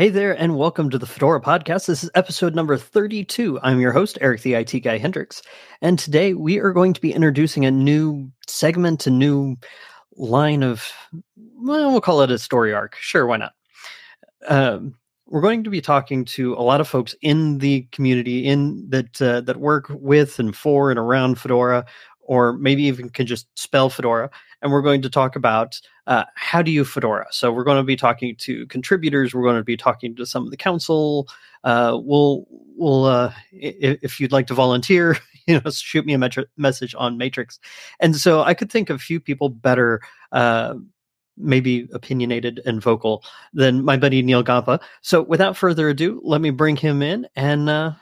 Hey 0.00 0.08
there, 0.08 0.32
and 0.32 0.56
welcome 0.56 0.88
to 0.88 0.96
the 0.96 1.04
Fedora 1.04 1.42
Podcast. 1.42 1.84
This 1.84 2.02
is 2.02 2.10
episode 2.14 2.54
number 2.54 2.74
32. 2.78 3.60
I'm 3.62 3.80
your 3.80 3.92
host, 3.92 4.16
Eric 4.22 4.40
the 4.40 4.54
IT 4.54 4.80
Guy 4.80 4.96
Hendricks. 4.96 5.42
And 5.82 5.98
today 5.98 6.32
we 6.32 6.58
are 6.58 6.72
going 6.72 6.94
to 6.94 7.02
be 7.02 7.12
introducing 7.12 7.66
a 7.66 7.70
new 7.70 8.32
segment, 8.46 9.06
a 9.06 9.10
new 9.10 9.58
line 10.16 10.62
of, 10.62 10.90
well, 11.36 11.90
we'll 11.90 12.00
call 12.00 12.22
it 12.22 12.30
a 12.30 12.38
story 12.38 12.72
arc. 12.72 12.96
Sure, 12.96 13.26
why 13.26 13.36
not? 13.36 13.52
Um, 14.48 14.94
we're 15.26 15.42
going 15.42 15.64
to 15.64 15.70
be 15.70 15.82
talking 15.82 16.24
to 16.24 16.54
a 16.54 16.64
lot 16.64 16.80
of 16.80 16.88
folks 16.88 17.14
in 17.20 17.58
the 17.58 17.82
community 17.92 18.46
in 18.46 18.88
that 18.88 19.20
uh, 19.20 19.42
that 19.42 19.58
work 19.58 19.88
with 19.90 20.38
and 20.38 20.56
for 20.56 20.88
and 20.88 20.98
around 20.98 21.38
Fedora, 21.38 21.84
or 22.22 22.54
maybe 22.54 22.84
even 22.84 23.10
can 23.10 23.26
just 23.26 23.48
spell 23.54 23.90
Fedora. 23.90 24.30
And 24.62 24.72
we're 24.72 24.82
going 24.82 25.02
to 25.02 25.10
talk 25.10 25.36
about 25.36 25.80
uh, 26.06 26.24
how 26.34 26.62
do 26.62 26.70
you 26.70 26.84
Fedora. 26.84 27.26
So 27.30 27.52
we're 27.52 27.64
going 27.64 27.78
to 27.78 27.84
be 27.84 27.96
talking 27.96 28.36
to 28.36 28.66
contributors. 28.66 29.34
We're 29.34 29.42
going 29.42 29.56
to 29.56 29.64
be 29.64 29.76
talking 29.76 30.14
to 30.16 30.26
some 30.26 30.44
of 30.44 30.50
the 30.50 30.56
council. 30.56 31.28
Uh, 31.64 31.98
we'll 32.02 32.46
we'll 32.76 33.04
uh, 33.04 33.32
if, 33.52 34.20
you'd 34.20 34.32
like 34.32 34.46
to 34.48 34.54
volunteer, 34.54 35.16
you 35.46 35.60
know, 35.60 35.70
shoot 35.70 36.04
me 36.06 36.14
a 36.14 36.18
metri- 36.18 36.46
message 36.56 36.94
on 36.98 37.18
Matrix. 37.18 37.58
And 38.00 38.16
so 38.16 38.42
I 38.42 38.54
could 38.54 38.70
think 38.70 38.90
of 38.90 39.00
few 39.00 39.20
people 39.20 39.48
better. 39.48 40.00
Uh, 40.32 40.74
maybe 41.42 41.88
opinionated 41.94 42.60
and 42.66 42.82
vocal 42.82 43.24
than 43.54 43.82
my 43.82 43.96
buddy 43.96 44.20
Neal 44.20 44.44
Gompa. 44.44 44.78
So 45.00 45.22
without 45.22 45.56
further 45.56 45.88
ado, 45.88 46.20
let 46.22 46.42
me 46.42 46.50
bring 46.50 46.76
him 46.76 47.00
in. 47.00 47.26
And 47.34 47.70
uh, 47.70 47.92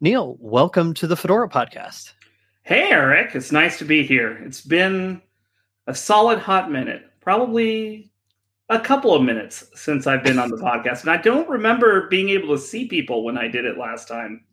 Neal, 0.00 0.36
welcome 0.38 0.94
to 0.94 1.08
the 1.08 1.16
Fedora 1.16 1.48
podcast. 1.48 2.12
Hey, 2.62 2.90
Eric. 2.90 3.34
It's 3.34 3.50
nice 3.50 3.78
to 3.78 3.84
be 3.84 4.06
here. 4.06 4.38
It's 4.44 4.60
been 4.60 5.20
a 5.88 5.94
solid 5.94 6.38
hot 6.38 6.70
minute, 6.70 7.02
probably 7.20 8.12
a 8.68 8.78
couple 8.78 9.14
of 9.14 9.22
minutes 9.22 9.64
since 9.74 10.06
I've 10.06 10.22
been 10.22 10.38
on 10.38 10.50
the 10.50 10.56
podcast. 10.62 11.00
And 11.00 11.10
I 11.10 11.16
don't 11.16 11.48
remember 11.48 12.06
being 12.08 12.28
able 12.28 12.54
to 12.54 12.60
see 12.60 12.86
people 12.86 13.24
when 13.24 13.38
I 13.38 13.48
did 13.48 13.64
it 13.64 13.78
last 13.78 14.06
time. 14.06 14.44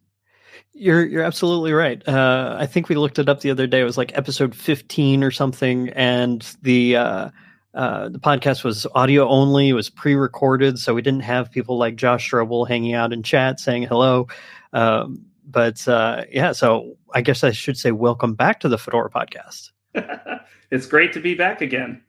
You're 0.74 1.06
you're 1.06 1.24
absolutely 1.24 1.74
right. 1.74 2.06
Uh, 2.08 2.56
I 2.58 2.66
think 2.66 2.90
we 2.90 2.96
looked 2.96 3.20
it 3.20 3.30
up 3.30 3.42
the 3.42 3.52
other 3.52 3.68
day. 3.68 3.82
It 3.82 3.86
was 3.86 3.98
like 3.98 4.18
episode 4.18 4.56
15 4.56 5.24
or 5.24 5.32
something, 5.32 5.90
and 5.90 6.42
the 6.62 6.96
uh, 6.96 7.30
uh, 7.74 8.10
the 8.10 8.20
podcast 8.20 8.64
was 8.64 8.88
audio 8.96 9.28
only. 9.28 9.70
It 9.70 9.74
was 9.74 9.90
pre-recorded, 9.90 10.80
so 10.80 10.94
we 10.94 11.02
didn't 11.02 11.24
have 11.24 11.52
people 11.52 11.78
like 11.78 11.96
Josh 11.96 12.30
Strobel 12.30 12.68
hanging 12.68 12.94
out 12.94 13.14
in 13.14 13.24
chat 13.24 13.60
saying 13.60 13.84
hello. 13.84 14.28
Um, 14.74 15.26
but 15.46 15.86
uh, 15.88 16.24
yeah, 16.30 16.54
so 16.54 16.98
I 17.14 17.22
guess 17.22 17.44
I 17.44 17.52
should 17.52 17.78
say 17.78 17.92
welcome 17.92 18.34
back 18.34 18.62
to 18.62 18.70
the 18.70 18.78
Fedora 18.78 19.10
podcast. 19.10 19.72
it's 20.72 20.86
great 20.86 21.14
to 21.14 21.20
be 21.20 21.36
back 21.36 21.62
again. 21.62 22.02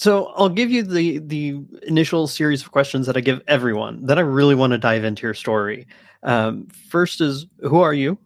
So 0.00 0.32
I'll 0.34 0.48
give 0.48 0.70
you 0.70 0.82
the 0.82 1.18
the 1.18 1.60
initial 1.82 2.26
series 2.26 2.62
of 2.62 2.72
questions 2.72 3.06
that 3.06 3.18
I 3.18 3.20
give 3.20 3.42
everyone. 3.46 4.06
Then 4.06 4.18
I 4.18 4.22
really 4.22 4.54
want 4.54 4.72
to 4.72 4.78
dive 4.78 5.04
into 5.04 5.22
your 5.26 5.34
story. 5.34 5.86
Um, 6.22 6.68
first 6.88 7.20
is 7.20 7.46
who 7.60 7.80
are 7.80 7.92
you? 7.92 8.18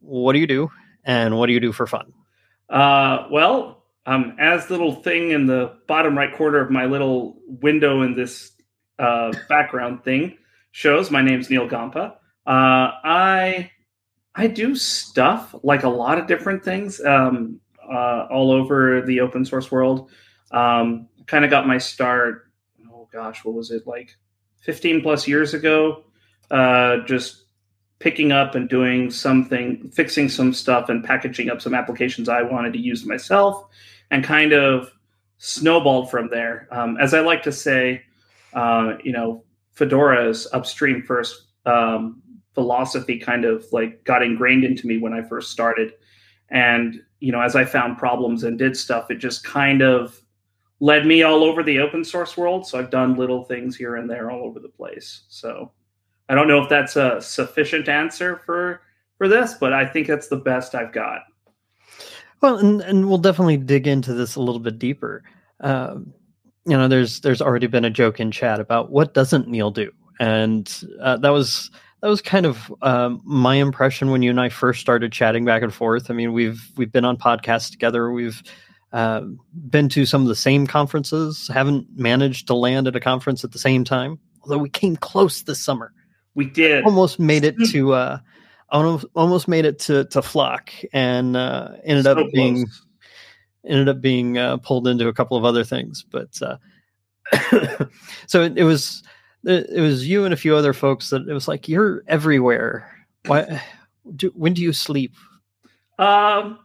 What 0.00 0.34
do 0.34 0.38
you 0.38 0.46
do? 0.46 0.70
And 1.04 1.38
what 1.38 1.46
do 1.46 1.54
you 1.54 1.60
do 1.60 1.72
for 1.72 1.86
fun? 1.86 2.12
Uh, 2.68 3.26
well, 3.30 3.84
um, 4.04 4.36
as 4.38 4.68
little 4.68 4.96
thing 4.96 5.30
in 5.30 5.46
the 5.46 5.76
bottom 5.88 6.18
right 6.18 6.34
corner 6.34 6.58
of 6.58 6.70
my 6.70 6.84
little 6.84 7.38
window 7.46 8.02
in 8.02 8.14
this 8.14 8.52
uh, 8.98 9.32
background 9.48 10.04
thing 10.04 10.36
shows, 10.72 11.10
my 11.10 11.22
name's 11.22 11.48
Neal 11.48 11.68
Gompa. 11.68 12.12
Uh, 12.46 12.92
I 13.04 13.70
I 14.34 14.46
do 14.48 14.74
stuff 14.74 15.54
like 15.62 15.82
a 15.82 15.88
lot 15.88 16.18
of 16.18 16.26
different 16.26 16.64
things 16.64 17.00
um, 17.04 17.60
uh, 17.92 18.26
all 18.30 18.50
over 18.50 19.02
the 19.02 19.20
open 19.20 19.44
source 19.44 19.70
world. 19.70 20.10
Um, 20.50 21.08
kind 21.26 21.44
of 21.44 21.50
got 21.50 21.66
my 21.66 21.78
start. 21.78 22.50
Oh 22.92 23.08
gosh, 23.12 23.44
what 23.44 23.54
was 23.54 23.70
it 23.70 23.86
like? 23.86 24.16
Fifteen 24.60 25.02
plus 25.02 25.28
years 25.28 25.54
ago. 25.54 26.04
Uh, 26.50 26.98
just 27.06 27.44
picking 27.98 28.32
up 28.32 28.54
and 28.54 28.68
doing 28.68 29.10
something, 29.10 29.90
fixing 29.90 30.28
some 30.28 30.52
stuff, 30.52 30.88
and 30.88 31.04
packaging 31.04 31.50
up 31.50 31.60
some 31.60 31.74
applications 31.74 32.28
I 32.28 32.42
wanted 32.42 32.72
to 32.72 32.78
use 32.78 33.06
myself 33.06 33.64
and 34.10 34.24
kind 34.24 34.52
of 34.52 34.90
snowballed 35.38 36.10
from 36.10 36.28
there. 36.28 36.68
Um, 36.70 36.96
as 37.00 37.14
I 37.14 37.20
like 37.20 37.42
to 37.44 37.52
say, 37.52 38.02
uh, 38.54 38.94
you 39.02 39.12
know, 39.12 39.44
Fedora's 39.76 40.46
upstream 40.52 41.02
first 41.02 41.46
um, 41.64 42.22
philosophy 42.54 43.18
kind 43.18 43.44
of 43.44 43.64
like 43.72 44.04
got 44.04 44.22
ingrained 44.22 44.64
into 44.64 44.86
me 44.86 44.98
when 44.98 45.12
I 45.12 45.22
first 45.22 45.50
started. 45.50 45.92
And, 46.50 47.02
you 47.22 47.30
know, 47.30 47.40
as 47.40 47.54
I 47.54 47.64
found 47.64 47.98
problems 47.98 48.42
and 48.42 48.58
did 48.58 48.76
stuff, 48.76 49.08
it 49.08 49.18
just 49.18 49.44
kind 49.44 49.80
of 49.80 50.20
led 50.80 51.06
me 51.06 51.22
all 51.22 51.44
over 51.44 51.62
the 51.62 51.78
open 51.78 52.04
source 52.04 52.36
world. 52.36 52.66
So 52.66 52.80
I've 52.80 52.90
done 52.90 53.14
little 53.14 53.44
things 53.44 53.76
here 53.76 53.94
and 53.94 54.10
there 54.10 54.32
all 54.32 54.42
over 54.42 54.58
the 54.58 54.68
place. 54.68 55.22
So 55.28 55.70
I 56.28 56.34
don't 56.34 56.48
know 56.48 56.60
if 56.60 56.68
that's 56.68 56.96
a 56.96 57.20
sufficient 57.20 57.88
answer 57.88 58.42
for 58.44 58.82
for 59.18 59.28
this, 59.28 59.54
but 59.54 59.72
I 59.72 59.86
think 59.86 60.08
that's 60.08 60.26
the 60.26 60.36
best 60.36 60.74
I've 60.74 60.92
got. 60.92 61.20
Well, 62.40 62.58
and, 62.58 62.80
and 62.80 63.08
we'll 63.08 63.18
definitely 63.18 63.56
dig 63.56 63.86
into 63.86 64.14
this 64.14 64.34
a 64.34 64.40
little 64.40 64.58
bit 64.58 64.80
deeper. 64.80 65.22
Um, 65.60 66.12
you 66.66 66.76
know, 66.76 66.88
there's 66.88 67.20
there's 67.20 67.40
already 67.40 67.68
been 67.68 67.84
a 67.84 67.90
joke 67.90 68.18
in 68.18 68.32
chat 68.32 68.58
about 68.58 68.90
what 68.90 69.14
doesn't 69.14 69.46
Neal 69.46 69.70
do, 69.70 69.92
and 70.18 70.68
uh, 71.00 71.18
that 71.18 71.30
was 71.30 71.70
that 72.02 72.08
was 72.08 72.20
kind 72.20 72.46
of 72.46 72.72
um, 72.82 73.20
my 73.24 73.54
impression 73.54 74.10
when 74.10 74.22
you 74.22 74.30
and 74.30 74.40
I 74.40 74.48
first 74.48 74.80
started 74.80 75.12
chatting 75.12 75.44
back 75.44 75.62
and 75.62 75.72
forth. 75.72 76.10
I 76.10 76.14
mean, 76.14 76.32
we've 76.32 76.60
we've 76.76 76.90
been 76.90 77.04
on 77.04 77.16
podcasts 77.16 77.70
together. 77.70 78.10
We've 78.10 78.42
uh, 78.92 79.22
been 79.52 79.88
to 79.90 80.04
some 80.04 80.22
of 80.22 80.28
the 80.28 80.34
same 80.34 80.66
conferences. 80.66 81.48
Haven't 81.52 81.86
managed 81.94 82.48
to 82.48 82.54
land 82.54 82.88
at 82.88 82.96
a 82.96 83.00
conference 83.00 83.44
at 83.44 83.52
the 83.52 83.58
same 83.58 83.84
time, 83.84 84.18
although 84.42 84.58
we 84.58 84.68
came 84.68 84.96
close 84.96 85.44
this 85.44 85.64
summer. 85.64 85.92
We 86.34 86.46
did 86.46 86.84
almost 86.84 87.20
made 87.20 87.44
it 87.44 87.54
to 87.70 87.92
uh, 87.92 88.18
almost 88.70 89.06
almost 89.14 89.46
made 89.46 89.64
it 89.64 89.78
to 89.80 90.04
to 90.06 90.22
Flock 90.22 90.72
and 90.92 91.36
uh, 91.36 91.68
ended 91.84 92.04
so 92.04 92.18
up 92.18 92.32
being 92.32 92.66
ended 93.64 93.88
up 93.88 94.00
being 94.00 94.38
uh, 94.38 94.56
pulled 94.56 94.88
into 94.88 95.06
a 95.06 95.12
couple 95.12 95.36
of 95.36 95.44
other 95.44 95.62
things. 95.62 96.04
But 96.10 96.36
uh, 96.42 96.56
so 98.26 98.42
it, 98.42 98.58
it, 98.58 98.64
was 98.64 99.04
it 99.44 99.80
was 99.80 100.06
you 100.06 100.24
and 100.24 100.32
a 100.32 100.36
few 100.36 100.54
other 100.54 100.72
folks 100.72 101.10
that 101.10 101.28
it 101.28 101.32
was 101.32 101.48
like 101.48 101.68
you're 101.68 102.02
everywhere. 102.06 102.90
Why? 103.26 103.62
Do, 104.16 104.32
when 104.34 104.54
do 104.54 104.62
you 104.62 104.72
sleep? 104.72 105.14
Um, 105.98 106.58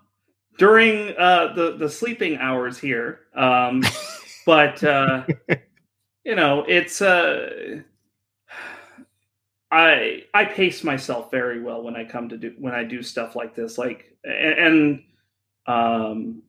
during 0.57 1.15
uh, 1.17 1.53
the 1.53 1.77
the 1.77 1.89
sleeping 1.89 2.38
hours 2.38 2.77
here. 2.77 3.21
Um, 3.35 3.83
but 4.45 4.83
uh, 4.83 5.25
you 6.23 6.35
know, 6.35 6.65
it's 6.67 7.01
uh 7.01 7.81
I 9.71 10.23
I 10.33 10.45
pace 10.45 10.83
myself 10.83 11.31
very 11.31 11.61
well 11.61 11.83
when 11.83 11.95
I 11.95 12.05
come 12.05 12.29
to 12.29 12.38
do 12.38 12.53
when 12.57 12.73
I 12.73 12.83
do 12.83 13.01
stuff 13.03 13.35
like 13.35 13.55
this. 13.55 13.77
Like 13.77 14.15
and, 14.23 15.03
um, 15.67 16.44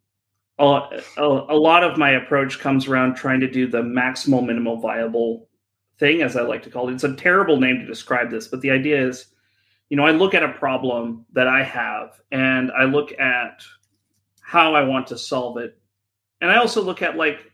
a, 0.59 0.65
a, 1.17 1.23
a 1.23 1.57
lot 1.57 1.85
of 1.85 1.99
my 1.99 2.11
approach 2.11 2.59
comes 2.59 2.87
around 2.87 3.15
trying 3.15 3.41
to 3.41 3.51
do 3.51 3.67
the 3.67 3.83
maximal 3.83 4.45
minimal 4.45 4.77
viable 4.77 5.48
thing, 5.99 6.23
as 6.23 6.37
I 6.37 6.43
like 6.43 6.63
to 6.65 6.71
call 6.71 6.89
it. 6.89 6.95
It's 6.95 7.05
a 7.05 7.15
terrible 7.15 7.59
name 7.61 7.79
to 7.79 7.87
describe 7.87 8.31
this, 8.31 8.49
but 8.49 8.61
the 8.61 8.71
idea 8.71 9.07
is, 9.07 9.27
you 9.89 9.97
know, 9.97 10.05
I 10.05 10.13
look 10.13 10.35
at 10.35 10.43
a 10.43 10.53
problem 10.53 11.27
that 11.33 11.49
I 11.49 11.63
have, 11.63 12.21
and 12.31 12.71
I 12.73 12.85
look 12.85 13.19
at 13.19 13.63
how 14.41 14.75
I 14.75 14.85
want 14.85 15.09
to 15.09 15.19
solve 15.19 15.59
it, 15.59 15.79
and 16.41 16.51
I 16.51 16.57
also 16.57 16.83
look 16.83 17.03
at 17.03 17.17
like, 17.17 17.51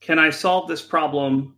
can 0.00 0.18
I 0.18 0.30
solve 0.30 0.68
this 0.68 0.82
problem 0.82 1.56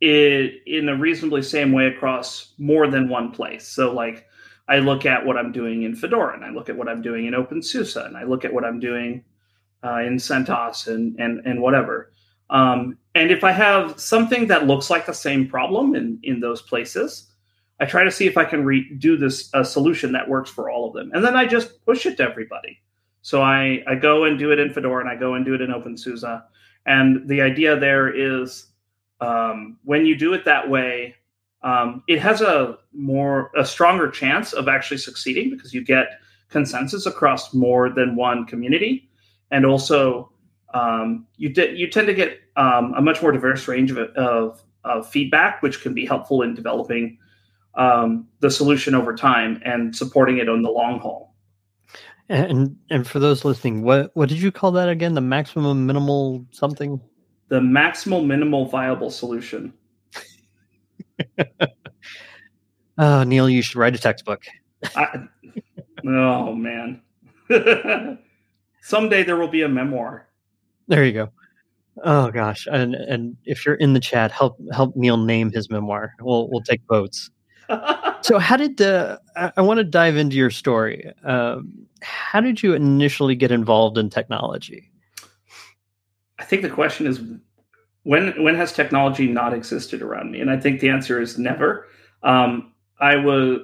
it, 0.00 0.62
in 0.66 0.88
a 0.88 0.96
reasonably 0.96 1.42
same 1.42 1.72
way 1.72 1.86
across 1.86 2.52
more 2.58 2.88
than 2.88 3.08
one 3.08 3.30
place. 3.30 3.66
So, 3.66 3.92
like, 3.92 4.26
I 4.68 4.78
look 4.78 5.06
at 5.06 5.24
what 5.24 5.36
I'm 5.36 5.52
doing 5.52 5.84
in 5.84 5.94
Fedora, 5.94 6.34
and 6.34 6.44
I 6.44 6.50
look 6.50 6.68
at 6.68 6.76
what 6.76 6.88
I'm 6.88 7.02
doing 7.02 7.26
in 7.26 7.34
OpenSUSE, 7.34 8.06
and 8.06 8.16
I 8.16 8.24
look 8.24 8.44
at 8.44 8.52
what 8.52 8.64
I'm 8.64 8.80
doing 8.80 9.24
uh, 9.84 10.00
in 10.00 10.16
CentOS 10.16 10.88
and 10.88 11.18
and 11.18 11.40
and 11.46 11.60
whatever. 11.60 12.12
Um, 12.50 12.98
and 13.14 13.30
if 13.30 13.44
I 13.44 13.52
have 13.52 13.98
something 14.00 14.46
that 14.46 14.66
looks 14.66 14.88
like 14.90 15.06
the 15.06 15.14
same 15.14 15.48
problem 15.48 15.94
in 15.94 16.18
in 16.22 16.40
those 16.40 16.62
places, 16.62 17.30
I 17.80 17.84
try 17.84 18.04
to 18.04 18.10
see 18.10 18.26
if 18.26 18.38
I 18.38 18.44
can 18.44 18.64
re- 18.64 18.94
do 18.98 19.16
this 19.16 19.50
a 19.54 19.64
solution 19.64 20.12
that 20.12 20.28
works 20.28 20.50
for 20.50 20.70
all 20.70 20.88
of 20.88 20.94
them, 20.94 21.10
and 21.12 21.24
then 21.24 21.36
I 21.36 21.46
just 21.46 21.84
push 21.84 22.06
it 22.06 22.16
to 22.16 22.22
everybody. 22.22 22.80
So 23.22 23.42
I 23.42 23.84
I 23.86 23.94
go 23.94 24.24
and 24.24 24.38
do 24.38 24.50
it 24.50 24.58
in 24.58 24.72
Fedora, 24.72 25.00
and 25.00 25.10
I 25.10 25.16
go 25.16 25.34
and 25.34 25.44
do 25.44 25.54
it 25.54 25.60
in 25.60 25.70
OpenSUSE, 25.70 26.42
and 26.86 27.28
the 27.28 27.42
idea 27.42 27.78
there 27.78 28.08
is 28.08 28.66
um, 29.20 29.78
when 29.84 30.04
you 30.04 30.16
do 30.16 30.32
it 30.32 30.44
that 30.46 30.68
way, 30.68 31.14
um, 31.62 32.02
it 32.08 32.18
has 32.18 32.40
a 32.40 32.78
more 32.92 33.50
a 33.56 33.64
stronger 33.64 34.10
chance 34.10 34.52
of 34.52 34.68
actually 34.68 34.98
succeeding 34.98 35.50
because 35.50 35.72
you 35.72 35.84
get 35.84 36.18
consensus 36.48 37.06
across 37.06 37.54
more 37.54 37.88
than 37.88 38.16
one 38.16 38.46
community, 38.46 39.08
and 39.50 39.64
also 39.64 40.31
um, 40.74 41.26
you 41.36 41.52
you 41.74 41.88
tend 41.88 42.06
to 42.06 42.14
get 42.14 42.38
um, 42.56 42.94
a 42.96 43.02
much 43.02 43.22
more 43.22 43.32
diverse 43.32 43.66
range 43.68 43.90
of, 43.90 43.98
of, 43.98 44.62
of 44.84 45.08
feedback, 45.08 45.62
which 45.62 45.80
can 45.82 45.94
be 45.94 46.06
helpful 46.06 46.42
in 46.42 46.54
developing 46.54 47.18
um, 47.74 48.26
the 48.40 48.50
solution 48.50 48.94
over 48.94 49.14
time 49.14 49.60
and 49.64 49.94
supporting 49.94 50.38
it 50.38 50.48
on 50.48 50.62
the 50.62 50.70
long 50.70 50.98
haul. 50.98 51.34
And 52.28 52.76
and 52.90 53.06
for 53.06 53.18
those 53.18 53.44
listening, 53.44 53.82
what 53.82 54.10
what 54.14 54.28
did 54.28 54.40
you 54.40 54.52
call 54.52 54.72
that 54.72 54.88
again? 54.88 55.14
The 55.14 55.20
maximum 55.20 55.86
minimal 55.86 56.46
something? 56.50 57.00
the 57.52 57.60
maximal 57.60 58.24
minimal 58.24 58.64
viable 58.64 59.10
solution. 59.10 59.74
oh, 62.98 63.24
Neal, 63.24 63.50
you 63.50 63.60
should 63.60 63.76
write 63.76 63.94
a 63.94 63.98
textbook. 63.98 64.42
I, 64.96 65.28
oh 66.06 66.54
man. 66.54 67.02
Someday 68.80 69.22
there 69.22 69.36
will 69.36 69.48
be 69.48 69.60
a 69.60 69.68
memoir. 69.68 70.28
There 70.88 71.04
you 71.04 71.12
go. 71.12 71.28
Oh 72.04 72.30
gosh, 72.30 72.66
and 72.70 72.94
and 72.94 73.36
if 73.44 73.66
you're 73.66 73.74
in 73.74 73.92
the 73.92 74.00
chat, 74.00 74.30
help 74.32 74.58
help 74.72 74.96
Neal 74.96 75.18
name 75.18 75.50
his 75.50 75.70
memoir. 75.70 76.14
We'll 76.20 76.48
we'll 76.50 76.62
take 76.62 76.80
votes. 76.88 77.30
so 78.22 78.38
how 78.38 78.56
did 78.56 78.78
the? 78.78 79.20
I, 79.36 79.52
I 79.58 79.62
want 79.62 79.78
to 79.78 79.84
dive 79.84 80.16
into 80.16 80.36
your 80.36 80.50
story. 80.50 81.12
Um, 81.24 81.72
how 82.00 82.40
did 82.40 82.62
you 82.62 82.74
initially 82.74 83.34
get 83.34 83.52
involved 83.52 83.98
in 83.98 84.10
technology? 84.10 84.90
I 86.38 86.44
think 86.44 86.62
the 86.62 86.70
question 86.70 87.06
is 87.06 87.20
when 88.04 88.42
when 88.42 88.54
has 88.56 88.72
technology 88.72 89.28
not 89.28 89.52
existed 89.52 90.02
around 90.02 90.32
me? 90.32 90.40
And 90.40 90.50
I 90.50 90.58
think 90.58 90.80
the 90.80 90.88
answer 90.88 91.20
is 91.20 91.38
never. 91.38 91.86
Um, 92.22 92.72
I 93.00 93.16
was 93.16 93.60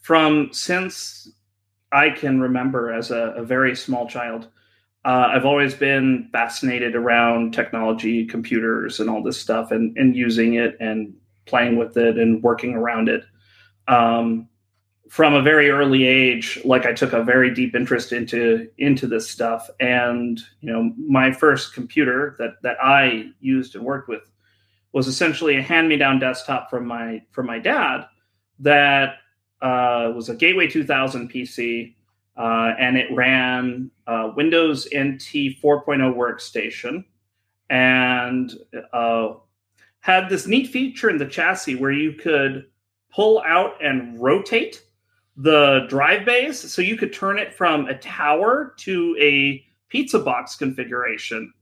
from 0.00 0.48
since 0.52 1.30
I 1.92 2.10
can 2.10 2.40
remember 2.40 2.92
as 2.92 3.10
a, 3.10 3.34
a 3.36 3.44
very 3.44 3.74
small 3.74 4.08
child. 4.08 4.48
Uh, 5.04 5.30
I've 5.32 5.44
always 5.44 5.74
been 5.74 6.28
fascinated 6.32 6.94
around 6.94 7.54
technology, 7.54 8.26
computers, 8.26 9.00
and 9.00 9.08
all 9.08 9.22
this 9.22 9.40
stuff, 9.40 9.70
and 9.70 9.96
and 9.96 10.16
using 10.16 10.54
it 10.54 10.76
and 10.80 11.14
playing 11.46 11.76
with 11.76 11.96
it 11.96 12.18
and 12.18 12.42
working 12.42 12.74
around 12.74 13.08
it. 13.08 13.24
Um, 13.86 14.48
from 15.08 15.32
a 15.32 15.40
very 15.40 15.70
early 15.70 16.04
age, 16.04 16.60
like 16.64 16.84
I 16.84 16.92
took 16.92 17.12
a 17.12 17.22
very 17.22 17.52
deep 17.52 17.74
interest 17.74 18.12
into 18.12 18.68
into 18.78 19.06
this 19.06 19.28
stuff, 19.28 19.70
and 19.80 20.38
you 20.60 20.70
know, 20.70 20.92
my 20.98 21.32
first 21.32 21.74
computer 21.74 22.36
that 22.38 22.62
that 22.62 22.76
I 22.82 23.30
used 23.40 23.74
and 23.74 23.84
worked 23.84 24.08
with 24.08 24.30
was 24.92 25.06
essentially 25.06 25.56
a 25.56 25.62
hand-me-down 25.62 26.18
desktop 26.18 26.70
from 26.70 26.86
my 26.86 27.22
from 27.30 27.46
my 27.46 27.58
dad 27.58 28.06
that 28.58 29.16
uh, 29.62 30.12
was 30.14 30.28
a 30.28 30.34
Gateway 30.34 30.66
2000 30.66 31.30
PC, 31.30 31.94
uh, 32.38 32.74
and 32.78 32.96
it 32.96 33.12
ran 33.12 33.90
uh, 34.06 34.32
Windows 34.36 34.86
NT 34.94 35.60
4.0 35.60 36.14
workstation, 36.14 37.04
and 37.68 38.52
uh, 38.92 39.34
had 40.00 40.28
this 40.28 40.46
neat 40.46 40.68
feature 40.68 41.10
in 41.10 41.18
the 41.18 41.26
chassis 41.26 41.74
where 41.74 41.90
you 41.90 42.12
could 42.12 42.66
pull 43.12 43.42
out 43.44 43.82
and 43.82 44.18
rotate 44.20 44.82
the 45.36 45.86
drive 45.88 46.24
bays 46.24 46.58
so 46.72 46.80
you 46.80 46.96
could 46.96 47.12
turn 47.12 47.38
it 47.38 47.52
from 47.52 47.86
a 47.86 47.98
tower 47.98 48.74
to 48.76 49.16
a 49.20 49.64
pizza 49.88 50.18
box 50.18 50.54
configuration. 50.56 51.52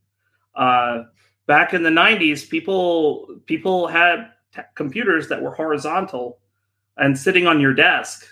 Uh, 0.54 1.04
back 1.46 1.74
in 1.74 1.82
the 1.82 1.90
90s, 1.90 2.48
people 2.48 3.28
people 3.46 3.86
had 3.86 4.30
t- 4.54 4.62
computers 4.74 5.28
that 5.28 5.42
were 5.42 5.54
horizontal 5.54 6.38
and 6.96 7.18
sitting 7.18 7.46
on 7.46 7.60
your 7.60 7.74
desk. 7.74 8.26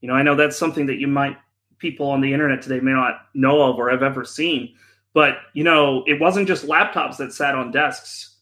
You 0.00 0.08
know, 0.08 0.14
I 0.14 0.22
know 0.22 0.34
that's 0.34 0.58
something 0.58 0.86
that 0.86 0.98
you 0.98 1.06
might 1.06 1.36
people 1.80 2.08
on 2.08 2.20
the 2.20 2.32
internet 2.32 2.62
today 2.62 2.80
may 2.80 2.92
not 2.92 3.26
know 3.34 3.62
of 3.62 3.76
or 3.76 3.90
have 3.90 4.02
ever 4.02 4.24
seen. 4.24 4.74
But 5.12 5.38
you 5.54 5.64
know, 5.64 6.04
it 6.06 6.20
wasn't 6.20 6.46
just 6.46 6.66
laptops 6.66 7.16
that 7.16 7.32
sat 7.32 7.56
on 7.56 7.72
desks. 7.72 8.36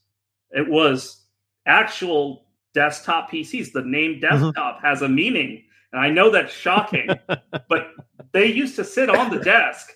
It 0.51 0.69
was 0.69 1.25
actual 1.67 2.45
desktop 2.75 3.31
PCs. 3.31 3.73
The 3.73 3.83
name 3.83 4.21
mm-hmm. 4.21 4.21
desktop 4.21 4.77
mm-hmm. 4.77 4.87
has 4.87 5.01
a 5.01 5.09
meaning 5.09 5.65
and 5.93 6.01
I 6.01 6.11
know 6.11 6.31
that's 6.31 6.53
shocking, 6.53 7.09
but 7.69 7.93
they 8.33 8.47
used 8.47 8.77
to 8.77 8.85
sit 8.85 9.09
on 9.09 9.31
the 9.31 9.43
desk. 9.43 9.93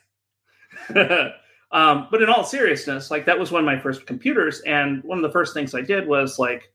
um, 1.72 2.08
but 2.10 2.22
in 2.22 2.28
all 2.28 2.44
seriousness, 2.44 3.10
like 3.10 3.26
that 3.26 3.38
was 3.38 3.50
one 3.50 3.60
of 3.60 3.66
my 3.66 3.78
first 3.78 4.06
computers. 4.06 4.60
And 4.60 5.02
one 5.04 5.18
of 5.18 5.22
the 5.22 5.32
first 5.32 5.54
things 5.54 5.74
I 5.74 5.82
did 5.82 6.06
was 6.06 6.38
like 6.38 6.72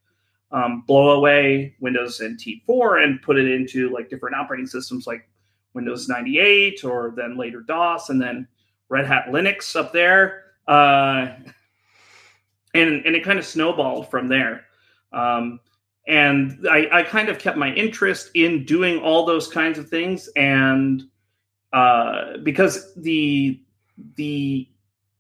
um, 0.51 0.83
blow 0.87 1.11
away 1.11 1.75
Windows 1.79 2.21
NT 2.23 2.63
4 2.65 2.99
and 2.99 3.21
put 3.21 3.37
it 3.37 3.49
into 3.49 3.89
like 3.89 4.09
different 4.09 4.35
operating 4.35 4.67
systems 4.67 5.07
like 5.07 5.27
Windows 5.77 6.09
98 6.09 6.83
or 6.83 7.13
then 7.15 7.37
later 7.37 7.61
DOS 7.61 8.09
and 8.09 8.21
then 8.21 8.47
Red 8.89 9.05
Hat 9.05 9.27
Linux 9.29 9.75
up 9.75 9.93
there. 9.93 10.43
Uh, 10.67 11.27
and, 12.73 13.05
and 13.05 13.15
it 13.15 13.23
kind 13.23 13.39
of 13.39 13.45
snowballed 13.45 14.11
from 14.11 14.27
there. 14.27 14.65
Um, 15.13 15.59
and 16.07 16.65
I, 16.69 16.87
I, 16.91 17.03
kind 17.03 17.29
of 17.29 17.37
kept 17.37 17.57
my 17.57 17.73
interest 17.73 18.31
in 18.33 18.65
doing 18.65 18.99
all 18.99 19.25
those 19.25 19.47
kinds 19.47 19.77
of 19.77 19.89
things 19.89 20.29
and 20.35 21.03
uh, 21.73 22.37
because 22.43 22.93
the 22.95 23.61
the 24.15 24.67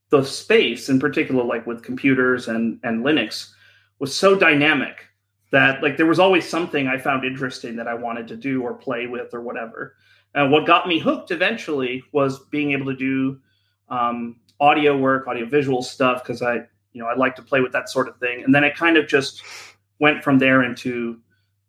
the 0.09 0.23
space 0.23 0.87
in 0.89 0.99
particular 0.99 1.43
like 1.43 1.67
with 1.67 1.83
computers 1.83 2.47
and 2.47 2.79
and 2.83 3.03
linux 3.03 3.51
was 3.99 4.15
so 4.15 4.35
dynamic 4.35 5.07
that 5.51 5.81
like 5.83 5.97
there 5.97 6.05
was 6.05 6.19
always 6.19 6.47
something 6.47 6.87
i 6.87 6.97
found 6.97 7.25
interesting 7.25 7.75
that 7.75 7.87
i 7.87 7.93
wanted 7.93 8.27
to 8.27 8.37
do 8.37 8.61
or 8.61 8.73
play 8.73 9.07
with 9.07 9.33
or 9.33 9.41
whatever 9.41 9.95
and 10.35 10.51
what 10.51 10.65
got 10.65 10.87
me 10.87 10.99
hooked 10.99 11.31
eventually 11.31 12.03
was 12.11 12.39
being 12.51 12.71
able 12.71 12.85
to 12.85 12.95
do 12.95 13.39
um, 13.89 14.35
audio 14.59 14.97
work 14.97 15.27
audio 15.27 15.45
visual 15.45 15.81
stuff 15.81 16.23
because 16.23 16.41
i 16.41 16.55
you 16.93 17.01
know 17.01 17.07
i 17.07 17.15
like 17.15 17.35
to 17.35 17.41
play 17.41 17.61
with 17.61 17.71
that 17.71 17.89
sort 17.89 18.07
of 18.07 18.17
thing 18.17 18.43
and 18.43 18.53
then 18.53 18.63
it 18.63 18.75
kind 18.75 18.97
of 18.97 19.07
just 19.07 19.43
went 19.99 20.23
from 20.23 20.39
there 20.39 20.63
into 20.63 21.19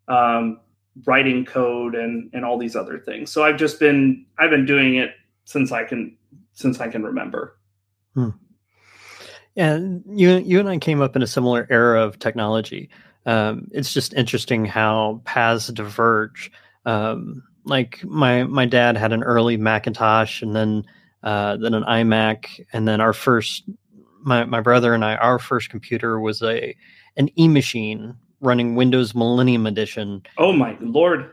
um, 0.08 0.60
writing 1.05 1.44
code 1.44 1.94
and 1.94 2.31
and 2.32 2.44
all 2.44 2.58
these 2.58 2.76
other 2.76 2.99
things. 2.99 3.31
So 3.31 3.44
I've 3.44 3.56
just 3.56 3.78
been 3.78 4.25
I've 4.38 4.50
been 4.50 4.66
doing 4.66 4.96
it 4.96 5.11
since 5.44 5.72
I 5.72 5.84
can 5.84 6.16
since 6.52 6.81
I 6.81 6.88
can 6.88 7.02
remember. 7.02 7.56
Hmm. 8.14 8.31
And 9.56 10.02
you 10.06 10.38
you 10.38 10.61
and 10.61 10.69
I 10.69 10.78
came 10.78 11.00
up 11.00 11.16
in 11.16 11.22
a 11.22 11.26
similar 11.26 11.66
era 11.70 12.02
of 12.02 12.19
technology. 12.19 12.90
Um, 13.26 13.69
it's 13.72 13.93
just 13.93 14.14
interesting 14.14 14.64
how 14.64 15.20
paths 15.25 15.69
diverge. 15.69 16.50
Um, 16.87 17.43
like 17.69 18.05
my 18.05 18.44
my 18.44 18.67
dad 18.67 18.97
had 18.97 19.12
an 19.12 19.23
early 19.23 19.56
Macintosh, 19.56 20.43
and 20.43 20.55
then 20.55 20.85
uh, 21.23 21.56
then 21.56 21.75
an 21.75 21.85
iMac, 21.85 22.65
and 22.73 22.88
then 22.88 23.00
our 23.00 23.12
first 23.12 23.65
my 24.20 24.44
my 24.44 24.61
brother 24.61 24.95
and 24.95 25.04
I 25.04 25.16
our 25.16 25.38
first 25.38 25.71
computer 25.71 26.19
was 26.19 26.42
a 26.42 26.75
an 27.16 27.28
e-machine 27.38 28.16
running 28.40 28.75
Windows 28.75 29.14
Millennium 29.14 29.66
Edition. 29.66 30.23
Oh 30.38 30.52
my 30.52 30.76
lord! 30.81 31.31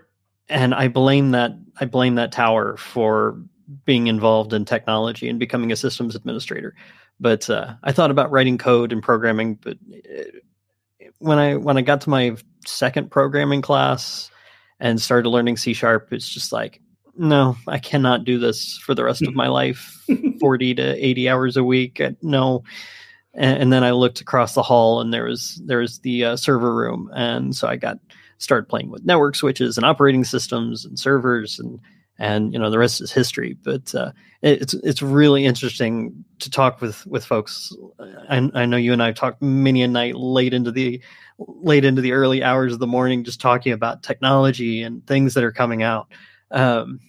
And 0.50 0.74
I 0.74 0.88
blame 0.88 1.32
that 1.32 1.54
I 1.80 1.86
blame 1.86 2.16
that 2.16 2.32
tower 2.32 2.78
for 2.78 3.42
being 3.86 4.08
involved 4.08 4.54
in 4.54 4.66
technology 4.66 5.28
and 5.28 5.40
becoming 5.40 5.72
a 5.72 5.76
systems 5.76 6.16
administrator. 6.16 6.76
But 7.20 7.50
uh, 7.50 7.76
I 7.84 7.92
thought 7.94 8.12
about 8.12 8.32
writing 8.32 8.58
code 8.58 8.92
and 8.92 9.02
programming, 9.02 9.56
but 9.56 9.78
uh, 9.94 10.24
when 11.20 11.40
I 11.40 11.56
when 11.56 11.78
I 11.78 11.82
got 11.82 12.02
to 12.02 12.10
my 12.10 12.36
second 12.66 13.12
programming 13.12 13.62
class 13.62 14.30
and 14.80 15.02
started 15.02 15.30
learning 15.30 15.58
C 15.58 15.74
sharp, 15.74 16.12
it's 16.12 16.30
just 16.30 16.52
like 16.52 16.82
no, 17.18 17.56
I 17.68 17.80
cannot 17.80 18.26
do 18.26 18.38
this 18.38 18.78
for 18.78 18.94
the 18.94 19.04
rest 19.04 19.26
of 19.26 19.36
my 19.36 19.48
life. 19.62 19.92
40 20.40 20.76
to 20.76 21.06
80 21.06 21.30
hours 21.30 21.58
a 21.58 21.64
week. 21.64 22.02
No, 22.22 22.64
and, 23.34 23.64
and, 23.64 23.74
then 23.74 23.84
I 23.84 23.92
looked 23.92 24.22
across 24.22 24.54
the 24.54 24.64
hall, 24.64 25.02
and 25.02 25.14
there 25.14 25.26
was 25.26 25.62
there 25.66 25.80
was 25.80 26.00
the 26.00 26.26
uh, 26.26 26.36
server 26.36 26.74
room, 26.74 27.10
and 27.16 27.56
so 27.56 27.68
I 27.68 27.76
got 27.76 28.00
started 28.38 28.68
playing 28.68 28.92
with 28.92 29.06
network 29.06 29.36
switches 29.36 29.78
and 29.78 29.86
operating 29.86 30.24
systems 30.24 30.86
and 30.86 31.00
servers, 31.00 31.60
and 31.60 31.80
and 32.18 32.54
you 32.54 32.60
know 32.60 32.70
the 32.70 32.80
rest 32.80 33.02
is 33.02 33.12
history. 33.12 33.58
But 33.64 33.94
uh, 33.94 34.12
it's 34.42 34.74
it's 34.74 35.02
really 35.02 35.46
interesting 35.46 36.26
to 36.40 36.50
talk 36.50 36.82
with 36.82 37.06
with 37.08 37.26
folks. 37.26 37.76
I, 38.30 38.50
I 38.54 38.66
know 38.66 38.78
you 38.78 38.94
and 38.94 39.04
I 39.04 39.12
talked 39.12 39.42
many 39.42 39.82
a 39.82 39.88
night 39.88 40.16
late 40.16 40.54
into 40.54 40.72
the 40.72 41.02
late 41.38 41.86
into 41.86 42.02
the 42.02 42.14
early 42.14 42.44
hours 42.44 42.74
of 42.74 42.80
the 42.80 42.88
morning, 42.88 43.24
just 43.24 43.42
talking 43.42 43.74
about 43.74 44.04
technology 44.04 44.82
and 44.82 45.06
things 45.08 45.34
that 45.34 45.44
are 45.44 45.52
coming 45.52 45.84
out. 45.84 46.08
Um, 46.52 47.00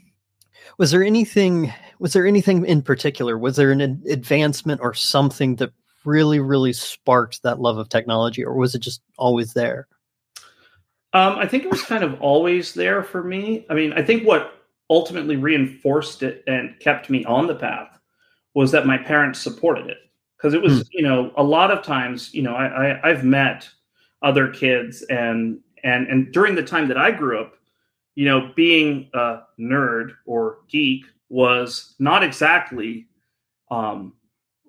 was 0.78 0.90
there 0.90 1.04
anything? 1.04 1.72
Was 1.98 2.12
there 2.12 2.26
anything 2.26 2.66
in 2.66 2.82
particular? 2.82 3.38
Was 3.38 3.56
there 3.56 3.70
an 3.70 3.80
advancement 3.80 4.80
or 4.82 4.94
something 4.94 5.56
that 5.56 5.72
really, 6.04 6.40
really 6.40 6.72
sparked 6.72 7.42
that 7.42 7.60
love 7.60 7.78
of 7.78 7.88
technology, 7.88 8.44
or 8.44 8.54
was 8.54 8.74
it 8.74 8.80
just 8.80 9.02
always 9.18 9.54
there? 9.54 9.88
Um, 11.12 11.38
I 11.38 11.46
think 11.46 11.64
it 11.64 11.70
was 11.70 11.82
kind 11.82 12.04
of 12.04 12.20
always 12.20 12.74
there 12.74 13.02
for 13.02 13.22
me. 13.22 13.64
I 13.70 13.74
mean, 13.74 13.92
I 13.94 14.02
think 14.02 14.26
what 14.26 14.55
ultimately 14.90 15.36
reinforced 15.36 16.22
it 16.22 16.44
and 16.46 16.78
kept 16.80 17.10
me 17.10 17.24
on 17.24 17.46
the 17.46 17.54
path 17.54 17.98
was 18.54 18.70
that 18.72 18.86
my 18.86 18.96
parents 18.96 19.40
supported 19.40 19.88
it 19.88 19.98
because 20.36 20.54
it 20.54 20.62
was, 20.62 20.84
mm. 20.84 20.88
you 20.92 21.02
know, 21.02 21.32
a 21.36 21.42
lot 21.42 21.70
of 21.70 21.82
times, 21.82 22.32
you 22.32 22.42
know, 22.42 22.54
I, 22.54 22.66
I 22.66 23.10
I've 23.10 23.24
met 23.24 23.68
other 24.22 24.48
kids 24.48 25.02
and 25.02 25.60
and 25.84 26.06
and 26.08 26.32
during 26.32 26.54
the 26.54 26.62
time 26.62 26.88
that 26.88 26.96
I 26.96 27.10
grew 27.10 27.40
up, 27.40 27.54
you 28.14 28.24
know, 28.24 28.52
being 28.54 29.10
a 29.14 29.40
nerd 29.58 30.12
or 30.24 30.58
geek 30.68 31.04
was 31.28 31.94
not 31.98 32.22
exactly 32.22 33.08
um, 33.70 34.14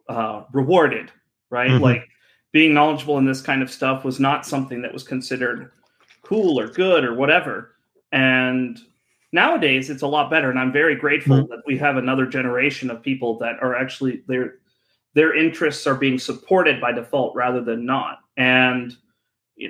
uh, 0.10 0.44
rewarded 0.52 1.12
right? 1.50 1.72
Mm-hmm. 1.72 1.84
Like 1.84 2.10
being 2.52 2.74
knowledgeable 2.74 3.18
in 3.18 3.26
this 3.26 3.42
kind 3.42 3.62
of 3.62 3.72
stuff 3.72 4.04
was 4.04 4.20
not 4.20 4.46
something 4.46 4.82
that 4.82 4.94
was 4.94 5.04
considered 5.04 5.72
cool 6.24 6.60
or 6.60 6.68
good 6.68 7.04
or 7.04 7.14
whatever. 7.14 7.76
And 8.12 8.80
nowadays 9.32 9.90
it's 9.90 10.04
a 10.04 10.08
lot 10.08 10.30
better 10.30 10.50
and 10.50 10.60
I'm 10.60 10.72
very 10.72 10.96
grateful 10.96 11.38
mm-hmm. 11.38 11.52
that 11.52 11.64
we 11.66 11.78
have 11.78 11.98
another 11.98 12.26
generation 12.26 12.90
of 12.90 13.02
people 13.02 13.38
that 13.40 13.56
are 13.62 13.76
actually 13.76 14.24
their 14.28 14.56
their 15.18 15.36
interests 15.36 15.88
are 15.88 15.96
being 15.96 16.20
supported 16.20 16.80
by 16.80 16.92
default 16.92 17.36
rather 17.36 17.60
than 17.60 17.86
not. 17.86 18.20
And 18.38 18.96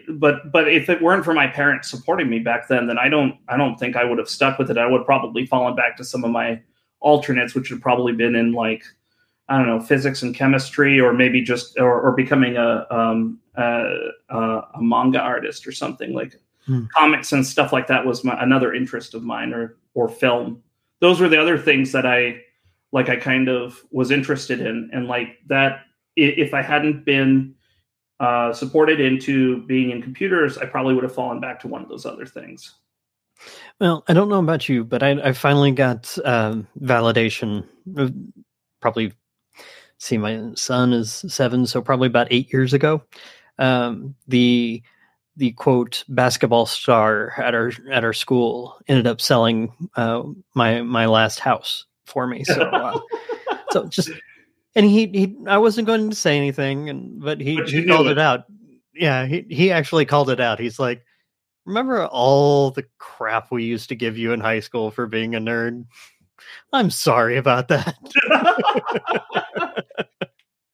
but 0.10 0.52
but 0.52 0.68
if 0.68 0.90
it 0.90 1.02
weren't 1.02 1.24
for 1.24 1.34
my 1.34 1.48
parents 1.48 1.90
supporting 1.90 2.30
me 2.30 2.40
back 2.40 2.68
then, 2.68 2.86
then 2.86 2.98
I 2.98 3.08
don't 3.08 3.38
I 3.48 3.56
don't 3.56 3.78
think 3.78 3.96
I 3.96 4.04
would 4.04 4.18
have 4.18 4.28
stuck 4.28 4.60
with 4.60 4.70
it. 4.70 4.78
I 4.78 4.86
would 4.86 5.00
have 5.00 5.06
probably 5.06 5.46
fallen 5.46 5.74
back 5.74 5.96
to 5.98 6.04
some 6.04 6.26
of 6.26 6.32
my 6.32 6.62
alternates, 7.00 7.56
which 7.56 7.72
would 7.72 7.82
probably 7.82 8.12
been 8.12 8.36
in 8.36 8.52
like 8.52 8.84
I 9.48 9.58
don't 9.58 9.68
know 9.68 9.80
physics 9.80 10.22
and 10.22 10.36
chemistry, 10.36 11.00
or 11.00 11.14
maybe 11.14 11.42
just 11.42 11.80
or, 11.80 12.02
or 12.02 12.12
becoming 12.12 12.58
a 12.58 12.86
um, 12.92 13.40
a, 13.56 14.10
a 14.30 14.82
manga 14.82 15.22
artist 15.22 15.66
or 15.66 15.72
something 15.72 16.12
like 16.14 16.36
hmm. 16.68 16.84
comics 16.96 17.32
and 17.32 17.46
stuff 17.46 17.74
like 17.74 17.88
that 17.88 18.06
was 18.06 18.24
my, 18.24 18.42
another 18.42 18.74
interest 18.74 19.16
of 19.16 19.24
mine, 19.24 19.54
or 19.54 19.78
or 19.96 20.08
film. 20.08 20.62
Those 21.00 21.20
were 21.20 21.30
the 21.30 21.42
other 21.42 21.58
things 21.58 21.92
that 21.94 22.06
I 22.06 22.42
like. 22.92 23.10
I 23.10 23.16
kind 23.16 23.50
of 23.50 23.84
was 23.90 24.12
interested 24.12 24.62
in, 24.62 24.90
and 24.94 25.08
like 25.08 25.38
that. 25.48 25.82
If 26.16 26.54
I 26.54 26.64
hadn't 26.64 27.06
been 27.06 27.54
uh, 28.20 28.52
supported 28.54 29.00
into 29.00 29.62
being 29.68 29.92
in 29.92 30.02
computers, 30.02 30.58
I 30.58 30.66
probably 30.66 30.96
would 30.96 31.04
have 31.04 31.14
fallen 31.14 31.40
back 31.40 31.60
to 31.62 31.68
one 31.68 31.82
of 31.84 31.90
those 31.90 32.06
other 32.06 32.26
things. 32.26 32.74
Well, 33.80 34.04
I 34.08 34.14
don't 34.14 34.30
know 34.30 34.40
about 34.40 34.68
you, 34.68 34.84
but 34.84 35.04
I, 35.04 35.12
I 35.12 35.32
finally 35.34 35.72
got 35.72 36.18
um, 36.26 36.68
validation. 36.82 37.66
Probably, 38.82 39.14
see, 40.00 40.18
my 40.18 40.52
son 40.56 40.94
is 40.94 41.24
seven, 41.28 41.68
so 41.68 41.82
probably 41.82 42.08
about 42.08 42.28
eight 42.32 42.52
years 42.52 42.74
ago. 42.74 43.04
Um, 43.60 44.16
the 44.28 44.82
the 45.38 45.52
quote 45.54 46.04
basketball 46.10 46.66
star 46.66 47.34
at 47.38 47.54
our 47.54 47.72
at 47.92 48.04
our 48.04 48.14
school 48.14 48.78
ended 48.88 49.08
up 49.08 49.22
selling 49.22 49.72
uh, 49.96 50.24
my 50.56 50.82
my 50.82 51.06
last 51.06 51.40
house 51.40 51.86
for 52.06 52.28
me. 52.28 52.44
So, 52.44 52.62
uh, 52.62 53.00
so 53.72 53.86
just 53.86 54.10
and 54.76 54.86
he 54.86 55.08
he 55.08 55.36
I 55.48 55.58
wasn't 55.60 55.88
going 55.88 56.10
to 56.10 56.16
say 56.16 56.36
anything, 56.38 56.90
and 56.90 57.22
but 57.22 57.40
he 57.40 57.58
but 57.58 57.70
he 57.70 57.86
called 57.86 58.08
it. 58.08 58.14
it 58.14 58.20
out. 58.20 58.46
Yeah, 58.94 59.26
he 59.26 59.46
he 59.50 59.72
actually 59.72 60.06
called 60.06 60.30
it 60.30 60.40
out. 60.40 60.60
He's 60.60 60.80
like, 60.80 61.06
remember 61.66 62.06
all 62.08 62.72
the 62.72 62.86
crap 62.98 63.52
we 63.52 63.64
used 63.64 63.90
to 63.90 63.96
give 63.96 64.18
you 64.18 64.34
in 64.34 64.40
high 64.40 64.60
school 64.60 64.90
for 64.90 65.06
being 65.06 65.36
a 65.36 65.40
nerd? 65.40 65.86
I'm 66.74 66.90
sorry 66.90 67.38
about 67.38 67.68
that. 67.68 67.96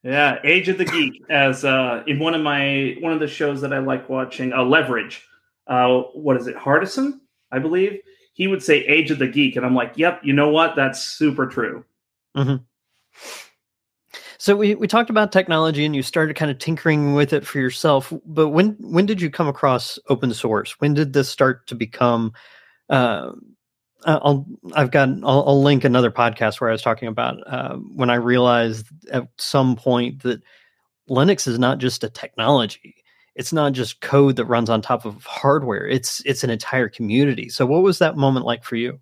yeah, 0.04 0.40
Age 0.44 0.70
of 0.70 0.78
the 0.78 0.86
Geek 0.86 1.24
as 1.30 1.66
uh 1.66 2.04
in 2.08 2.20
one 2.20 2.34
of 2.34 2.42
my 2.42 2.96
one 3.00 3.14
of 3.14 3.20
the 3.20 3.28
shows 3.28 3.62
that 3.62 3.74
I 3.74 3.80
like 3.80 4.10
watching, 4.10 4.54
uh 4.54 4.64
Leverage. 4.64 5.26
Uh 5.68 6.02
what 6.14 6.38
is 6.38 6.48
it? 6.48 6.56
Hardison, 6.56 7.20
I 7.52 7.60
believe. 7.60 8.00
He 8.34 8.48
would 8.48 8.64
say 8.64 8.80
Age 8.86 9.12
of 9.12 9.20
the 9.20 9.28
Geek 9.28 9.56
and 9.56 9.66
I'm 9.66 9.76
like, 9.76 9.94
"Yep, 9.96 10.22
you 10.24 10.34
know 10.34 10.50
what? 10.50 10.76
That's 10.76 11.02
super 11.02 11.48
true." 11.48 11.86
hmm 12.36 12.56
so 14.44 14.58
we, 14.58 14.76
we 14.76 14.88
talked 14.88 15.10
about 15.10 15.32
technology 15.32 15.86
and 15.86 15.96
you 15.96 16.04
started 16.04 16.36
kind 16.36 16.52
of 16.52 16.58
tinkering 16.58 17.14
with 17.14 17.32
it 17.32 17.48
for 17.48 17.60
yourself. 17.60 18.12
But 18.26 18.50
when 18.50 18.76
when 18.82 19.06
did 19.06 19.22
you 19.22 19.30
come 19.30 19.48
across 19.48 19.98
open 20.10 20.34
source? 20.34 20.80
When 20.82 20.94
did 20.94 21.14
this 21.14 21.30
start 21.30 21.66
to 21.68 21.76
become? 21.76 22.34
Uh, 24.06 24.20
I'll 24.22 24.46
I've 24.74 24.92
got 24.92 25.10
I'll, 25.24 25.44
I'll, 25.48 25.62
link 25.62 25.84
another 25.84 26.12
podcast 26.12 26.60
where 26.60 26.70
I 26.70 26.74
was 26.74 26.82
talking 26.82 27.08
about 27.08 27.38
uh, 27.46 27.76
when 27.76 28.10
I 28.10 28.16
realized 28.16 28.88
at 29.12 29.28
some 29.38 29.76
point 29.76 30.24
that 30.24 30.42
Linux 31.10 31.48
is 31.48 31.60
not 31.60 31.78
just 31.78 32.04
a 32.04 32.10
technology. 32.10 32.96
It's 33.36 33.54
not 33.54 33.74
just 33.74 34.02
code 34.02 34.36
that 34.36 34.46
runs 34.46 34.70
on 34.70 34.82
top 34.82 35.06
of 35.06 35.24
hardware. 35.24 35.88
It's 35.88 36.22
it's 36.26 36.44
an 36.44 36.50
entire 36.50 36.90
community. 36.90 37.50
So 37.50 37.66
what 37.66 37.84
was 37.84 38.00
that 38.00 38.18
moment 38.18 38.46
like 38.46 38.64
for 38.64 38.76
you? 38.76 39.00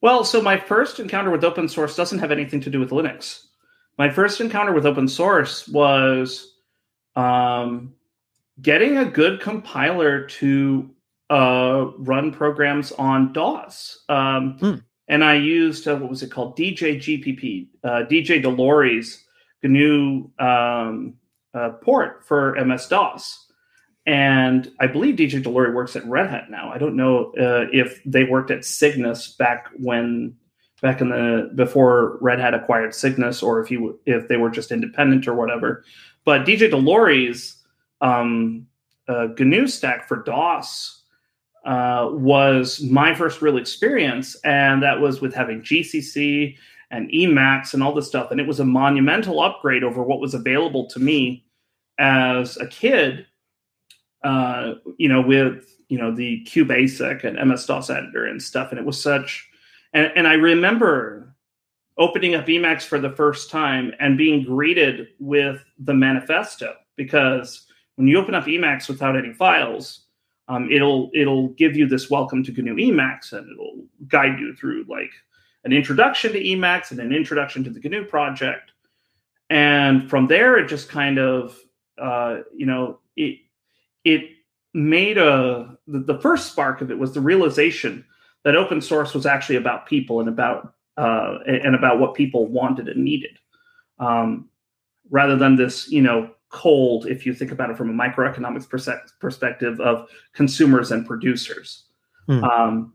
Well, 0.00 0.24
so 0.24 0.40
my 0.40 0.58
first 0.58 1.00
encounter 1.00 1.30
with 1.30 1.44
open 1.44 1.68
source 1.68 1.96
doesn't 1.96 2.18
have 2.18 2.30
anything 2.30 2.60
to 2.60 2.70
do 2.70 2.80
with 2.80 2.90
Linux 2.90 3.46
my 3.98 4.10
first 4.10 4.40
encounter 4.40 4.72
with 4.72 4.86
open 4.86 5.08
source 5.08 5.66
was 5.68 6.54
um, 7.14 7.94
getting 8.60 8.98
a 8.98 9.04
good 9.04 9.40
compiler 9.40 10.26
to 10.26 10.90
uh, 11.30 11.90
run 11.98 12.32
programs 12.32 12.92
on 12.92 13.32
DOS. 13.32 14.04
Um, 14.08 14.58
hmm. 14.58 14.74
And 15.08 15.22
I 15.22 15.34
used, 15.34 15.86
uh, 15.86 15.96
what 15.96 16.10
was 16.10 16.22
it 16.22 16.30
called? 16.30 16.56
DJ 16.56 16.96
GPP, 16.96 17.68
uh, 17.84 18.06
DJ 18.08 18.42
Delory's 18.42 19.24
GNU 19.62 20.30
um, 20.38 21.14
uh, 21.54 21.70
port 21.82 22.24
for 22.26 22.56
MS 22.64 22.86
DOS. 22.88 23.46
And 24.04 24.70
I 24.78 24.86
believe 24.86 25.16
DJ 25.16 25.42
Delory 25.42 25.74
works 25.74 25.96
at 25.96 26.06
Red 26.06 26.30
Hat 26.30 26.50
now. 26.50 26.70
I 26.72 26.78
don't 26.78 26.96
know 26.96 27.32
uh, 27.32 27.66
if 27.72 28.00
they 28.04 28.24
worked 28.24 28.50
at 28.50 28.64
Cygnus 28.64 29.32
back 29.32 29.68
when 29.78 30.36
back 30.80 31.00
in 31.00 31.08
the 31.08 31.50
before 31.56 32.18
Red 32.20 32.38
Hat 32.38 32.54
acquired 32.54 32.94
Cygnus, 32.94 33.42
or 33.42 33.60
if 33.60 33.70
you 33.70 33.98
if 34.06 34.28
they 34.28 34.36
were 34.36 34.50
just 34.50 34.70
independent 34.70 35.26
or 35.26 35.34
whatever. 35.34 35.84
But 36.24 36.46
DJ 36.46 36.70
Delory's 36.70 37.60
um, 38.00 38.68
uh, 39.08 39.28
GNU 39.36 39.66
stack 39.66 40.06
for 40.06 40.22
DOS 40.22 40.95
uh, 41.66 42.08
was 42.12 42.80
my 42.82 43.14
first 43.14 43.42
real 43.42 43.58
experience, 43.58 44.36
and 44.44 44.82
that 44.82 45.00
was 45.00 45.20
with 45.20 45.34
having 45.34 45.60
GCC 45.60 46.56
and 46.90 47.10
Emacs 47.10 47.74
and 47.74 47.82
all 47.82 47.92
this 47.92 48.06
stuff, 48.06 48.30
and 48.30 48.40
it 48.40 48.46
was 48.46 48.60
a 48.60 48.64
monumental 48.64 49.40
upgrade 49.40 49.84
over 49.84 50.02
what 50.02 50.20
was 50.20 50.34
available 50.34 50.86
to 50.86 50.98
me 50.98 51.44
as 51.98 52.56
a 52.56 52.66
kid. 52.66 53.26
Uh, 54.24 54.74
you 54.96 55.08
know, 55.08 55.20
with 55.20 55.76
you 55.88 55.98
know 55.98 56.14
the 56.14 56.44
QBasic 56.46 57.24
and 57.24 57.48
MS 57.48 57.66
DOS 57.66 57.90
editor 57.90 58.26
and 58.26 58.42
stuff, 58.42 58.70
and 58.70 58.78
it 58.78 58.86
was 58.86 59.00
such 59.00 59.48
and, 59.96 60.12
and 60.14 60.28
I 60.28 60.34
remember 60.34 61.34
opening 61.98 62.34
up 62.34 62.46
Emacs 62.46 62.82
for 62.82 62.98
the 62.98 63.10
first 63.10 63.50
time 63.50 63.92
and 63.98 64.18
being 64.18 64.44
greeted 64.44 65.08
with 65.18 65.64
the 65.78 65.94
manifesto 65.94 66.74
because 66.96 67.66
when 67.94 68.06
you 68.06 68.18
open 68.18 68.34
up 68.34 68.44
Emacs 68.44 68.88
without 68.88 69.16
any 69.16 69.32
files, 69.32 70.05
um, 70.48 70.70
it'll 70.70 71.10
it'll 71.14 71.48
give 71.50 71.76
you 71.76 71.86
this 71.86 72.10
welcome 72.10 72.44
to 72.44 72.52
GNU 72.52 72.76
Emacs 72.76 73.32
and 73.32 73.50
it'll 73.50 73.84
guide 74.08 74.38
you 74.38 74.54
through 74.54 74.84
like 74.88 75.10
an 75.64 75.72
introduction 75.72 76.32
to 76.32 76.42
Emacs 76.42 76.90
and 76.90 77.00
an 77.00 77.12
introduction 77.12 77.64
to 77.64 77.70
the 77.70 77.80
GNU 77.80 78.04
project. 78.04 78.72
And 79.50 80.08
from 80.08 80.26
there, 80.26 80.56
it 80.56 80.68
just 80.68 80.88
kind 80.88 81.18
of 81.18 81.58
uh, 82.00 82.40
you 82.54 82.66
know 82.66 83.00
it 83.16 83.38
it 84.04 84.30
made 84.74 85.18
a 85.18 85.76
the, 85.86 86.00
the 86.00 86.20
first 86.20 86.52
spark 86.52 86.80
of 86.80 86.90
it 86.90 86.98
was 86.98 87.12
the 87.12 87.20
realization 87.20 88.04
that 88.44 88.54
open 88.54 88.80
source 88.80 89.14
was 89.14 89.26
actually 89.26 89.56
about 89.56 89.86
people 89.86 90.20
and 90.20 90.28
about 90.28 90.74
uh, 90.96 91.38
and 91.46 91.74
about 91.74 91.98
what 91.98 92.14
people 92.14 92.46
wanted 92.46 92.88
and 92.88 93.04
needed, 93.04 93.38
um, 93.98 94.48
rather 95.10 95.36
than 95.36 95.56
this, 95.56 95.90
you 95.90 96.00
know, 96.00 96.30
cold. 96.50 97.06
If 97.06 97.26
you 97.26 97.34
think 97.34 97.52
about 97.52 97.70
it 97.70 97.76
from 97.76 97.90
a 97.90 97.92
microeconomics 97.92 98.68
perspective 99.20 99.80
of 99.80 100.08
consumers 100.32 100.92
and 100.92 101.06
producers, 101.06 101.84
hmm. 102.26 102.44
um, 102.44 102.94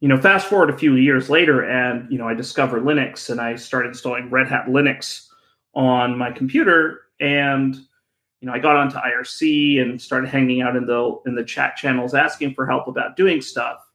you 0.00 0.08
know, 0.08 0.20
fast 0.20 0.48
forward 0.48 0.70
a 0.70 0.76
few 0.76 0.96
years 0.96 1.30
later, 1.30 1.62
and 1.62 2.10
you 2.10 2.18
know, 2.18 2.28
I 2.28 2.34
discovered 2.34 2.82
Linux 2.82 3.30
and 3.30 3.40
I 3.40 3.56
started 3.56 3.88
installing 3.88 4.30
Red 4.30 4.48
Hat 4.48 4.66
Linux 4.66 5.28
on 5.74 6.16
my 6.16 6.30
computer, 6.30 7.02
and 7.20 7.74
you 8.40 8.48
know, 8.48 8.52
I 8.52 8.58
got 8.58 8.76
onto 8.76 8.96
IRC 8.96 9.80
and 9.80 10.00
started 10.00 10.28
hanging 10.28 10.62
out 10.62 10.76
in 10.76 10.86
the 10.86 11.20
in 11.26 11.34
the 11.34 11.44
chat 11.44 11.76
channels 11.76 12.14
asking 12.14 12.54
for 12.54 12.66
help 12.66 12.86
about 12.86 13.16
doing 13.16 13.40
stuff 13.40 13.86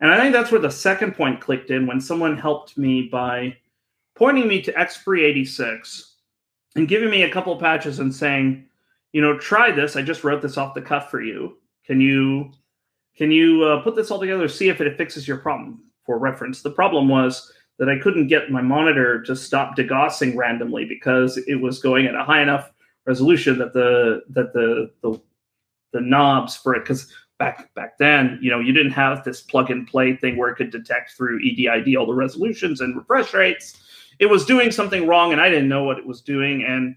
and 0.00 0.10
I 0.10 0.20
think 0.20 0.34
that's 0.34 0.52
where 0.52 0.60
the 0.60 0.70
second 0.70 1.14
point 1.14 1.40
clicked 1.40 1.70
in 1.70 1.86
when 1.86 2.00
someone 2.00 2.36
helped 2.36 2.76
me 2.76 3.08
by 3.10 3.56
pointing 4.14 4.46
me 4.46 4.60
to 4.62 4.72
XFree 4.72 5.22
86 5.22 6.15
and 6.76 6.86
giving 6.86 7.10
me 7.10 7.22
a 7.22 7.30
couple 7.30 7.56
patches 7.56 7.98
and 7.98 8.14
saying, 8.14 8.64
you 9.12 9.20
know, 9.20 9.38
try 9.38 9.72
this. 9.72 9.96
I 9.96 10.02
just 10.02 10.24
wrote 10.24 10.42
this 10.42 10.56
off 10.56 10.74
the 10.74 10.82
cuff 10.82 11.10
for 11.10 11.22
you. 11.22 11.56
Can 11.86 12.00
you 12.00 12.52
can 13.16 13.30
you 13.30 13.64
uh, 13.64 13.82
put 13.82 13.96
this 13.96 14.10
all 14.10 14.20
together, 14.20 14.46
see 14.46 14.68
if 14.68 14.80
it 14.80 14.96
fixes 14.96 15.26
your 15.26 15.38
problem? 15.38 15.82
For 16.04 16.18
reference, 16.18 16.62
the 16.62 16.70
problem 16.70 17.08
was 17.08 17.50
that 17.78 17.88
I 17.88 17.98
couldn't 17.98 18.28
get 18.28 18.50
my 18.50 18.60
monitor 18.60 19.22
to 19.22 19.34
stop 19.34 19.76
degaussing 19.76 20.36
randomly 20.36 20.84
because 20.84 21.36
it 21.36 21.56
was 21.56 21.80
going 21.80 22.06
at 22.06 22.14
a 22.14 22.22
high 22.22 22.42
enough 22.42 22.70
resolution 23.06 23.58
that 23.58 23.72
the 23.72 24.22
that 24.30 24.52
the 24.52 24.92
the, 25.02 25.20
the 25.92 26.00
knobs 26.00 26.56
for 26.56 26.74
it 26.74 26.80
because 26.80 27.10
back 27.38 27.72
back 27.74 27.98
then, 27.98 28.38
you 28.42 28.50
know, 28.50 28.60
you 28.60 28.72
didn't 28.72 28.92
have 28.92 29.24
this 29.24 29.40
plug 29.40 29.70
and 29.70 29.86
play 29.86 30.14
thing 30.14 30.36
where 30.36 30.50
it 30.50 30.56
could 30.56 30.70
detect 30.70 31.12
through 31.12 31.40
EDID 31.40 31.98
all 31.98 32.06
the 32.06 32.14
resolutions 32.14 32.80
and 32.80 32.96
refresh 32.96 33.32
rates. 33.34 33.82
It 34.18 34.26
was 34.26 34.44
doing 34.44 34.70
something 34.70 35.06
wrong, 35.06 35.32
and 35.32 35.40
I 35.40 35.48
didn't 35.48 35.68
know 35.68 35.84
what 35.84 35.98
it 35.98 36.06
was 36.06 36.20
doing. 36.20 36.64
And 36.64 36.96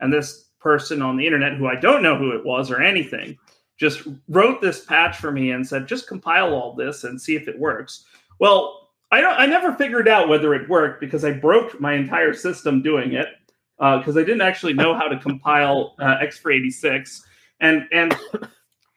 and 0.00 0.12
this 0.12 0.46
person 0.60 1.02
on 1.02 1.16
the 1.16 1.26
internet, 1.26 1.56
who 1.56 1.66
I 1.66 1.76
don't 1.76 2.02
know 2.02 2.16
who 2.16 2.32
it 2.32 2.44
was 2.44 2.70
or 2.70 2.82
anything, 2.82 3.38
just 3.76 4.02
wrote 4.28 4.60
this 4.60 4.84
patch 4.84 5.16
for 5.16 5.32
me 5.32 5.52
and 5.52 5.66
said, 5.66 5.86
just 5.86 6.06
compile 6.06 6.52
all 6.54 6.74
this 6.74 7.04
and 7.04 7.20
see 7.20 7.34
if 7.34 7.48
it 7.48 7.58
works. 7.58 8.04
Well, 8.38 8.90
I 9.10 9.20
don't. 9.20 9.34
I 9.34 9.46
never 9.46 9.74
figured 9.74 10.08
out 10.08 10.28
whether 10.28 10.54
it 10.54 10.68
worked 10.68 11.00
because 11.00 11.24
I 11.24 11.32
broke 11.32 11.80
my 11.80 11.94
entire 11.94 12.32
system 12.32 12.82
doing 12.82 13.14
it 13.14 13.28
because 13.78 14.16
uh, 14.16 14.20
I 14.20 14.24
didn't 14.24 14.42
actually 14.42 14.74
know 14.74 14.94
how 14.94 15.08
to 15.08 15.18
compile 15.18 15.94
uh, 15.98 16.18
X486 16.18 17.22
and 17.60 17.86
and 17.92 18.16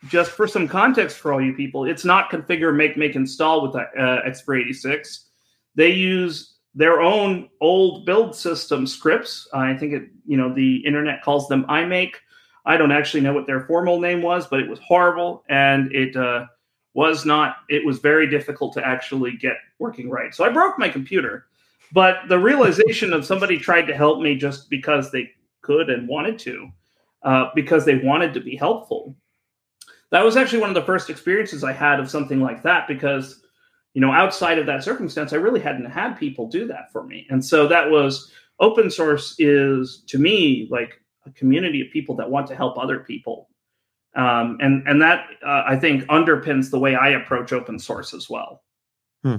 just 0.08 0.32
for 0.32 0.48
some 0.48 0.68
context 0.68 1.18
for 1.18 1.34
all 1.34 1.42
you 1.42 1.54
people, 1.54 1.86
it's 1.86 2.04
not 2.06 2.30
configure, 2.30 2.76
make, 2.76 2.98
make, 2.98 3.16
install 3.16 3.62
with 3.62 3.76
uh, 3.76 3.86
X486. 3.96 5.20
They 5.76 5.92
use 5.92 6.53
their 6.76 7.02
own 7.02 7.50
old 7.62 8.06
build 8.06 8.36
system 8.36 8.88
scripts. 8.88 9.48
I 9.54 9.76
think 9.76 9.94
it, 9.94 10.10
you 10.26 10.38
know, 10.38 10.54
the 10.54 10.78
internet 10.86 11.22
calls 11.22 11.48
them 11.48 11.66
iMake. 11.66 12.16
I 12.66 12.78
don't 12.78 12.92
actually 12.92 13.22
know 13.22 13.34
what 13.34 13.46
their 13.46 13.66
formal 13.66 14.00
name 14.00 14.22
was, 14.22 14.48
but 14.48 14.60
it 14.60 14.70
was 14.70 14.80
horrible, 14.80 15.44
and 15.50 15.92
it 15.92 16.16
uh, 16.16 16.46
was 16.94 17.26
not. 17.26 17.58
It 17.70 17.86
was 17.86 18.00
very 18.00 18.30
difficult 18.30 18.74
to 18.74 18.86
actually 18.86 19.38
get 19.38 19.58
working 19.80 20.10
right. 20.10 20.34
So 20.34 20.46
I 20.46 20.50
broke 20.50 20.80
my 20.80 20.90
computer, 20.90 21.48
but 21.92 22.20
the 22.30 22.40
realization 22.40 23.14
of 23.14 23.26
somebody 23.26 23.58
tried 23.58 23.88
to 23.88 23.96
help 23.96 24.22
me 24.22 24.36
just 24.36 24.70
because 24.70 25.12
they 25.12 25.32
could 25.62 25.90
and 25.90 26.08
wanted 26.08 26.40
to, 26.40 26.70
uh, 27.24 27.50
because 27.54 27.86
they 27.86 27.96
wanted 27.96 28.34
to 28.34 28.40
be 28.40 28.56
helpful. 28.56 29.16
That 30.12 30.24
was 30.24 30.38
actually 30.38 30.60
one 30.60 30.70
of 30.70 30.76
the 30.76 30.84
first 30.84 31.10
experiences 31.10 31.64
I 31.64 31.74
had 31.74 32.00
of 32.00 32.10
something 32.10 32.40
like 32.40 32.64
that 32.64 32.88
because 32.88 33.43
you 33.94 34.02
know, 34.02 34.12
outside 34.12 34.58
of 34.58 34.66
that 34.66 34.84
circumstance, 34.84 35.34
I 35.34 35.38
really 35.38 35.60
hadn't 35.60 35.86
had 35.86 36.14
people 36.16 36.48
do 36.48 36.68
that 36.68 36.92
for 36.92 37.04
me. 37.04 37.28
And 37.30 37.46
so 37.46 37.68
that 37.68 37.90
was 37.90 38.32
open 38.60 38.90
source 38.90 39.36
is 39.40 40.04
to 40.08 40.18
me 40.18 40.68
like 40.72 41.02
a 41.26 41.32
community 41.32 41.82
of 41.82 41.92
people 41.92 42.16
that 42.16 42.30
want 42.30 42.48
to 42.48 42.56
help 42.56 42.78
other 42.78 43.00
people. 43.00 43.50
Um, 44.16 44.58
and 44.62 44.88
and 44.88 45.02
that 45.02 45.26
uh, 45.46 45.64
I 45.66 45.76
think 45.76 46.04
underpins 46.06 46.70
the 46.70 46.80
way 46.80 46.96
I 46.96 47.10
approach 47.10 47.52
open 47.52 47.80
source 47.80 48.14
as 48.14 48.30
well. 48.30 48.64
Hmm. 49.24 49.38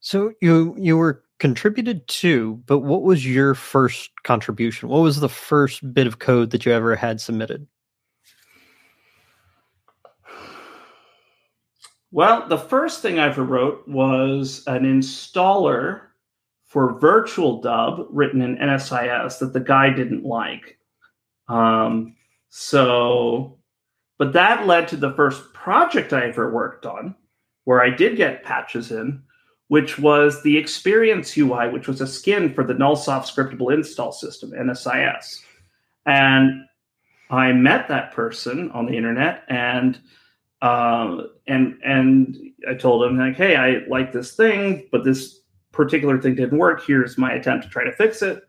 So 0.00 0.32
you 0.42 0.76
you 0.78 0.96
were 0.96 1.22
contributed 1.38 2.06
to, 2.08 2.62
but 2.66 2.80
what 2.80 3.02
was 3.02 3.26
your 3.26 3.54
first 3.54 4.10
contribution? 4.24 4.88
What 4.88 5.00
was 5.00 5.20
the 5.20 5.28
first 5.28 5.94
bit 5.94 6.06
of 6.06 6.18
code 6.18 6.50
that 6.50 6.66
you 6.66 6.72
ever 6.72 6.94
had 6.94 7.20
submitted? 7.20 7.66
Well, 12.16 12.48
the 12.48 12.56
first 12.56 13.02
thing 13.02 13.18
I 13.18 13.26
ever 13.26 13.44
wrote 13.44 13.86
was 13.86 14.62
an 14.66 14.84
installer 14.84 16.00
for 16.64 16.98
Virtual 16.98 17.60
Dub 17.60 18.06
written 18.08 18.40
in 18.40 18.56
NSIS 18.56 19.38
that 19.38 19.52
the 19.52 19.60
guy 19.60 19.90
didn't 19.90 20.24
like. 20.24 20.78
Um, 21.46 22.16
so, 22.48 23.58
but 24.16 24.32
that 24.32 24.66
led 24.66 24.88
to 24.88 24.96
the 24.96 25.12
first 25.12 25.52
project 25.52 26.14
I 26.14 26.28
ever 26.28 26.50
worked 26.50 26.86
on 26.86 27.14
where 27.64 27.82
I 27.82 27.90
did 27.90 28.16
get 28.16 28.44
patches 28.44 28.90
in, 28.90 29.22
which 29.68 29.98
was 29.98 30.42
the 30.42 30.56
Experience 30.56 31.36
UI, 31.36 31.68
which 31.68 31.86
was 31.86 32.00
a 32.00 32.06
skin 32.06 32.54
for 32.54 32.64
the 32.64 32.72
Nullsoft 32.72 33.30
scriptable 33.30 33.74
install 33.74 34.10
system, 34.10 34.52
NSIS. 34.52 35.42
And 36.06 36.64
I 37.28 37.52
met 37.52 37.88
that 37.88 38.12
person 38.12 38.70
on 38.70 38.86
the 38.86 38.96
internet 38.96 39.42
and 39.50 40.00
um, 40.62 41.28
and 41.46 41.78
and 41.84 42.36
I 42.68 42.74
told 42.74 43.04
him 43.04 43.18
like, 43.18 43.36
hey, 43.36 43.56
I 43.56 43.86
like 43.88 44.12
this 44.12 44.34
thing, 44.34 44.88
but 44.90 45.04
this 45.04 45.40
particular 45.72 46.20
thing 46.20 46.34
didn't 46.34 46.58
work. 46.58 46.84
Here's 46.86 47.18
my 47.18 47.32
attempt 47.32 47.64
to 47.64 47.70
try 47.70 47.84
to 47.84 47.92
fix 47.92 48.22
it. 48.22 48.42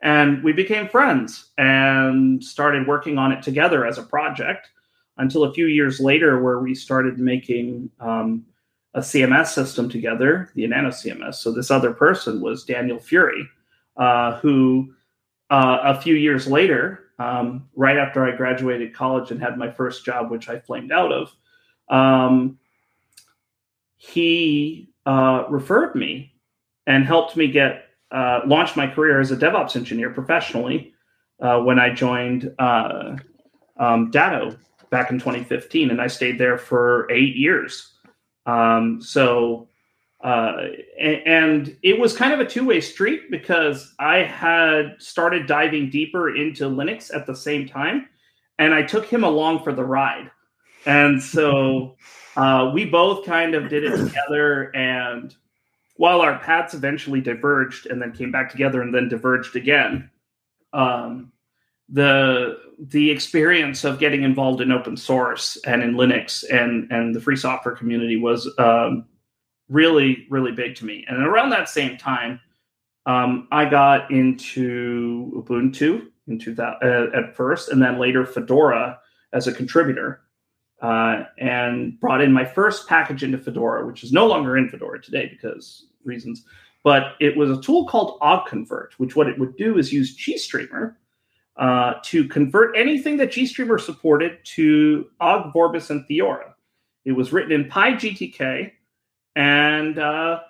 And 0.00 0.44
we 0.44 0.52
became 0.52 0.88
friends 0.88 1.50
and 1.58 2.42
started 2.42 2.86
working 2.86 3.18
on 3.18 3.32
it 3.32 3.42
together 3.42 3.84
as 3.84 3.98
a 3.98 4.04
project 4.04 4.68
until 5.16 5.42
a 5.42 5.52
few 5.52 5.66
years 5.66 5.98
later, 5.98 6.40
where 6.40 6.60
we 6.60 6.74
started 6.74 7.18
making 7.18 7.90
um, 7.98 8.46
a 8.94 9.00
CMS 9.00 9.48
system 9.48 9.88
together, 9.88 10.50
the 10.54 10.62
Enano 10.62 10.88
CMS. 10.88 11.34
So 11.36 11.50
this 11.50 11.72
other 11.72 11.92
person 11.92 12.40
was 12.40 12.64
Daniel 12.64 12.98
Fuhry, 12.98 13.42
uh, 13.96 14.38
who 14.38 14.94
uh, 15.50 15.78
a 15.82 16.00
few 16.00 16.14
years 16.14 16.46
later, 16.46 17.10
um, 17.18 17.68
right 17.74 17.96
after 17.96 18.24
I 18.24 18.36
graduated 18.36 18.94
college 18.94 19.32
and 19.32 19.40
had 19.40 19.58
my 19.58 19.70
first 19.70 20.04
job, 20.04 20.30
which 20.30 20.48
I 20.48 20.60
flamed 20.60 20.92
out 20.92 21.10
of, 21.10 21.34
um, 21.90 22.58
he 23.96 24.90
uh, 25.06 25.44
referred 25.48 25.94
me 25.94 26.32
and 26.86 27.04
helped 27.04 27.36
me 27.36 27.48
get 27.48 27.84
uh, 28.10 28.40
launched 28.46 28.76
my 28.76 28.86
career 28.86 29.20
as 29.20 29.30
a 29.30 29.36
DevOps 29.36 29.76
engineer 29.76 30.10
professionally 30.10 30.94
uh, 31.40 31.60
when 31.60 31.78
I 31.78 31.92
joined 31.92 32.52
uh, 32.58 33.16
um, 33.76 34.10
Datto 34.10 34.56
back 34.90 35.10
in 35.10 35.18
2015, 35.18 35.90
and 35.90 36.00
I 36.00 36.06
stayed 36.06 36.38
there 36.38 36.58
for 36.58 37.10
eight 37.10 37.36
years. 37.36 37.92
Um, 38.46 39.02
so, 39.02 39.68
uh, 40.24 40.68
and, 40.98 41.76
it 41.82 41.98
was 41.98 42.16
kind 42.16 42.32
of 42.32 42.40
a 42.40 42.46
two 42.46 42.64
way 42.64 42.80
street 42.80 43.30
because 43.30 43.94
I 43.98 44.18
had 44.18 44.96
started 44.98 45.46
diving 45.46 45.90
deeper 45.90 46.34
into 46.34 46.64
Linux 46.64 47.14
at 47.14 47.26
the 47.26 47.36
same 47.36 47.68
time, 47.68 48.08
and 48.58 48.74
I 48.74 48.82
took 48.82 49.06
him 49.06 49.22
along 49.22 49.62
for 49.62 49.72
the 49.72 49.84
ride. 49.84 50.30
And 50.86 51.22
so 51.22 51.96
uh, 52.36 52.70
we 52.72 52.84
both 52.84 53.26
kind 53.26 53.54
of 53.54 53.68
did 53.68 53.84
it 53.84 53.96
together. 53.96 54.74
And 54.74 55.34
while 55.96 56.20
our 56.20 56.38
paths 56.38 56.74
eventually 56.74 57.20
diverged 57.20 57.86
and 57.86 58.00
then 58.00 58.12
came 58.12 58.30
back 58.30 58.50
together 58.50 58.80
and 58.80 58.94
then 58.94 59.08
diverged 59.08 59.56
again, 59.56 60.10
um, 60.72 61.32
the 61.88 62.58
the 62.78 63.10
experience 63.10 63.82
of 63.82 63.98
getting 63.98 64.22
involved 64.22 64.60
in 64.60 64.70
open 64.70 64.96
source 64.96 65.56
and 65.66 65.82
in 65.82 65.94
Linux 65.94 66.44
and 66.50 66.90
and 66.92 67.14
the 67.14 67.20
free 67.20 67.36
software 67.36 67.74
community 67.74 68.16
was 68.16 68.48
um, 68.58 69.06
really 69.68 70.26
really 70.30 70.52
big 70.52 70.76
to 70.76 70.84
me. 70.84 71.04
And 71.08 71.26
around 71.26 71.50
that 71.50 71.68
same 71.68 71.96
time, 71.96 72.40
um, 73.06 73.48
I 73.50 73.64
got 73.64 74.10
into 74.10 75.32
Ubuntu 75.34 76.08
in 76.28 76.38
2000 76.38 76.76
uh, 76.82 77.16
at 77.16 77.34
first, 77.34 77.70
and 77.70 77.80
then 77.82 77.98
later 77.98 78.26
Fedora 78.26 79.00
as 79.32 79.46
a 79.46 79.52
contributor 79.52 80.20
uh, 80.80 81.24
and 81.38 81.98
brought 82.00 82.20
in 82.20 82.32
my 82.32 82.44
first 82.44 82.88
package 82.88 83.22
into 83.22 83.38
Fedora, 83.38 83.86
which 83.86 84.04
is 84.04 84.12
no 84.12 84.26
longer 84.26 84.56
in 84.56 84.68
Fedora 84.68 85.02
today 85.02 85.26
because 85.26 85.86
reasons. 86.04 86.44
But 86.84 87.14
it 87.20 87.36
was 87.36 87.50
a 87.50 87.60
tool 87.60 87.86
called 87.86 88.18
OggConvert, 88.20 88.92
which 88.98 89.16
what 89.16 89.28
it 89.28 89.38
would 89.38 89.56
do 89.56 89.78
is 89.78 89.92
use 89.92 90.16
GStreamer 90.16 90.94
uh, 91.56 91.94
to 92.04 92.28
convert 92.28 92.76
anything 92.76 93.16
that 93.16 93.30
GStreamer 93.30 93.80
supported 93.80 94.38
to 94.44 95.06
Ogg, 95.20 95.52
Vorbis, 95.52 95.90
and 95.90 96.06
Theora. 96.08 96.54
It 97.04 97.12
was 97.12 97.32
written 97.32 97.52
in 97.52 97.68
PyGTK, 97.68 98.70
and 99.34 99.98
uh, 99.98 100.40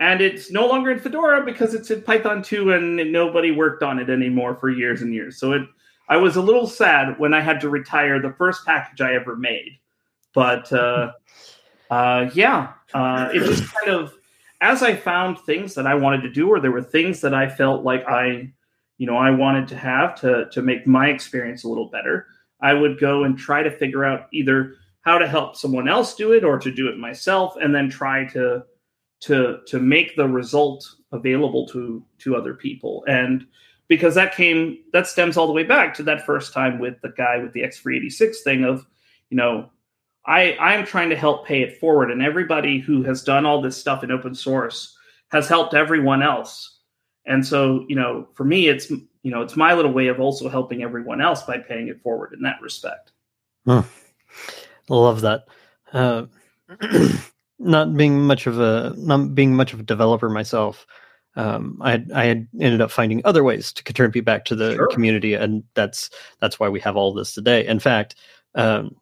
and 0.00 0.20
it's 0.20 0.50
no 0.50 0.66
longer 0.66 0.90
in 0.90 0.98
Fedora 0.98 1.44
because 1.44 1.74
it's 1.74 1.90
in 1.90 2.02
Python 2.02 2.42
2, 2.42 2.72
and 2.72 3.12
nobody 3.12 3.52
worked 3.52 3.84
on 3.84 4.00
it 4.00 4.10
anymore 4.10 4.56
for 4.56 4.68
years 4.68 5.00
and 5.00 5.14
years. 5.14 5.38
So 5.38 5.52
it 5.52 5.62
I 6.12 6.18
was 6.18 6.36
a 6.36 6.42
little 6.42 6.66
sad 6.66 7.18
when 7.18 7.32
I 7.32 7.40
had 7.40 7.62
to 7.62 7.70
retire 7.70 8.20
the 8.20 8.34
first 8.34 8.66
package 8.66 9.00
I 9.00 9.14
ever 9.14 9.34
made. 9.34 9.78
But 10.34 10.70
uh, 10.70 11.12
uh, 11.90 12.28
yeah, 12.34 12.74
uh, 12.92 13.30
it 13.32 13.38
just 13.38 13.72
kind 13.72 13.88
of, 13.88 14.12
as 14.60 14.82
I 14.82 14.94
found 14.94 15.38
things 15.38 15.74
that 15.74 15.86
I 15.86 15.94
wanted 15.94 16.20
to 16.20 16.30
do, 16.30 16.50
or 16.50 16.60
there 16.60 16.70
were 16.70 16.82
things 16.82 17.22
that 17.22 17.32
I 17.32 17.48
felt 17.48 17.82
like 17.82 18.04
I, 18.06 18.52
you 18.98 19.06
know, 19.06 19.16
I 19.16 19.30
wanted 19.30 19.68
to 19.68 19.76
have 19.78 20.14
to 20.20 20.50
to 20.52 20.60
make 20.60 20.86
my 20.86 21.08
experience 21.08 21.64
a 21.64 21.68
little 21.68 21.88
better. 21.88 22.26
I 22.60 22.74
would 22.74 23.00
go 23.00 23.24
and 23.24 23.38
try 23.38 23.62
to 23.62 23.70
figure 23.70 24.04
out 24.04 24.26
either 24.34 24.74
how 25.00 25.16
to 25.16 25.26
help 25.26 25.56
someone 25.56 25.88
else 25.88 26.14
do 26.14 26.32
it 26.32 26.44
or 26.44 26.58
to 26.58 26.70
do 26.70 26.88
it 26.88 26.98
myself, 26.98 27.56
and 27.56 27.74
then 27.74 27.88
try 27.88 28.26
to 28.32 28.64
to 29.20 29.60
to 29.66 29.78
make 29.80 30.14
the 30.16 30.28
result 30.28 30.86
available 31.10 31.66
to 31.68 32.04
to 32.18 32.36
other 32.36 32.52
people. 32.52 33.02
And 33.08 33.46
because 33.92 34.14
that 34.14 34.34
came 34.34 34.78
that 34.94 35.06
stems 35.06 35.36
all 35.36 35.46
the 35.46 35.52
way 35.52 35.64
back 35.64 35.92
to 35.92 36.02
that 36.02 36.24
first 36.24 36.54
time 36.54 36.78
with 36.78 36.98
the 37.02 37.10
guy 37.10 37.36
with 37.36 37.52
the 37.52 37.60
X386 37.60 38.36
thing 38.38 38.64
of, 38.64 38.86
you 39.28 39.36
know, 39.36 39.68
I 40.24 40.56
I'm 40.58 40.86
trying 40.86 41.10
to 41.10 41.16
help 41.16 41.46
pay 41.46 41.60
it 41.60 41.78
forward, 41.78 42.10
and 42.10 42.22
everybody 42.22 42.78
who 42.78 43.02
has 43.02 43.22
done 43.22 43.44
all 43.44 43.60
this 43.60 43.76
stuff 43.76 44.02
in 44.02 44.10
open 44.10 44.34
source 44.34 44.96
has 45.28 45.46
helped 45.46 45.74
everyone 45.74 46.22
else. 46.22 46.78
And 47.26 47.46
so, 47.46 47.84
you 47.86 47.94
know, 47.94 48.28
for 48.32 48.44
me, 48.44 48.68
it's 48.68 48.88
you 48.90 49.30
know, 49.30 49.42
it's 49.42 49.56
my 49.56 49.74
little 49.74 49.92
way 49.92 50.06
of 50.06 50.20
also 50.20 50.48
helping 50.48 50.82
everyone 50.82 51.20
else 51.20 51.42
by 51.42 51.58
paying 51.58 51.88
it 51.88 52.00
forward 52.00 52.32
in 52.32 52.40
that 52.44 52.62
respect. 52.62 53.12
Love 54.88 55.20
that. 55.20 55.44
Uh, 55.92 56.24
not 57.58 57.94
being 57.94 58.22
much 58.22 58.46
of 58.46 58.58
a 58.58 58.94
not 58.96 59.34
being 59.34 59.54
much 59.54 59.74
of 59.74 59.80
a 59.80 59.82
developer 59.82 60.30
myself, 60.30 60.86
um, 61.36 61.78
I 61.80 61.92
had, 61.92 62.12
I 62.12 62.24
had 62.26 62.48
ended 62.60 62.80
up 62.80 62.90
finding 62.90 63.22
other 63.24 63.42
ways 63.42 63.72
to 63.72 63.82
contribute 63.82 64.24
back 64.24 64.44
to 64.46 64.54
the 64.54 64.74
sure. 64.74 64.88
community, 64.88 65.34
and 65.34 65.64
that's 65.74 66.10
that's 66.40 66.60
why 66.60 66.68
we 66.68 66.80
have 66.80 66.96
all 66.96 67.14
this 67.14 67.34
today. 67.34 67.66
In 67.66 67.78
fact, 67.78 68.16
um, 68.54 68.96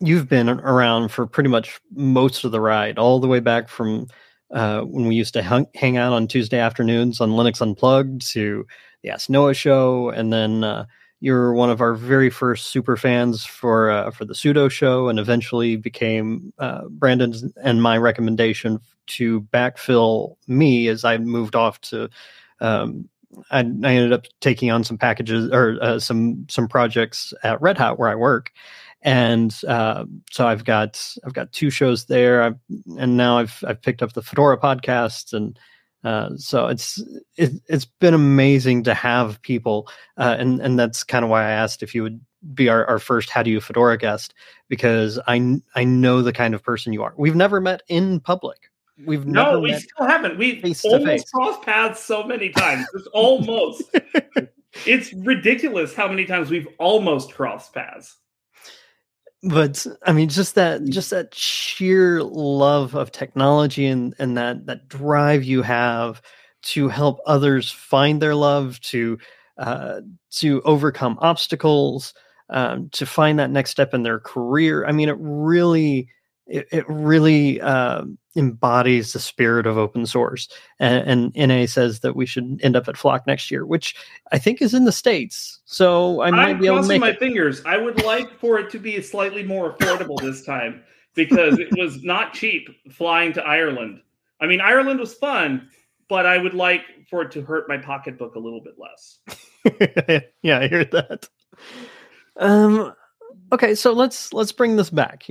you've 0.00 0.28
been 0.28 0.48
around 0.48 1.10
for 1.10 1.26
pretty 1.26 1.48
much 1.48 1.80
most 1.94 2.44
of 2.44 2.52
the 2.52 2.60
ride, 2.60 2.98
all 2.98 3.20
the 3.20 3.28
way 3.28 3.40
back 3.40 3.68
from 3.68 4.06
uh, 4.50 4.82
when 4.82 5.06
we 5.06 5.14
used 5.14 5.34
to 5.34 5.42
hang, 5.42 5.66
hang 5.74 5.96
out 5.96 6.12
on 6.12 6.26
Tuesday 6.26 6.58
afternoons 6.58 7.20
on 7.20 7.30
Linux 7.30 7.60
Unplugged 7.60 8.26
to 8.32 8.66
the 9.02 9.10
Ask 9.10 9.30
Noah 9.30 9.54
show, 9.54 10.10
and 10.10 10.32
then 10.32 10.64
uh, 10.64 10.84
you're 11.20 11.52
one 11.52 11.70
of 11.70 11.82
our 11.82 11.94
very 11.94 12.30
first 12.30 12.68
super 12.68 12.96
fans 12.96 13.44
for 13.44 13.90
uh, 13.90 14.10
for 14.10 14.24
the 14.24 14.34
Sudo 14.34 14.70
Show, 14.70 15.08
and 15.08 15.18
eventually 15.18 15.76
became 15.76 16.52
uh, 16.58 16.88
Brandon's 16.88 17.44
and 17.62 17.82
my 17.82 17.98
recommendation 17.98 18.80
to 19.08 19.42
backfill 19.42 20.36
me 20.46 20.88
as 20.88 21.04
I 21.04 21.18
moved 21.18 21.54
off 21.54 21.80
to. 21.82 22.08
Um, 22.60 23.08
I, 23.50 23.58
I, 23.58 23.62
ended 23.62 24.12
up 24.12 24.26
taking 24.40 24.70
on 24.70 24.82
some 24.82 24.98
packages 24.98 25.50
or 25.52 25.78
uh, 25.80 25.98
some 26.00 26.46
some 26.48 26.66
projects 26.66 27.32
at 27.42 27.60
Red 27.60 27.78
Hat 27.78 27.98
where 27.98 28.08
I 28.08 28.14
work, 28.14 28.50
and 29.02 29.54
uh, 29.68 30.06
so 30.30 30.46
I've 30.46 30.64
got 30.64 31.14
I've 31.24 31.34
got 31.34 31.52
two 31.52 31.70
shows 31.70 32.06
there, 32.06 32.42
I've, 32.42 32.58
and 32.98 33.16
now 33.18 33.38
I've 33.38 33.62
I've 33.66 33.82
picked 33.82 34.02
up 34.02 34.14
the 34.14 34.22
Fedora 34.22 34.58
podcast, 34.58 35.34
and 35.34 35.58
Uh, 36.02 36.30
so 36.36 36.66
it's 36.66 37.02
it, 37.36 37.52
has 37.68 37.84
been 37.84 38.14
amazing 38.14 38.84
to 38.84 38.94
have 38.94 39.40
people, 39.42 39.88
uh, 40.16 40.36
and 40.38 40.60
and 40.60 40.78
that's 40.78 41.04
kind 41.04 41.24
of 41.24 41.30
why 41.30 41.44
I 41.44 41.50
asked 41.50 41.82
if 41.82 41.94
you 41.94 42.02
would 42.02 42.20
be 42.54 42.70
our, 42.70 42.86
our 42.86 42.98
first 42.98 43.28
how 43.28 43.42
do 43.42 43.50
you 43.50 43.60
fedora 43.60 43.98
guest 43.98 44.32
because 44.68 45.18
I 45.26 45.60
I 45.74 45.84
know 45.84 46.22
the 46.22 46.32
kind 46.32 46.54
of 46.54 46.62
person 46.62 46.92
you 46.92 47.02
are. 47.02 47.12
We've 47.16 47.36
never 47.36 47.60
met 47.60 47.82
in 47.88 48.20
public. 48.20 48.70
We've 49.04 49.26
no, 49.26 49.60
we 49.60 49.74
still 49.74 50.06
haven't. 50.06 50.38
We've 50.38 50.62
almost 50.84 51.32
crossed 51.32 51.62
paths 51.62 52.02
so 52.02 52.22
many 52.22 52.50
times. 52.50 52.86
It's 52.94 53.06
almost. 53.08 53.82
it's 54.86 55.12
ridiculous 55.12 55.94
how 55.94 56.08
many 56.08 56.24
times 56.24 56.50
we've 56.50 56.68
almost 56.78 57.32
crossed 57.32 57.72
paths 57.74 58.16
but 59.42 59.86
i 60.06 60.12
mean 60.12 60.28
just 60.28 60.54
that 60.54 60.82
mm. 60.82 60.88
just 60.90 61.10
that 61.10 61.34
sheer 61.34 62.22
love 62.22 62.94
of 62.94 63.10
technology 63.10 63.86
and 63.86 64.14
and 64.18 64.36
that 64.36 64.66
that 64.66 64.86
drive 64.88 65.42
you 65.44 65.62
have 65.62 66.20
to 66.62 66.88
help 66.88 67.20
others 67.26 67.70
find 67.70 68.20
their 68.20 68.34
love 68.34 68.78
to 68.80 69.18
uh, 69.56 70.00
to 70.30 70.62
overcome 70.62 71.18
obstacles 71.20 72.14
um, 72.48 72.88
to 72.90 73.04
find 73.04 73.38
that 73.38 73.50
next 73.50 73.70
step 73.70 73.94
in 73.94 74.02
their 74.02 74.20
career 74.20 74.84
i 74.86 74.92
mean 74.92 75.08
it 75.08 75.16
really 75.18 76.08
it, 76.50 76.68
it 76.72 76.84
really 76.88 77.60
uh, 77.60 78.04
embodies 78.36 79.12
the 79.12 79.20
spirit 79.20 79.66
of 79.66 79.78
open 79.78 80.04
source. 80.04 80.48
And, 80.78 81.32
and, 81.36 81.48
NA 81.48 81.66
says 81.66 82.00
that 82.00 82.16
we 82.16 82.26
should 82.26 82.60
end 82.62 82.76
up 82.76 82.88
at 82.88 82.96
Flock 82.96 83.26
next 83.26 83.50
year, 83.50 83.64
which 83.64 83.94
I 84.32 84.38
think 84.38 84.60
is 84.60 84.74
in 84.74 84.84
the 84.84 84.92
states. 84.92 85.60
So 85.64 86.20
I 86.20 86.30
might 86.30 86.50
I'm 86.50 86.58
be 86.58 86.66
able 86.66 86.82
to 86.82 86.88
make 86.88 87.00
my 87.00 87.10
it. 87.10 87.18
fingers. 87.18 87.62
I 87.64 87.76
would 87.76 88.02
like 88.02 88.38
for 88.38 88.58
it 88.58 88.70
to 88.70 88.78
be 88.78 89.00
slightly 89.00 89.44
more 89.44 89.74
affordable 89.74 90.20
this 90.20 90.44
time 90.44 90.82
because 91.14 91.58
it 91.58 91.68
was 91.76 92.02
not 92.02 92.34
cheap 92.34 92.68
flying 92.90 93.32
to 93.34 93.42
Ireland. 93.42 94.00
I 94.40 94.46
mean, 94.46 94.60
Ireland 94.60 95.00
was 95.00 95.14
fun, 95.14 95.68
but 96.08 96.26
I 96.26 96.38
would 96.38 96.54
like 96.54 96.82
for 97.08 97.22
it 97.22 97.30
to 97.32 97.42
hurt 97.42 97.68
my 97.68 97.78
pocketbook 97.78 98.34
a 98.34 98.38
little 98.38 98.60
bit 98.60 98.74
less. 98.78 99.18
yeah, 100.42 100.58
I 100.58 100.68
hear 100.68 100.84
that. 100.84 101.28
Um, 102.36 102.94
okay, 103.52 103.74
so 103.74 103.92
let's 103.92 104.32
let's 104.32 104.52
bring 104.52 104.76
this 104.76 104.90
back 104.90 105.26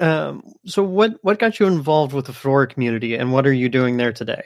um, 0.00 0.42
so 0.64 0.82
what 0.82 1.18
what 1.22 1.38
got 1.38 1.60
you 1.60 1.66
involved 1.66 2.12
with 2.12 2.26
the 2.26 2.32
Fedora 2.32 2.66
community, 2.66 3.14
and 3.14 3.32
what 3.32 3.46
are 3.46 3.52
you 3.52 3.68
doing 3.68 3.96
there 3.96 4.12
today? 4.12 4.44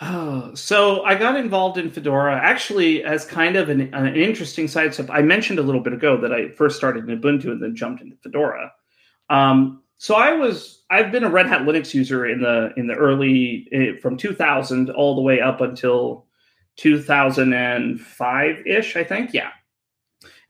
Oh, 0.00 0.54
so 0.54 1.02
I 1.04 1.16
got 1.16 1.36
involved 1.36 1.76
in 1.76 1.90
Fedora 1.90 2.36
actually 2.36 3.02
as 3.02 3.24
kind 3.24 3.56
of 3.56 3.68
an, 3.68 3.92
an 3.92 4.14
interesting 4.14 4.68
side 4.68 4.94
step. 4.94 5.10
I 5.10 5.22
mentioned 5.22 5.58
a 5.58 5.62
little 5.62 5.80
bit 5.80 5.92
ago 5.92 6.20
that 6.20 6.32
I 6.32 6.50
first 6.50 6.76
started 6.76 7.08
in 7.08 7.20
Ubuntu 7.20 7.46
and 7.46 7.60
then 7.60 7.74
jumped 7.74 8.00
into 8.00 8.16
Fedora. 8.16 8.72
Um, 9.28 9.82
so 9.98 10.14
I 10.14 10.32
was 10.32 10.84
I've 10.90 11.10
been 11.10 11.24
a 11.24 11.30
Red 11.30 11.46
Hat 11.46 11.62
Linux 11.62 11.92
user 11.94 12.26
in 12.26 12.40
the 12.40 12.72
in 12.76 12.86
the 12.86 12.94
early 12.94 13.66
eh, 13.72 13.92
from 14.00 14.16
2000 14.16 14.90
all 14.90 15.16
the 15.16 15.22
way 15.22 15.40
up 15.40 15.60
until 15.60 16.26
2005 16.76 18.66
ish, 18.66 18.96
I 18.96 19.04
think. 19.04 19.34
Yeah. 19.34 19.50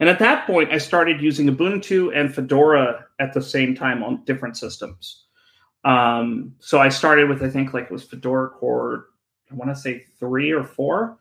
And 0.00 0.08
at 0.08 0.18
that 0.20 0.46
point, 0.46 0.72
I 0.72 0.78
started 0.78 1.20
using 1.20 1.48
Ubuntu 1.48 2.16
and 2.16 2.32
Fedora 2.32 3.04
at 3.18 3.32
the 3.32 3.42
same 3.42 3.74
time 3.74 4.02
on 4.02 4.24
different 4.24 4.56
systems. 4.56 5.24
Um, 5.84 6.54
so 6.60 6.78
I 6.78 6.88
started 6.88 7.28
with, 7.28 7.42
I 7.42 7.48
think, 7.48 7.74
like 7.74 7.84
it 7.84 7.90
was 7.90 8.04
Fedora 8.04 8.50
Core, 8.50 9.06
I 9.50 9.54
want 9.54 9.70
to 9.74 9.80
say 9.80 10.04
three 10.18 10.50
or 10.50 10.64
four, 10.64 11.18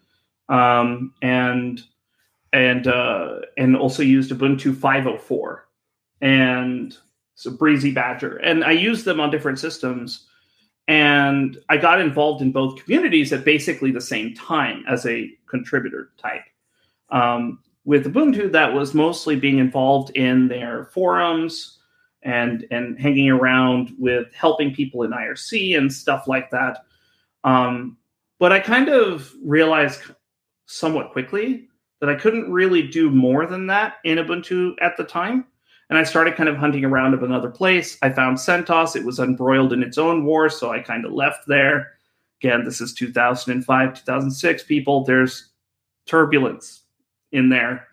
um, 0.50 1.14
and 1.22 1.82
and 2.54 2.88
uh, 2.88 3.40
and 3.58 3.76
also 3.76 4.04
used 4.04 4.32
Ubuntu 4.32 4.76
504 4.76 5.68
and 6.22 6.98
so 7.36 7.52
Breezy 7.52 7.92
Badger, 7.92 8.38
and 8.38 8.64
I 8.64 8.72
used 8.72 9.06
them 9.06 9.20
on 9.20 9.32
different 9.32 9.60
systems. 9.60 10.26
And 10.90 11.58
I 11.68 11.76
got 11.76 12.00
involved 12.00 12.42
in 12.42 12.54
both 12.54 12.82
communities 12.82 13.34
at 13.34 13.44
basically 13.44 13.92
the 13.92 14.00
same 14.00 14.34
time 14.34 14.86
as 14.88 15.06
a 15.06 15.30
contributor 15.46 16.12
type. 16.18 16.44
Um, 17.10 17.60
with 17.88 18.06
Ubuntu 18.06 18.52
that 18.52 18.74
was 18.74 18.94
mostly 18.94 19.38
being 19.38 19.60
involved 19.60 20.12
in 20.14 20.50
their 20.50 20.86
forums 20.94 21.80
and 22.22 22.68
and 22.70 23.00
hanging 23.00 23.30
around 23.30 23.96
with 23.98 24.32
helping 24.34 24.76
people 24.76 25.04
in 25.04 25.12
IRC 25.12 25.76
and 25.78 25.92
stuff 25.92 26.28
like 26.28 26.52
that. 26.52 26.84
Um, 27.46 27.98
but 28.40 28.52
I 28.52 28.60
kind 28.60 28.90
of 28.90 29.34
realized 29.42 30.02
somewhat 30.66 31.14
quickly 31.14 31.70
that 32.02 32.10
I 32.10 32.16
couldn't 32.16 32.52
really 32.52 32.86
do 32.86 33.10
more 33.10 33.48
than 33.48 33.68
that 33.68 33.96
in 34.04 34.18
Ubuntu 34.18 34.76
at 34.82 34.98
the 34.98 35.06
time. 35.06 35.46
And 35.90 35.98
I 35.98 36.04
started 36.04 36.36
kind 36.36 36.50
of 36.50 36.58
hunting 36.58 36.84
around 36.84 37.14
of 37.14 37.24
another 37.24 37.50
place. 37.50 37.98
I 38.02 38.10
found 38.10 38.38
CentOS. 38.38 38.98
It 38.98 39.06
was 39.06 39.20
embroiled 39.20 39.72
in 39.72 39.82
its 39.82 39.98
own 39.98 40.26
war, 40.26 40.50
so 40.50 40.72
I 40.72 40.82
kind 40.82 41.06
of 41.06 41.14
left 41.14 41.48
there. 41.48 41.94
Again, 42.42 42.66
this 42.66 42.82
is 42.82 42.94
2005, 42.94 43.94
2006. 43.94 44.64
People, 44.64 45.06
there's 45.06 45.52
turbulence 46.06 46.84
in 47.32 47.50
there. 47.50 47.88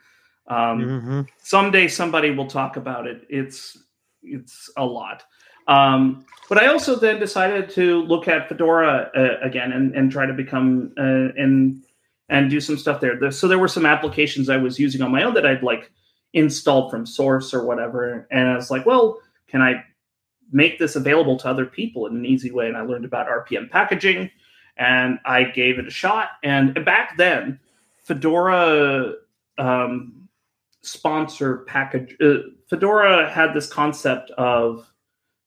Um, 0.47 0.81
mm-hmm. 0.81 1.20
Someday 1.38 1.88
somebody 1.88 2.31
will 2.31 2.47
talk 2.47 2.77
about 2.77 3.07
it. 3.07 3.27
It's 3.29 3.79
it's 4.23 4.70
a 4.77 4.85
lot. 4.85 5.23
Um, 5.66 6.27
but 6.49 6.62
I 6.62 6.66
also 6.66 6.97
then 6.97 7.18
decided 7.18 7.70
to 7.70 8.03
look 8.03 8.29
at 8.29 8.49
Fedora 8.49 9.11
uh, 9.16 9.47
again 9.47 9.73
and, 9.73 9.94
and 9.94 10.11
try 10.11 10.27
to 10.27 10.35
become 10.35 10.92
uh, 10.99 11.33
and 11.37 11.85
and 12.29 12.51
do 12.51 12.61
some 12.61 12.77
stuff 12.77 13.01
there. 13.01 13.31
So 13.31 13.49
there 13.49 13.59
were 13.59 13.68
some 13.68 13.87
applications 13.87 14.49
I 14.49 14.57
was 14.57 14.79
using 14.79 15.03
on 15.03 15.11
my 15.11 15.23
own 15.23 15.35
that 15.35 15.47
I'd 15.47 15.62
like 15.62 15.90
installed 16.33 16.90
from 16.90 17.07
source 17.07 17.55
or 17.55 17.64
whatever, 17.64 18.27
and 18.31 18.49
I 18.49 18.57
was 18.57 18.70
like, 18.70 18.87
well, 18.87 19.20
can 19.49 19.62
I 19.62 19.85
make 20.53 20.79
this 20.79 20.97
available 20.97 21.38
to 21.38 21.49
other 21.49 21.66
people 21.66 22.07
in 22.07 22.16
an 22.16 22.27
easy 22.27 22.51
way? 22.51 22.66
And 22.66 22.77
I 22.77 22.83
learned 22.83 23.05
about 23.05 23.29
RPM 23.29 23.70
packaging, 23.70 24.31
and 24.77 25.18
I 25.25 25.44
gave 25.44 25.79
it 25.79 25.87
a 25.87 25.90
shot. 25.90 26.31
And 26.42 26.85
back 26.85 27.16
then, 27.16 27.61
Fedora 28.05 29.14
um, 29.59 30.29
sponsor 30.83 31.59
package. 31.67 32.17
Uh, 32.21 32.51
Fedora 32.69 33.31
had 33.31 33.55
this 33.55 33.67
concept 33.67 34.31
of 34.33 34.87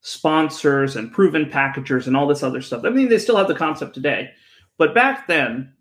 sponsors 0.01 0.95
and 0.95 1.11
proven 1.11 1.49
packagers 1.49 2.07
and 2.07 2.15
all 2.15 2.27
this 2.27 2.43
other 2.43 2.61
stuff. 2.61 2.85
I 2.85 2.89
mean, 2.89 3.09
they 3.09 3.19
still 3.19 3.37
have 3.37 3.47
the 3.47 3.55
concept 3.55 3.93
today, 3.93 4.31
but 4.77 4.93
back 4.93 5.27
then, 5.27 5.73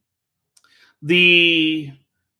the 1.02 1.92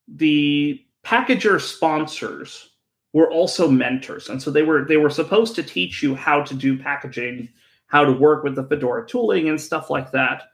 the 0.08 0.82
packager 1.04 1.60
sponsors 1.60 2.70
were 3.12 3.30
also 3.30 3.68
mentors, 3.68 4.28
and 4.28 4.42
so 4.42 4.50
they 4.50 4.62
were 4.62 4.84
they 4.84 4.96
were 4.96 5.10
supposed 5.10 5.54
to 5.56 5.62
teach 5.62 6.02
you 6.02 6.14
how 6.14 6.42
to 6.42 6.54
do 6.54 6.78
packaging, 6.78 7.48
how 7.86 8.04
to 8.04 8.12
work 8.12 8.44
with 8.44 8.54
the 8.54 8.64
Fedora 8.64 9.06
tooling 9.06 9.48
and 9.48 9.60
stuff 9.60 9.90
like 9.90 10.10
that. 10.12 10.44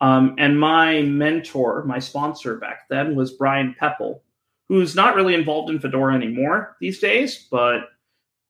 Um, 0.00 0.34
and 0.36 0.58
my 0.58 1.02
mentor, 1.02 1.84
my 1.84 2.00
sponsor 2.00 2.56
back 2.56 2.88
then 2.90 3.14
was 3.14 3.34
Brian 3.34 3.74
Pepple, 3.78 4.24
who's 4.72 4.94
not 4.94 5.14
really 5.14 5.34
involved 5.34 5.68
in 5.68 5.78
Fedora 5.78 6.14
anymore 6.14 6.78
these 6.80 6.98
days, 6.98 7.46
but 7.50 7.90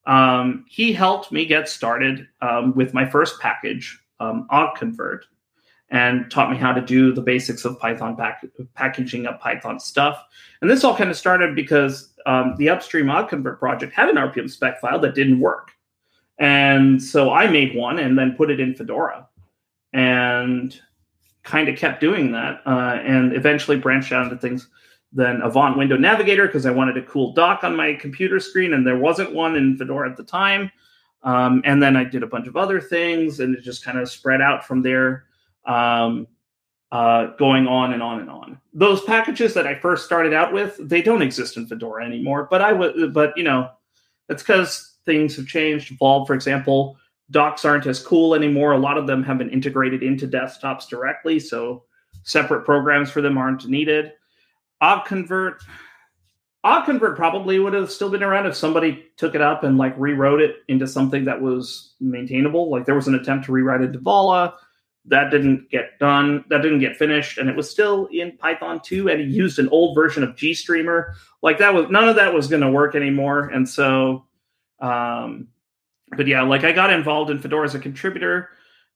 um, 0.07 0.65
he 0.69 0.93
helped 0.93 1.33
me 1.33 1.45
get 1.45 1.69
started 1.69 2.29
um, 2.41 2.73
with 2.77 2.95
my 2.95 3.05
first 3.11 3.41
package, 3.41 3.99
um, 4.21 4.47
Convert, 4.77 5.25
and 5.91 6.31
taught 6.31 6.49
me 6.49 6.57
how 6.57 6.73
to 6.73 6.81
do 6.81 7.13
the 7.13 7.21
basics 7.21 7.65
of 7.65 7.77
Python 7.81 8.15
pack- 8.15 8.45
packaging 8.75 9.27
up 9.27 9.41
Python 9.41 9.81
stuff. 9.81 10.25
And 10.61 10.71
this 10.71 10.85
all 10.85 10.97
kind 10.97 11.11
of 11.11 11.17
started 11.17 11.57
because 11.57 12.15
um, 12.25 12.55
the 12.57 12.69
upstream 12.69 13.11
Convert 13.29 13.59
project 13.59 13.93
had 13.93 14.09
an 14.09 14.15
RPM 14.15 14.49
spec 14.49 14.81
file 14.81 15.01
that 15.01 15.17
didn't 15.17 15.41
work. 15.41 15.73
And 16.39 17.03
so 17.03 17.33
I 17.33 17.49
made 17.49 17.75
one 17.75 17.99
and 17.99 18.17
then 18.17 18.37
put 18.37 18.49
it 18.49 18.61
in 18.61 18.77
Fedora 18.77 19.27
and 19.93 20.81
kind 21.43 21.69
of 21.69 21.77
kept 21.77 22.01
doing 22.01 22.31
that 22.31 22.63
uh, 22.65 23.01
and 23.03 23.35
eventually 23.35 23.77
branched 23.77 24.13
out 24.13 24.23
into 24.23 24.37
things 24.37 24.69
then 25.13 25.43
Avant 25.43 25.77
Window 25.77 25.97
Navigator 25.97 26.47
because 26.47 26.67
I 26.67 26.71
wanted 26.71 26.97
a 26.97 27.03
cool 27.03 27.33
dock 27.33 27.65
on 27.65 27.77
my 27.77 27.95
computer 27.95 28.41
screen, 28.41 28.73
and 28.73 28.87
there 28.87 28.97
wasn't 28.97 29.35
one 29.35 29.57
in 29.57 29.77
Fedora 29.77 30.11
at 30.11 30.17
the 30.17 30.25
time. 30.25 30.71
Um, 31.23 31.63
and 31.65 31.83
then 31.83 31.97
I 31.97 32.05
did 32.05 32.23
a 32.23 32.27
bunch 32.27 32.49
of 32.49 32.57
other 32.57 32.81
things, 32.81 33.41
and 33.41 33.55
it 33.55 33.63
just 33.63 33.85
kind 33.85 33.99
of 33.99 34.11
spread 34.11 34.41
out 34.41 34.67
from 34.67 34.83
there, 34.83 35.27
um, 35.67 36.27
uh, 36.91 37.27
going 37.39 37.67
on 37.67 37.93
and 37.93 38.03
on 38.03 38.21
and 38.21 38.29
on. 38.29 38.61
Those 38.75 39.03
packages 39.05 39.55
that 39.55 39.67
I 39.67 39.79
first 39.79 40.05
started 40.05 40.33
out 40.33 40.53
with, 40.53 40.77
they 40.81 41.01
don't 41.01 41.23
exist 41.23 41.57
in 41.57 41.67
Fedora 41.67 42.05
anymore. 42.05 42.49
But 42.51 42.63
I 42.63 42.73
would, 42.73 43.15
but 43.15 43.37
you 43.37 43.45
know, 43.45 43.71
that's 44.29 44.43
because 44.43 44.97
things 45.05 45.37
have 45.37 45.47
changed, 45.47 45.93
evolved. 45.93 46.27
For 46.27 46.35
example, 46.35 46.97
docks 47.31 47.65
aren't 47.65 47.87
as 47.87 48.05
cool 48.05 48.35
anymore. 48.35 48.73
A 48.73 48.79
lot 48.79 48.99
of 48.99 49.07
them 49.07 49.23
have 49.23 49.39
been 49.39 49.51
integrated 49.51 50.03
into 50.03 50.27
desktops 50.27 50.89
directly, 50.89 51.39
so 51.39 51.85
separate 52.25 52.65
programs 52.65 53.11
for 53.11 53.21
them 53.21 53.39
aren't 53.39 53.67
needed. 53.69 54.13
OggConvert, 54.83 55.61
OggConvert 56.65 57.17
probably 57.17 57.59
would 57.59 57.73
have 57.73 57.91
still 57.91 58.11
been 58.11 58.23
around 58.23 58.47
if 58.47 58.57
somebody 58.57 59.07
took 59.17 59.35
it 59.35 59.41
up 59.41 59.65
and 59.65 59.79
like 59.79 59.95
rewrote 59.97 60.41
it 60.41 60.57
into 60.69 60.87
something 60.87 61.25
that 61.25 61.41
was 61.41 61.95
maintainable. 62.01 62.71
Like 62.71 62.85
there 62.85 62.95
was 62.95 63.09
an 63.09 63.15
attempt 63.15 63.47
to 63.47 63.53
rewrite 63.53 63.81
it 63.81 63.93
to 63.93 63.99
Vala. 63.99 64.55
That 65.07 65.31
didn't 65.31 65.71
get 65.71 65.99
done. 65.99 66.45
That 66.49 66.63
didn't 66.63 66.79
get 66.79 66.97
finished, 66.97 67.39
and 67.39 67.49
it 67.49 67.57
was 67.57 67.69
still 67.69 68.07
in 68.13 68.37
Python 68.37 68.81
2. 68.85 69.09
And 69.09 69.21
he 69.21 69.27
used 69.27 69.59
an 69.59 69.69
old 69.71 69.97
version 69.97 70.23
of 70.23 70.37
GStreamer. 70.37 71.15
Like 71.43 71.59
that 71.59 71.75
was 71.75 71.91
none 71.91 72.09
of 72.09 72.17
that 72.17 72.33
was 72.33 72.47
going 72.47 72.63
to 72.63 72.71
work 72.71 72.95
anymore. 72.95 73.49
And 73.49 73.69
so, 73.69 74.27
um, 74.79 75.49
but 76.17 76.29
yeah, 76.29 76.43
like 76.43 76.63
I 76.63 76.71
got 76.71 76.93
involved 76.93 77.33
in 77.33 77.41
Fedora 77.41 77.65
as 77.65 77.75
a 77.75 77.81
contributor. 77.81 78.51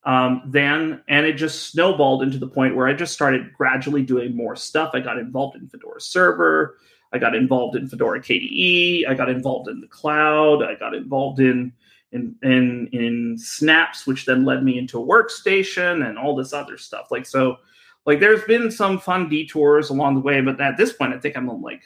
Um, 0.07 0.43
then 0.47 1.03
and 1.09 1.27
it 1.27 1.33
just 1.33 1.71
snowballed 1.73 2.23
into 2.23 2.39
the 2.39 2.47
point 2.47 2.77
where 2.77 2.87
I 2.87 2.95
just 2.95 3.13
started 3.13 3.53
gradually 3.53 4.03
doing 4.03 4.37
more 4.37 4.55
stuff. 4.55 4.93
I 4.95 5.01
got 5.01 5.19
involved 5.19 5.57
in 5.57 5.69
Fedora 5.69 6.01
Server. 6.01 6.79
I 7.13 7.19
got 7.19 7.35
involved 7.35 7.77
in 7.77 7.89
Fedora 7.89 8.21
KDE. 8.21 9.09
I 9.09 9.15
got 9.15 9.29
involved 9.29 9.69
in 9.69 9.81
the 9.81 9.89
cloud. 9.89 10.63
I 10.63 10.77
got 10.77 10.95
involved 10.95 11.41
in 11.41 11.73
in 12.13 12.37
in 12.43 12.89
in 12.93 13.37
Snaps, 13.37 14.07
which 14.07 14.27
then 14.27 14.45
led 14.45 14.63
me 14.63 14.79
into 14.79 15.03
a 15.03 15.05
workstation 15.05 16.09
and 16.09 16.17
all 16.17 16.37
this 16.37 16.53
other 16.53 16.79
stuff. 16.79 17.09
Like 17.11 17.27
so, 17.27 17.57
like 18.05 18.21
there's 18.21 18.45
been 18.45 18.71
some 18.71 19.01
fun 19.01 19.29
detours 19.29 19.91
along 19.91 20.15
the 20.15 20.21
way, 20.21 20.41
but 20.41 20.61
at 20.61 20.77
this 20.77 20.93
point, 20.93 21.15
I 21.15 21.19
think 21.19 21.37
I'm 21.37 21.51
on 21.51 21.63
like 21.63 21.83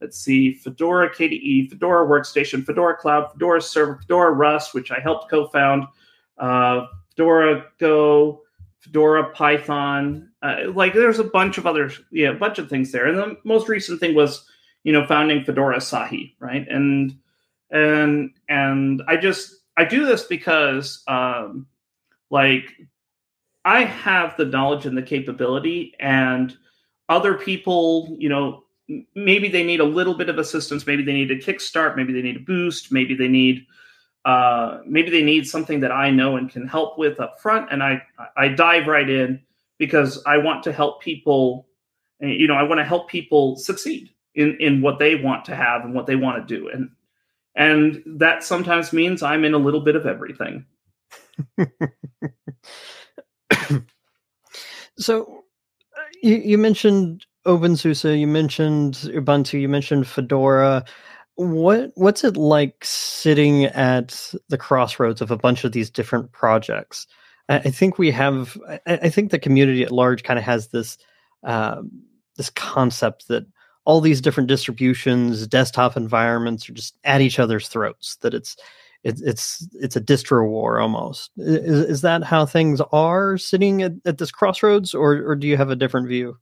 let's 0.00 0.18
see, 0.18 0.54
Fedora 0.54 1.10
KDE, 1.10 1.68
Fedora 1.68 2.06
Workstation, 2.06 2.64
Fedora 2.64 2.96
Cloud, 2.96 3.32
Fedora 3.32 3.60
Server, 3.60 3.96
Fedora 3.96 4.30
Rust, 4.30 4.72
which 4.72 4.90
I 4.90 5.00
helped 5.00 5.28
co-found. 5.30 5.84
Uh, 6.38 6.86
Fedora 7.18 7.64
Go, 7.80 8.42
Fedora 8.78 9.30
Python. 9.30 10.30
Uh, 10.40 10.70
like 10.72 10.94
there's 10.94 11.18
a 11.18 11.24
bunch 11.24 11.58
of 11.58 11.66
other, 11.66 11.90
yeah, 12.12 12.28
a 12.28 12.34
bunch 12.34 12.58
of 12.58 12.68
things 12.68 12.92
there. 12.92 13.06
And 13.06 13.18
the 13.18 13.36
most 13.42 13.68
recent 13.68 13.98
thing 13.98 14.14
was, 14.14 14.46
you 14.84 14.92
know, 14.92 15.04
founding 15.04 15.42
Fedora 15.42 15.78
Asahi, 15.78 16.34
right? 16.38 16.66
And 16.68 17.18
and 17.70 18.30
and 18.48 19.02
I 19.08 19.16
just 19.16 19.52
I 19.76 19.84
do 19.84 20.06
this 20.06 20.24
because 20.24 21.02
um, 21.08 21.66
like 22.30 22.72
I 23.64 23.82
have 23.82 24.36
the 24.36 24.44
knowledge 24.44 24.86
and 24.86 24.96
the 24.96 25.02
capability, 25.02 25.94
and 25.98 26.56
other 27.08 27.34
people, 27.34 28.14
you 28.16 28.28
know, 28.28 28.62
maybe 29.16 29.48
they 29.48 29.64
need 29.64 29.80
a 29.80 29.84
little 29.84 30.14
bit 30.14 30.28
of 30.28 30.38
assistance. 30.38 30.86
Maybe 30.86 31.02
they 31.02 31.14
need 31.14 31.32
a 31.32 31.36
kickstart. 31.36 31.96
Maybe 31.96 32.12
they 32.12 32.22
need 32.22 32.36
a 32.36 32.40
boost. 32.40 32.92
Maybe 32.92 33.16
they 33.16 33.28
need 33.28 33.66
uh, 34.24 34.80
maybe 34.86 35.10
they 35.10 35.22
need 35.22 35.46
something 35.46 35.80
that 35.80 35.92
I 35.92 36.10
know 36.10 36.36
and 36.36 36.50
can 36.50 36.66
help 36.66 36.98
with 36.98 37.20
up 37.20 37.40
front, 37.40 37.70
and 37.70 37.82
I 37.82 38.02
I 38.36 38.48
dive 38.48 38.86
right 38.86 39.08
in 39.08 39.40
because 39.78 40.22
I 40.26 40.38
want 40.38 40.62
to 40.64 40.72
help 40.72 41.00
people. 41.02 41.66
You 42.20 42.48
know, 42.48 42.54
I 42.54 42.64
want 42.64 42.78
to 42.78 42.84
help 42.84 43.08
people 43.08 43.56
succeed 43.56 44.10
in 44.34 44.56
in 44.60 44.82
what 44.82 44.98
they 44.98 45.14
want 45.14 45.44
to 45.46 45.56
have 45.56 45.84
and 45.84 45.94
what 45.94 46.06
they 46.06 46.16
want 46.16 46.46
to 46.46 46.56
do, 46.56 46.68
and 46.68 46.90
and 47.54 48.02
that 48.06 48.44
sometimes 48.44 48.92
means 48.92 49.22
I'm 49.22 49.44
in 49.44 49.54
a 49.54 49.58
little 49.58 49.80
bit 49.80 49.96
of 49.96 50.06
everything. 50.06 50.64
so, 54.98 55.44
you, 56.22 56.36
you 56.36 56.58
mentioned 56.58 57.26
OpenSUSE, 57.46 58.18
you 58.18 58.26
mentioned 58.26 58.94
Ubuntu, 58.94 59.60
you 59.60 59.68
mentioned 59.68 60.06
Fedora 60.06 60.84
what 61.38 61.92
what's 61.94 62.24
it 62.24 62.36
like 62.36 62.84
sitting 62.84 63.66
at 63.66 64.34
the 64.48 64.58
crossroads 64.58 65.20
of 65.20 65.30
a 65.30 65.36
bunch 65.36 65.62
of 65.62 65.70
these 65.70 65.88
different 65.88 66.32
projects? 66.32 67.06
I, 67.48 67.58
I 67.58 67.70
think 67.70 67.96
we 67.96 68.10
have 68.10 68.58
I, 68.68 68.80
I, 68.86 69.08
think 69.08 69.30
the 69.30 69.38
community 69.38 69.84
at 69.84 69.92
large 69.92 70.24
kind 70.24 70.36
of 70.36 70.44
has 70.44 70.68
this 70.68 70.98
uh, 71.44 71.82
this 72.36 72.50
concept 72.50 73.28
that 73.28 73.46
all 73.84 74.00
these 74.00 74.20
different 74.20 74.48
distributions 74.48 75.46
desktop 75.46 75.96
environments 75.96 76.68
are 76.68 76.74
just 76.74 76.98
at 77.04 77.20
each 77.20 77.38
other's 77.38 77.68
throats 77.68 78.16
that 78.16 78.34
it's 78.34 78.56
it, 79.04 79.20
it's 79.24 79.64
it's 79.74 79.94
a 79.94 80.00
distro 80.00 80.48
war 80.48 80.80
almost. 80.80 81.30
Is, 81.36 81.84
is 81.84 82.00
that 82.00 82.24
how 82.24 82.46
things 82.46 82.80
are 82.90 83.38
sitting 83.38 83.82
at, 83.82 83.92
at 84.04 84.18
this 84.18 84.32
crossroads 84.32 84.92
or 84.92 85.22
or 85.24 85.36
do 85.36 85.46
you 85.46 85.56
have 85.56 85.70
a 85.70 85.76
different 85.76 86.08
view 86.08 86.36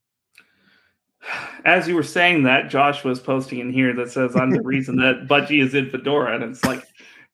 as 1.64 1.88
you 1.88 1.94
were 1.94 2.02
saying 2.02 2.44
that, 2.44 2.70
Josh 2.70 3.04
was 3.04 3.20
posting 3.20 3.58
in 3.58 3.72
here 3.72 3.92
that 3.94 4.10
says 4.10 4.36
I'm 4.36 4.50
the 4.50 4.62
reason 4.64 4.96
that 4.96 5.26
Budgie 5.26 5.62
is 5.62 5.74
in 5.74 5.90
Fedora, 5.90 6.34
and 6.34 6.44
it's 6.44 6.64
like, 6.64 6.84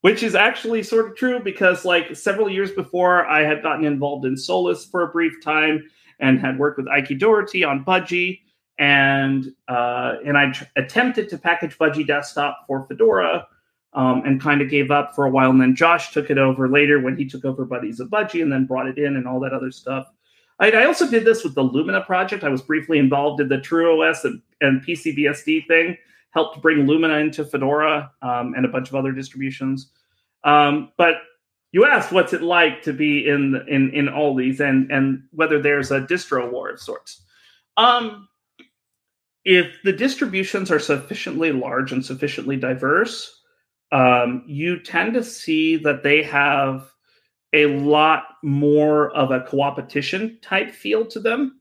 which 0.01 0.23
is 0.23 0.35
actually 0.35 0.83
sort 0.83 1.09
of 1.09 1.17
true 1.17 1.41
because 1.41 1.85
like 1.85 2.17
several 2.17 2.51
years 2.51 2.71
before, 2.71 3.27
I 3.27 3.43
had 3.43 3.63
gotten 3.63 3.85
involved 3.85 4.25
in 4.25 4.37
Solus 4.37 4.85
for 4.85 5.03
a 5.03 5.09
brief 5.09 5.43
time 5.43 5.89
and 6.19 6.41
had 6.41 6.59
worked 6.59 6.79
with 6.79 6.87
Ikey 6.89 7.19
Doherty 7.19 7.65
on 7.65 7.85
Budgie, 7.85 8.41
and 8.79 9.53
uh, 9.69 10.17
and 10.25 10.39
I 10.39 10.51
tr- 10.53 10.65
attempted 10.77 11.29
to 11.31 11.39
package 11.39 11.77
Budgie 11.79 12.07
Desktop 12.07 12.65
for 12.67 12.87
Fedora. 12.87 13.47
Um, 13.95 14.23
and 14.25 14.41
kind 14.41 14.63
of 14.63 14.71
gave 14.71 14.91
up 14.91 15.15
for 15.15 15.27
a 15.27 15.31
while, 15.31 15.51
and 15.51 15.61
then 15.61 15.77
Josh 15.77 16.15
took 16.15 16.31
it 16.31 16.39
over 16.39 16.67
later 16.67 16.99
when 16.99 17.15
he 17.15 17.27
took 17.27 17.45
over 17.45 17.67
Buddies 17.67 18.01
of 18.01 18.09
Budgie, 18.09 18.41
and 18.41 18.51
then 18.51 18.65
brought 18.65 18.87
it 18.87 18.97
in 18.97 19.17
and 19.17 19.29
all 19.29 19.39
that 19.41 19.53
other 19.53 19.71
stuff. 19.71 20.07
I, 20.59 20.71
I, 20.71 20.85
also 20.85 21.09
did 21.09 21.25
this 21.25 21.45
with 21.45 21.55
the 21.55 21.63
Lumina 21.63 22.03
project. 22.03 22.45
I 22.45 22.49
was 22.49 22.63
briefly 22.63 22.99
involved 22.99 23.41
in 23.41 23.49
the 23.49 23.57
TrueOS 23.57 24.25
and, 24.25 24.43
and 24.61 24.85
PCBSD 24.85 25.67
thing, 25.67 25.97
helped 26.31 26.63
bring 26.63 26.87
Lumina 26.87 27.17
into 27.17 27.45
Fedora 27.45 28.11
um, 28.23 28.55
and 28.57 28.65
a 28.65 28.69
bunch 28.69 28.89
of 28.89 28.95
other 28.95 29.13
distributions. 29.13 29.91
Um, 30.45 30.93
but 30.97 31.17
you 31.73 31.87
asked 31.87 32.13
what's 32.13 32.33
it 32.33 32.43
like 32.43 32.83
to 32.83 32.93
be 32.93 33.27
in 33.27 33.63
in 33.67 33.91
in 33.95 34.09
all 34.09 34.35
these 34.35 34.61
and 34.61 34.91
and 34.93 35.23
whether 35.33 35.61
there's 35.61 35.91
a 35.91 36.01
distro 36.01 36.51
war 36.51 36.71
of 36.71 36.81
sorts. 36.81 37.23
Um, 37.77 38.29
if 39.45 39.67
the 39.83 39.93
distributions 39.93 40.71
are 40.71 40.79
sufficiently 40.79 41.51
large 41.51 41.91
and 41.91 42.05
sufficiently 42.05 42.57
diverse, 42.57 43.41
um, 43.91 44.45
you 44.47 44.79
tend 44.79 45.15
to 45.15 45.25
see 45.25 45.77
that 45.79 46.03
they 46.03 46.23
have 46.23 46.92
a 47.53 47.67
lot 47.67 48.25
more 48.43 49.11
of 49.11 49.31
a 49.31 49.41
co-opetition 49.41 50.39
type 50.43 50.71
feel 50.71 51.07
to 51.07 51.21
them. 51.21 51.61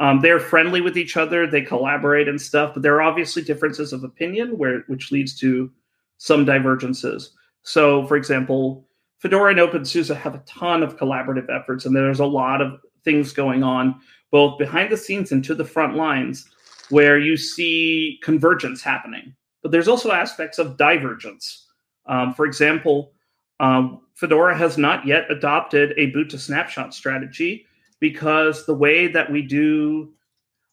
Um, 0.00 0.20
they're 0.20 0.40
friendly 0.40 0.80
with 0.80 0.98
each 0.98 1.16
other, 1.16 1.46
they 1.46 1.62
collaborate 1.62 2.28
and 2.28 2.40
stuff, 2.40 2.74
but 2.74 2.82
there 2.82 2.94
are 2.96 3.02
obviously 3.02 3.42
differences 3.42 3.92
of 3.92 4.02
opinion 4.04 4.58
where 4.58 4.80
which 4.88 5.12
leads 5.12 5.38
to 5.40 5.70
some 6.18 6.44
divergences. 6.44 7.32
So, 7.62 8.06
for 8.06 8.16
example, 8.16 8.86
Fedora 9.18 9.52
and 9.52 9.60
OpenSUSE 9.60 10.14
have 10.14 10.34
a 10.34 10.42
ton 10.46 10.82
of 10.82 10.96
collaborative 10.96 11.48
efforts, 11.48 11.86
and 11.86 11.94
there's 11.94 12.20
a 12.20 12.26
lot 12.26 12.60
of 12.60 12.80
things 13.04 13.32
going 13.32 13.62
on 13.62 14.00
both 14.30 14.58
behind 14.58 14.90
the 14.90 14.96
scenes 14.96 15.30
and 15.30 15.44
to 15.44 15.54
the 15.54 15.64
front 15.64 15.94
lines 15.94 16.50
where 16.90 17.18
you 17.18 17.36
see 17.36 18.18
convergence 18.22 18.82
happening. 18.82 19.34
But 19.62 19.70
there's 19.70 19.88
also 19.88 20.12
aspects 20.12 20.58
of 20.58 20.76
divergence. 20.76 21.66
Um, 22.06 22.34
for 22.34 22.44
example, 22.44 23.12
um, 23.60 24.00
Fedora 24.14 24.56
has 24.56 24.78
not 24.78 25.06
yet 25.06 25.30
adopted 25.30 25.92
a 25.96 26.06
boot 26.06 26.30
to 26.30 26.38
snapshot 26.38 26.94
strategy 26.94 27.66
because 28.00 28.66
the 28.66 28.74
way 28.74 29.06
that 29.08 29.30
we 29.30 29.42
do 29.42 30.12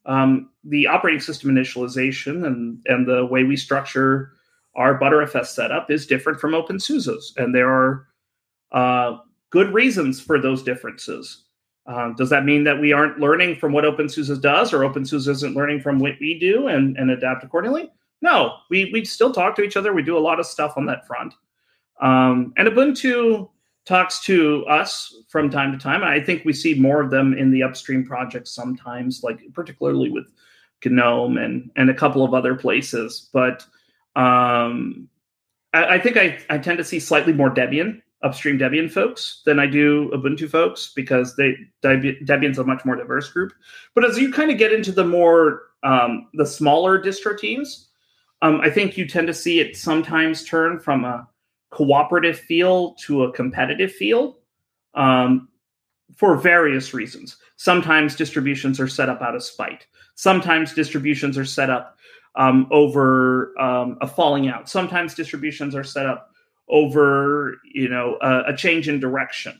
um, 0.05 0.49
the 0.63 0.87
operating 0.87 1.19
system 1.19 1.51
initialization 1.51 2.45
and, 2.45 2.79
and 2.85 3.07
the 3.07 3.25
way 3.25 3.43
we 3.43 3.55
structure 3.55 4.33
our 4.75 4.99
Btrfs 4.99 5.47
setup 5.47 5.91
is 5.91 6.07
different 6.07 6.39
from 6.39 6.51
OpenSUSE's. 6.51 7.33
And 7.37 7.53
there 7.53 7.69
are 7.69 8.07
uh, 8.71 9.17
good 9.49 9.73
reasons 9.73 10.21
for 10.21 10.39
those 10.39 10.63
differences. 10.63 11.43
Uh, 11.85 12.13
does 12.13 12.29
that 12.29 12.45
mean 12.45 12.63
that 12.63 12.79
we 12.79 12.93
aren't 12.93 13.19
learning 13.19 13.57
from 13.57 13.73
what 13.73 13.83
OpenSUSE 13.83 14.39
does 14.41 14.73
or 14.73 14.79
OpenSUSE 14.79 15.27
isn't 15.27 15.55
learning 15.55 15.81
from 15.81 15.99
what 15.99 16.13
we 16.19 16.39
do 16.39 16.67
and, 16.67 16.95
and 16.97 17.11
adapt 17.11 17.43
accordingly? 17.43 17.91
No, 18.21 18.57
we, 18.69 18.89
we 18.93 19.03
still 19.03 19.33
talk 19.33 19.55
to 19.55 19.63
each 19.63 19.75
other. 19.75 19.93
We 19.93 20.03
do 20.03 20.17
a 20.17 20.19
lot 20.19 20.39
of 20.39 20.45
stuff 20.45 20.73
on 20.77 20.85
that 20.85 21.07
front. 21.07 21.33
Um, 22.01 22.53
and 22.57 22.67
Ubuntu 22.67 23.49
talks 23.85 24.23
to 24.25 24.65
us 24.65 25.15
from 25.29 25.49
time 25.49 25.71
to 25.71 25.77
time. 25.77 26.03
I 26.03 26.19
think 26.19 26.43
we 26.45 26.53
see 26.53 26.73
more 26.73 27.01
of 27.01 27.09
them 27.09 27.33
in 27.33 27.51
the 27.51 27.63
upstream 27.63 28.05
projects 28.05 28.51
sometimes, 28.51 29.23
like 29.23 29.41
particularly 29.53 30.09
with 30.09 30.25
GNOME 30.83 31.37
and, 31.37 31.69
and 31.75 31.89
a 31.89 31.93
couple 31.93 32.23
of 32.23 32.33
other 32.33 32.55
places. 32.55 33.29
But 33.33 33.65
um, 34.15 35.07
I, 35.73 35.95
I, 35.95 35.99
think 35.99 36.17
I, 36.17 36.39
I 36.49 36.57
tend 36.57 36.77
to 36.77 36.83
see 36.83 36.99
slightly 36.99 37.33
more 37.33 37.53
Debian, 37.53 38.01
upstream 38.23 38.57
Debian 38.59 38.91
folks 38.91 39.41
than 39.45 39.59
I 39.59 39.67
do 39.67 40.09
Ubuntu 40.13 40.49
folks 40.49 40.91
because 40.95 41.35
they 41.35 41.55
Debian's 41.83 42.59
a 42.59 42.63
much 42.63 42.85
more 42.85 42.95
diverse 42.95 43.29
group. 43.31 43.53
But 43.95 44.05
as 44.05 44.17
you 44.17 44.31
kind 44.31 44.51
of 44.51 44.57
get 44.57 44.73
into 44.73 44.91
the 44.91 45.05
more 45.05 45.63
um, 45.83 46.27
the 46.33 46.45
smaller 46.45 47.01
distro 47.01 47.37
teams, 47.37 47.87
um, 48.43 48.61
I 48.61 48.69
think 48.69 48.97
you 48.97 49.07
tend 49.07 49.27
to 49.27 49.33
see 49.33 49.59
it 49.59 49.75
sometimes 49.75 50.43
turn 50.43 50.79
from 50.79 51.05
a 51.05 51.27
cooperative 51.71 52.37
feel 52.39 52.93
to 52.93 53.23
a 53.23 53.33
competitive 53.33 53.91
feel 53.91 54.37
um, 54.93 55.49
for 56.15 56.37
various 56.37 56.93
reasons. 56.93 57.37
Sometimes 57.55 58.15
distributions 58.15 58.79
are 58.79 58.87
set 58.87 59.09
up 59.09 59.21
out 59.21 59.35
of 59.35 59.43
spite. 59.43 59.87
Sometimes 60.15 60.73
distributions 60.73 61.37
are 61.37 61.45
set 61.45 61.69
up 61.69 61.97
um, 62.35 62.67
over 62.71 63.59
um, 63.59 63.97
a 64.01 64.07
falling 64.07 64.47
out. 64.47 64.69
Sometimes 64.69 65.15
distributions 65.15 65.75
are 65.75 65.83
set 65.83 66.05
up 66.05 66.29
over 66.67 67.57
you 67.73 67.89
know 67.89 68.17
a, 68.21 68.53
a 68.53 68.55
change 68.55 68.87
in 68.87 68.99
direction. 68.99 69.59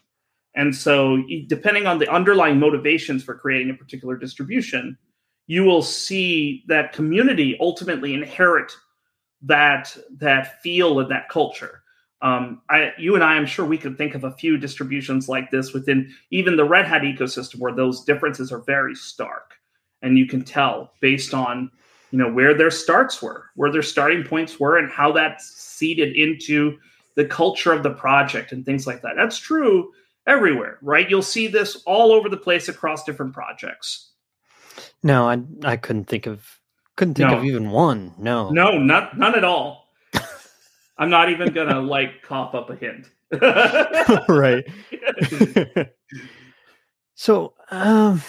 And 0.54 0.76
so, 0.76 1.24
depending 1.48 1.88
on 1.88 1.98
the 1.98 2.12
underlying 2.12 2.60
motivations 2.60 3.24
for 3.24 3.36
creating 3.36 3.70
a 3.70 3.74
particular 3.74 4.18
distribution, 4.18 4.98
you 5.48 5.64
will 5.64 5.82
see 5.82 6.64
that 6.68 6.92
community 6.94 7.58
ultimately 7.60 8.14
inherit 8.14 8.72
that 9.42 9.96
that 10.18 10.62
feel 10.62 11.00
and 11.00 11.10
that 11.10 11.30
culture. 11.30 11.81
Um, 12.22 12.62
I, 12.70 12.94
you 13.00 13.16
and 13.16 13.24
I, 13.24 13.34
I'm 13.34 13.46
sure 13.48 13.66
we 13.66 13.78
could 13.78 13.98
think 13.98 14.14
of 14.14 14.24
a 14.24 14.32
few 14.32 14.58
distributions 14.58 15.28
like 15.28 15.50
this 15.50 15.74
within 15.74 16.14
even 16.30 16.56
the 16.56 16.66
Red 16.66 16.86
Hat 16.86 17.02
ecosystem 17.02 17.60
where 17.60 17.74
those 17.74 18.04
differences 18.04 18.52
are 18.52 18.60
very 18.60 18.94
stark, 18.96 19.56
and 20.02 20.18
you 20.18 20.28
can 20.28 20.44
tell 20.44 20.94
based 21.00 21.34
on 21.34 21.72
you 22.12 22.20
know 22.20 22.32
where 22.32 22.54
their 22.54 22.70
starts 22.72 23.22
were, 23.22 23.46
where 23.56 23.72
their 23.72 23.82
starting 23.82 24.24
points 24.24 24.60
were, 24.60 24.78
and 24.78 24.92
how 24.92 25.12
that 25.14 25.42
seeded 25.42 26.16
into 26.16 26.78
the 27.16 27.26
culture 27.26 27.72
of 27.74 27.84
the 27.84 27.90
project 27.90 28.52
and 28.52 28.66
things 28.66 28.86
like 28.86 29.02
that. 29.02 29.16
That's 29.16 29.38
true 29.38 29.92
everywhere, 30.28 30.78
right? 30.82 31.10
You'll 31.10 31.22
see 31.24 31.48
this 31.48 31.82
all 31.86 32.12
over 32.12 32.30
the 32.30 32.38
place 32.38 32.70
across 32.70 33.04
different 33.04 33.34
projects. 33.34 34.12
No, 35.04 35.28
I 35.28 35.42
I 35.64 35.76
couldn't 35.78 36.06
think 36.06 36.28
of 36.28 36.60
couldn't 36.96 37.16
think 37.16 37.32
No. 37.32 37.38
of 37.40 37.46
even 37.46 37.72
one. 37.72 38.14
No. 38.20 38.50
No, 38.52 38.78
not 38.78 39.18
none 39.18 39.36
at 39.36 39.44
all. 39.44 39.81
I'm 41.02 41.10
not 41.10 41.32
even 41.32 41.52
gonna 41.52 41.82
like 41.82 42.22
cough 42.22 42.54
up 42.54 42.70
a 42.70 42.76
hint. 42.76 43.10
right. 44.30 44.64
so, 47.16 47.56
um, 47.72 48.22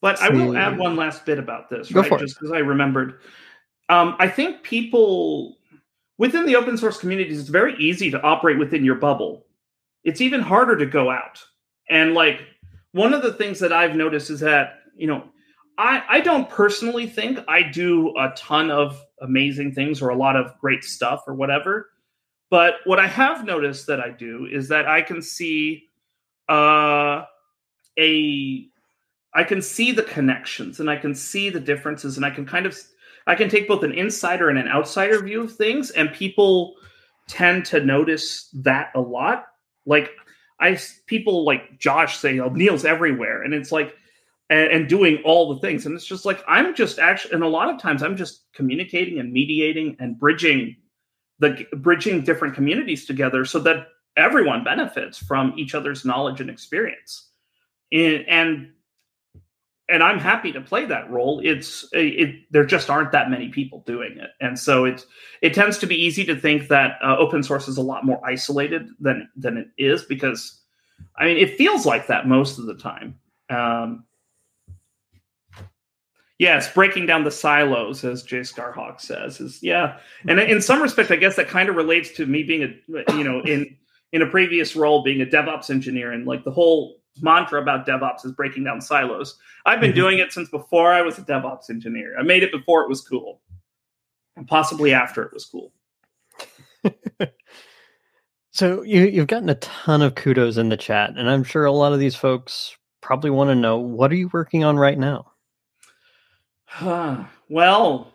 But 0.00 0.20
I 0.20 0.28
will 0.30 0.56
add 0.56 0.76
one 0.76 0.96
last 0.96 1.24
bit 1.24 1.38
about 1.38 1.70
this, 1.70 1.92
Go 1.92 2.00
right? 2.00 2.18
Just 2.18 2.34
because 2.34 2.50
I 2.50 2.58
remembered. 2.58 3.20
Um, 3.88 4.16
I 4.18 4.26
think 4.26 4.64
people 4.64 5.58
within 6.18 6.46
the 6.46 6.56
open 6.56 6.76
source 6.76 6.98
communities, 6.98 7.38
it's 7.38 7.48
very 7.48 7.76
easy 7.76 8.10
to 8.10 8.20
operate 8.22 8.58
within 8.58 8.84
your 8.84 8.96
bubble. 8.96 9.46
It's 10.02 10.20
even 10.20 10.40
harder 10.40 10.76
to 10.78 10.86
go 10.86 11.10
out. 11.10 11.40
And 11.88 12.14
like 12.14 12.40
one 12.90 13.14
of 13.14 13.22
the 13.22 13.34
things 13.34 13.60
that 13.60 13.72
I've 13.72 13.94
noticed 13.94 14.30
is 14.30 14.40
that, 14.40 14.80
you 14.96 15.06
know, 15.06 15.22
I, 15.78 16.02
I 16.08 16.20
don't 16.20 16.50
personally 16.50 17.06
think 17.06 17.38
I 17.46 17.62
do 17.62 18.12
a 18.18 18.32
ton 18.36 18.72
of 18.72 19.00
amazing 19.22 19.74
things 19.74 20.02
or 20.02 20.08
a 20.08 20.16
lot 20.16 20.34
of 20.34 20.58
great 20.58 20.82
stuff 20.82 21.22
or 21.28 21.34
whatever. 21.34 21.90
But 22.50 22.74
what 22.84 22.98
I 22.98 23.06
have 23.06 23.44
noticed 23.44 23.86
that 23.86 24.00
I 24.00 24.10
do 24.10 24.48
is 24.50 24.68
that 24.68 24.86
I 24.86 25.02
can 25.02 25.22
see 25.22 25.84
uh, 26.48 27.24
a 27.98 28.66
I 29.32 29.44
can 29.44 29.62
see 29.62 29.92
the 29.92 30.02
connections 30.02 30.80
and 30.80 30.90
I 30.90 30.96
can 30.96 31.14
see 31.14 31.48
the 31.50 31.60
differences 31.60 32.16
and 32.16 32.26
I 32.26 32.30
can 32.30 32.44
kind 32.44 32.66
of 32.66 32.76
I 33.28 33.36
can 33.36 33.48
take 33.48 33.68
both 33.68 33.84
an 33.84 33.92
insider 33.92 34.50
and 34.50 34.58
an 34.58 34.66
outsider 34.66 35.22
view 35.22 35.44
of 35.44 35.54
things 35.54 35.90
and 35.90 36.12
people 36.12 36.74
tend 37.28 37.64
to 37.66 37.84
notice 37.84 38.48
that 38.54 38.90
a 38.96 39.00
lot. 39.00 39.46
Like 39.86 40.10
I 40.58 40.76
people 41.06 41.44
like 41.44 41.78
Josh 41.78 42.18
say, 42.18 42.40
"Oh, 42.40 42.48
Neal's 42.48 42.84
everywhere," 42.84 43.42
and 43.42 43.54
it's 43.54 43.70
like 43.70 43.96
and, 44.50 44.70
and 44.72 44.88
doing 44.88 45.22
all 45.24 45.54
the 45.54 45.60
things, 45.60 45.86
and 45.86 45.94
it's 45.94 46.04
just 46.04 46.24
like 46.24 46.42
I'm 46.48 46.74
just 46.74 46.98
actually, 46.98 47.34
and 47.34 47.44
a 47.44 47.48
lot 47.48 47.72
of 47.72 47.80
times 47.80 48.02
I'm 48.02 48.16
just 48.16 48.52
communicating 48.52 49.20
and 49.20 49.32
mediating 49.32 49.96
and 50.00 50.18
bridging 50.18 50.76
the 51.40 51.66
bridging 51.76 52.22
different 52.22 52.54
communities 52.54 53.06
together 53.06 53.44
so 53.44 53.58
that 53.60 53.88
everyone 54.16 54.62
benefits 54.62 55.18
from 55.18 55.54
each 55.56 55.74
other's 55.74 56.04
knowledge 56.04 56.40
and 56.40 56.50
experience. 56.50 57.28
And 57.92 58.24
and 58.28 58.72
and 59.88 60.04
I'm 60.04 60.20
happy 60.20 60.52
to 60.52 60.60
play 60.60 60.84
that 60.86 61.10
role. 61.10 61.40
It's 61.42 61.88
it 61.92 62.36
there 62.50 62.64
just 62.64 62.88
aren't 62.88 63.10
that 63.12 63.30
many 63.30 63.48
people 63.48 63.82
doing 63.86 64.16
it, 64.18 64.30
and 64.40 64.58
so 64.58 64.84
it 64.84 65.04
it 65.42 65.52
tends 65.52 65.78
to 65.78 65.86
be 65.86 65.96
easy 65.96 66.24
to 66.26 66.36
think 66.36 66.68
that 66.68 66.98
uh, 67.02 67.16
open 67.18 67.42
source 67.42 67.66
is 67.66 67.76
a 67.76 67.82
lot 67.82 68.04
more 68.04 68.20
isolated 68.24 68.88
than 69.00 69.28
than 69.36 69.56
it 69.56 69.68
is 69.76 70.04
because 70.04 70.60
I 71.18 71.24
mean 71.24 71.38
it 71.38 71.58
feels 71.58 71.86
like 71.86 72.06
that 72.06 72.28
most 72.28 72.58
of 72.58 72.66
the 72.66 72.76
time. 72.76 73.18
Um, 73.48 74.04
yeah, 76.40 76.56
it's 76.56 76.68
breaking 76.70 77.04
down 77.04 77.24
the 77.24 77.30
silos, 77.30 78.02
as 78.02 78.22
Jay 78.22 78.40
Scarhawk 78.40 78.98
says. 78.98 79.40
Is 79.42 79.62
yeah, 79.62 79.98
and 80.26 80.40
in 80.40 80.62
some 80.62 80.80
respect, 80.80 81.10
I 81.10 81.16
guess 81.16 81.36
that 81.36 81.48
kind 81.48 81.68
of 81.68 81.76
relates 81.76 82.10
to 82.12 82.24
me 82.24 82.42
being 82.42 82.62
a 82.62 83.12
you 83.14 83.22
know 83.24 83.40
in 83.40 83.76
in 84.12 84.22
a 84.22 84.26
previous 84.26 84.74
role 84.74 85.02
being 85.02 85.20
a 85.20 85.26
DevOps 85.26 85.68
engineer, 85.68 86.12
and 86.12 86.26
like 86.26 86.42
the 86.44 86.50
whole 86.50 86.96
mantra 87.20 87.60
about 87.60 87.86
DevOps 87.86 88.24
is 88.24 88.32
breaking 88.32 88.64
down 88.64 88.80
silos. 88.80 89.36
I've 89.66 89.82
been 89.82 89.92
Mhm. 89.92 89.96
doing 89.96 90.18
it 90.18 90.32
since 90.32 90.48
before 90.48 90.90
I 90.90 91.02
was 91.02 91.18
a 91.18 91.22
DevOps 91.22 91.68
engineer. 91.68 92.18
I 92.18 92.22
made 92.22 92.42
it 92.42 92.52
before 92.52 92.82
it 92.84 92.88
was 92.88 93.02
cool, 93.02 93.42
and 94.34 94.48
possibly 94.48 94.94
after 94.94 95.22
it 95.22 95.34
was 95.34 95.44
cool. 95.44 95.74
so 98.50 98.80
you 98.80 99.02
you've 99.02 99.26
gotten 99.26 99.50
a 99.50 99.56
ton 99.56 100.00
of 100.00 100.14
kudos 100.14 100.56
in 100.56 100.70
the 100.70 100.78
chat, 100.78 101.10
and 101.18 101.28
I'm 101.28 101.44
sure 101.44 101.66
a 101.66 101.72
lot 101.72 101.92
of 101.92 101.98
these 101.98 102.16
folks 102.16 102.74
probably 103.02 103.28
want 103.28 103.50
to 103.50 103.54
know 103.54 103.76
what 103.76 104.10
are 104.10 104.16
you 104.16 104.30
working 104.32 104.64
on 104.64 104.78
right 104.78 104.98
now. 104.98 105.29
well, 107.48 108.12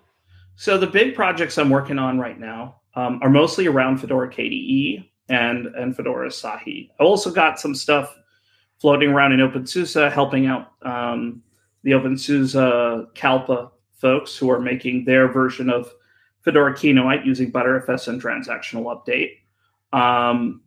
so 0.55 0.77
the 0.77 0.87
big 0.87 1.15
projects 1.15 1.57
I'm 1.57 1.69
working 1.69 1.99
on 1.99 2.19
right 2.19 2.39
now 2.39 2.81
um, 2.95 3.19
are 3.21 3.29
mostly 3.29 3.67
around 3.67 3.97
Fedora 3.97 4.29
KDE 4.29 5.09
and 5.29 5.67
and 5.67 5.95
Fedora 5.95 6.29
Asahi. 6.29 6.89
I 6.99 7.03
also 7.03 7.31
got 7.31 7.59
some 7.59 7.75
stuff 7.75 8.15
floating 8.79 9.09
around 9.09 9.33
in 9.33 9.39
OpenSUSE, 9.39 10.11
helping 10.11 10.47
out 10.47 10.71
um, 10.83 11.41
the 11.83 11.91
OpenSUSE 11.91 13.13
Kalpa 13.15 13.71
folks 13.97 14.37
who 14.37 14.51
are 14.51 14.59
making 14.59 15.05
their 15.05 15.27
version 15.27 15.69
of 15.69 15.91
Fedora 16.41 16.73
Kinoite 16.73 17.25
using 17.25 17.51
Btrfs 17.51 18.07
and 18.07 18.21
transactional 18.21 18.85
update. 18.85 19.37
Um, 19.91 20.61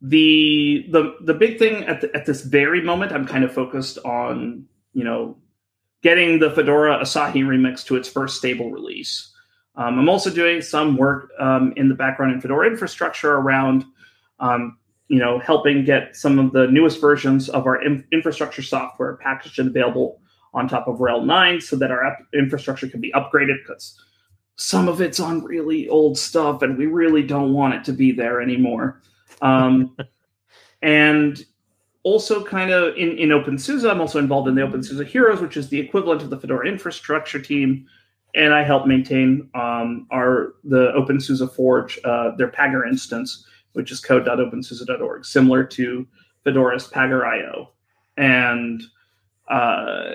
the 0.00 0.86
the 0.90 1.16
the 1.20 1.34
big 1.34 1.58
thing 1.58 1.84
at 1.84 2.00
the, 2.00 2.14
at 2.16 2.26
this 2.26 2.42
very 2.42 2.80
moment, 2.80 3.12
I'm 3.12 3.26
kind 3.26 3.44
of 3.44 3.52
focused 3.52 3.98
on 3.98 4.66
you 4.92 5.04
know 5.04 5.36
getting 6.02 6.38
the 6.38 6.50
Fedora 6.50 6.98
Asahi 6.98 7.44
remix 7.44 7.84
to 7.86 7.96
its 7.96 8.08
first 8.08 8.36
stable 8.36 8.70
release. 8.70 9.32
Um, 9.76 9.98
I'm 9.98 10.08
also 10.08 10.30
doing 10.30 10.60
some 10.60 10.96
work 10.96 11.30
um, 11.38 11.72
in 11.76 11.88
the 11.88 11.94
background 11.94 12.32
in 12.32 12.40
Fedora 12.40 12.68
infrastructure 12.68 13.34
around, 13.34 13.84
um, 14.40 14.78
you 15.08 15.18
know, 15.18 15.38
helping 15.38 15.84
get 15.84 16.14
some 16.14 16.38
of 16.38 16.52
the 16.52 16.66
newest 16.66 17.00
versions 17.00 17.48
of 17.48 17.66
our 17.66 17.82
in- 17.82 18.04
infrastructure 18.12 18.62
software 18.62 19.16
packaged 19.16 19.58
and 19.58 19.68
available 19.68 20.20
on 20.52 20.68
top 20.68 20.88
of 20.88 20.98
RHEL 20.98 21.24
9 21.24 21.60
so 21.60 21.76
that 21.76 21.90
our 21.90 22.04
app- 22.04 22.26
infrastructure 22.34 22.88
can 22.88 23.00
be 23.00 23.12
upgraded 23.12 23.56
because 23.66 23.98
some 24.56 24.88
of 24.88 25.00
it's 25.00 25.18
on 25.18 25.42
really 25.42 25.88
old 25.88 26.18
stuff 26.18 26.60
and 26.60 26.76
we 26.76 26.86
really 26.86 27.22
don't 27.22 27.54
want 27.54 27.74
it 27.74 27.84
to 27.84 27.92
be 27.92 28.12
there 28.12 28.42
anymore. 28.42 29.00
Um, 29.40 29.96
and 30.82 31.42
also 32.04 32.44
kind 32.44 32.70
of 32.70 32.96
in, 32.96 33.16
in 33.18 33.28
OpenSUSE, 33.28 33.88
I'm 33.88 34.00
also 34.00 34.18
involved 34.18 34.48
in 34.48 34.54
the 34.54 34.62
OpenSUSE 34.62 35.06
Heroes, 35.06 35.40
which 35.40 35.56
is 35.56 35.68
the 35.68 35.78
equivalent 35.78 36.22
of 36.22 36.30
the 36.30 36.38
Fedora 36.38 36.66
infrastructure 36.66 37.40
team. 37.40 37.86
And 38.34 38.54
I 38.54 38.62
help 38.62 38.86
maintain 38.86 39.50
um, 39.54 40.06
our 40.10 40.54
the 40.64 40.92
OpenSUSE 40.96 41.54
Forge, 41.54 41.98
uh, 42.04 42.34
their 42.36 42.48
Pagure 42.48 42.86
instance, 42.86 43.44
which 43.74 43.92
is 43.92 44.00
code.opensuse.org, 44.00 45.24
similar 45.24 45.64
to 45.64 46.06
Fedora's 46.44 46.88
Pagure 46.88 47.26
IO. 47.26 47.70
And 48.16 48.82
uh, 49.48 50.12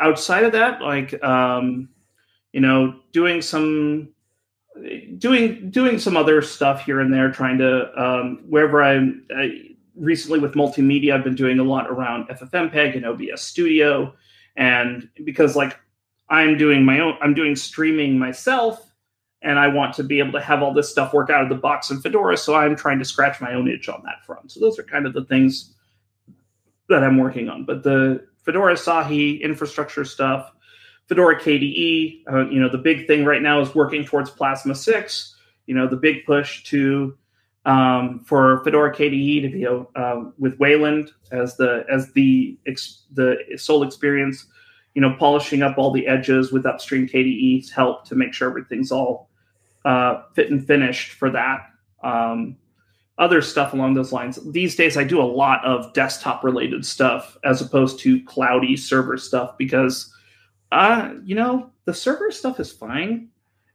outside 0.00 0.44
of 0.44 0.52
that, 0.52 0.82
like 0.82 1.22
um, 1.24 1.88
you 2.52 2.60
know, 2.60 3.00
doing 3.12 3.42
some 3.42 4.10
doing 5.18 5.70
doing 5.70 5.98
some 5.98 6.16
other 6.16 6.42
stuff 6.42 6.84
here 6.84 7.00
and 7.00 7.12
there, 7.12 7.30
trying 7.30 7.58
to 7.58 8.02
um, 8.02 8.44
wherever 8.46 8.82
I'm. 8.82 9.26
I, 9.34 9.75
recently 9.96 10.38
with 10.38 10.54
multimedia, 10.54 11.14
I've 11.14 11.24
been 11.24 11.34
doing 11.34 11.58
a 11.58 11.64
lot 11.64 11.88
around 11.88 12.28
FFmpeg 12.28 12.96
and 12.96 13.04
OBS 13.04 13.42
Studio, 13.42 14.14
and 14.56 15.08
because 15.24 15.56
like 15.56 15.78
I'm 16.28 16.56
doing 16.56 16.84
my 16.84 17.00
own, 17.00 17.16
I'm 17.20 17.34
doing 17.34 17.56
streaming 17.56 18.18
myself, 18.18 18.92
and 19.42 19.58
I 19.58 19.68
want 19.68 19.94
to 19.94 20.02
be 20.02 20.18
able 20.18 20.32
to 20.32 20.40
have 20.40 20.62
all 20.62 20.72
this 20.72 20.90
stuff 20.90 21.12
work 21.12 21.30
out 21.30 21.42
of 21.42 21.48
the 21.48 21.54
box 21.54 21.90
in 21.90 22.00
Fedora, 22.00 22.36
so 22.36 22.54
I'm 22.54 22.76
trying 22.76 22.98
to 22.98 23.04
scratch 23.04 23.40
my 23.40 23.54
own 23.54 23.68
itch 23.68 23.88
on 23.88 24.02
that 24.04 24.24
front. 24.24 24.52
So 24.52 24.60
those 24.60 24.78
are 24.78 24.82
kind 24.82 25.06
of 25.06 25.12
the 25.12 25.24
things 25.24 25.74
that 26.88 27.02
I'm 27.02 27.18
working 27.18 27.48
on. 27.48 27.64
But 27.64 27.82
the 27.82 28.26
Fedora 28.44 28.74
Asahi 28.74 29.40
infrastructure 29.40 30.04
stuff, 30.04 30.52
Fedora 31.08 31.40
KDE, 31.40 32.22
uh, 32.30 32.48
you 32.48 32.60
know, 32.60 32.68
the 32.68 32.78
big 32.78 33.06
thing 33.06 33.24
right 33.24 33.42
now 33.42 33.60
is 33.60 33.74
working 33.74 34.04
towards 34.04 34.30
Plasma 34.30 34.74
6. 34.74 35.36
You 35.66 35.74
know, 35.74 35.88
the 35.88 35.96
big 35.96 36.24
push 36.24 36.62
to 36.64 37.16
um, 37.66 38.20
for 38.20 38.62
Fedora 38.64 38.94
KDE 38.94 39.42
to 39.42 39.48
be 39.48 39.66
uh, 39.66 40.30
with 40.38 40.58
Wayland 40.58 41.10
as 41.32 41.56
the 41.56 41.84
as 41.92 42.12
the 42.12 42.56
ex, 42.66 43.02
the 43.12 43.36
sole 43.56 43.82
experience, 43.82 44.46
you 44.94 45.02
know, 45.02 45.14
polishing 45.18 45.62
up 45.62 45.76
all 45.76 45.90
the 45.90 46.06
edges 46.06 46.52
with 46.52 46.64
upstream 46.64 47.08
KDE's 47.08 47.70
help 47.70 48.06
to 48.06 48.14
make 48.14 48.32
sure 48.32 48.48
everything's 48.48 48.92
all 48.92 49.28
uh, 49.84 50.22
fit 50.34 50.50
and 50.50 50.64
finished 50.64 51.12
for 51.12 51.28
that. 51.30 51.66
Um, 52.02 52.56
other 53.18 53.42
stuff 53.42 53.72
along 53.72 53.94
those 53.94 54.12
lines. 54.12 54.38
These 54.52 54.76
days, 54.76 54.96
I 54.96 55.02
do 55.02 55.20
a 55.20 55.24
lot 55.24 55.64
of 55.64 55.92
desktop 55.92 56.44
related 56.44 56.84
stuff 56.84 57.36
as 57.44 57.62
opposed 57.62 57.98
to 58.00 58.22
cloudy 58.24 58.76
server 58.76 59.16
stuff 59.16 59.56
because, 59.58 60.14
uh, 60.70 61.14
you 61.24 61.34
know, 61.34 61.70
the 61.86 61.94
server 61.94 62.30
stuff 62.30 62.60
is 62.60 62.70
fine. 62.70 63.28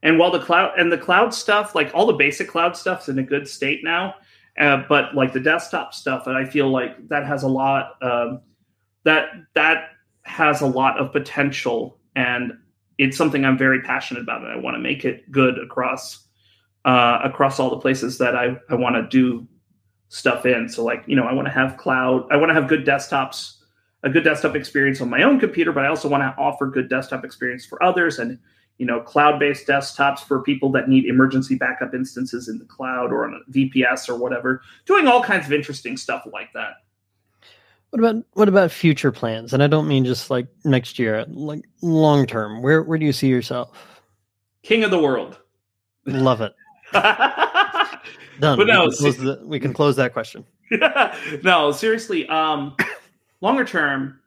And 0.04 0.18
while 0.18 0.32
the 0.32 0.40
cloud 0.40 0.78
and 0.78 0.92
the 0.92 0.98
cloud 0.98 1.34
stuff, 1.34 1.76
like 1.76 1.92
all 1.94 2.06
the 2.06 2.14
basic 2.14 2.48
cloud 2.48 2.76
stuff, 2.76 3.04
is 3.04 3.10
in 3.10 3.20
a 3.20 3.24
good 3.24 3.48
state 3.48 3.84
now, 3.84 4.16
uh, 4.60 4.84
but 4.90 5.16
like 5.16 5.34
the 5.34 5.40
desktop 5.40 5.94
stuff, 5.94 6.28
and 6.28 6.36
I 6.36 6.46
feel 6.46 6.70
like 6.70 7.08
that 7.10 7.26
has 7.26 7.44
a 7.44 7.48
lot. 7.48 8.02
Um, 8.02 8.42
that 9.04 9.30
that 9.54 9.90
has 10.24 10.62
a 10.62 10.68
lot 10.68 11.00
of 11.00 11.12
potential, 11.12 12.00
and 12.16 12.54
it's 12.98 13.18
something 13.18 13.46
I'm 13.46 13.58
very 13.58 13.82
passionate 13.82 14.22
about, 14.22 14.42
and 14.42 14.52
I 14.52 14.58
want 14.58 14.76
to 14.76 14.80
make 14.80 15.06
it 15.06 15.30
good 15.32 15.58
across 15.60 16.28
uh, 16.86 17.20
across 17.24 17.60
all 17.60 17.70
the 17.70 17.80
places 17.80 18.18
that 18.18 18.36
I 18.36 18.58
I 18.70 18.76
want 18.76 18.96
to 18.96 19.04
do 19.08 19.48
stuff 20.10 20.46
in. 20.46 20.68
So 20.68 20.84
like 20.84 21.04
you 21.06 21.16
know, 21.16 21.24
I 21.24 21.34
want 21.34 21.48
to 21.48 21.54
have 21.54 21.78
cloud. 21.78 22.28
I 22.32 22.38
want 22.38 22.50
to 22.50 22.54
have 22.56 22.68
good 22.68 22.86
desktops, 22.86 23.58
a 24.04 24.10
good 24.10 24.24
desktop 24.24 24.56
experience 24.56 25.00
on 25.00 25.10
my 25.10 25.24
own 25.24 25.40
computer, 25.40 25.72
but 25.72 25.86
I 25.86 25.90
also 25.90 26.10
want 26.10 26.24
to 26.24 26.36
offer 26.42 26.68
good 26.68 26.90
desktop 26.90 27.24
experience 27.24 27.66
for 27.66 27.82
others 27.84 28.20
and 28.20 28.40
you 28.82 28.88
know, 28.88 29.00
cloud-based 29.00 29.68
desktops 29.68 30.22
for 30.22 30.42
people 30.42 30.72
that 30.72 30.90
need 30.90 31.06
emergency 31.06 31.54
backup 31.54 31.94
instances 31.94 32.48
in 32.48 32.58
the 32.58 32.66
cloud 32.66 33.12
or 33.12 33.26
on 33.26 33.36
a 33.36 33.52
VPS 33.52 34.10
or 34.10 34.18
whatever. 34.18 34.64
Doing 34.88 35.08
all 35.08 35.22
kinds 35.22 35.46
of 35.46 35.54
interesting 35.54 35.96
stuff 35.96 36.26
like 36.34 36.52
that. 36.54 36.78
What 37.92 38.00
about 38.00 38.26
what 38.34 38.50
about 38.50 38.72
future 38.72 39.12
plans? 39.12 39.54
And 39.54 39.62
I 39.62 39.68
don't 39.68 39.88
mean 39.88 40.04
just 40.04 40.32
like 40.32 40.48
next 40.66 40.98
year, 40.98 41.24
like 41.28 41.64
long 41.84 42.26
term. 42.26 42.64
Where 42.64 42.82
where 42.82 42.98
do 42.98 43.06
you 43.06 43.14
see 43.14 43.28
yourself? 43.28 44.02
King 44.64 44.84
of 44.84 44.90
the 44.90 45.00
world. 45.00 45.38
Love 46.08 46.42
it. 46.42 46.56
Done. 46.92 48.58
But 48.58 48.66
no, 48.66 48.90
we, 49.04 49.14
can 49.14 49.26
the, 49.26 49.42
we 49.44 49.60
can 49.60 49.74
close 49.74 49.96
that 49.98 50.12
question. 50.12 50.44
no, 51.44 51.72
seriously. 51.72 52.28
Um, 52.30 52.76
longer 53.42 53.64
term, 53.64 54.20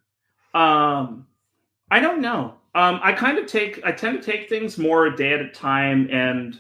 um, 0.55 1.27
I 1.91 1.99
don't 1.99 2.21
know. 2.21 2.55
Um, 2.75 2.99
I 3.03 3.13
kind 3.13 3.39
of 3.39 3.47
take 3.47 3.81
I 3.85 3.93
tend 3.93 4.23
to 4.23 4.31
take 4.31 4.49
things 4.49 4.79
more 4.79 5.07
a 5.07 5.17
day 5.17 5.33
at 5.33 5.41
a 5.41 5.49
time, 5.51 6.09
and 6.11 6.59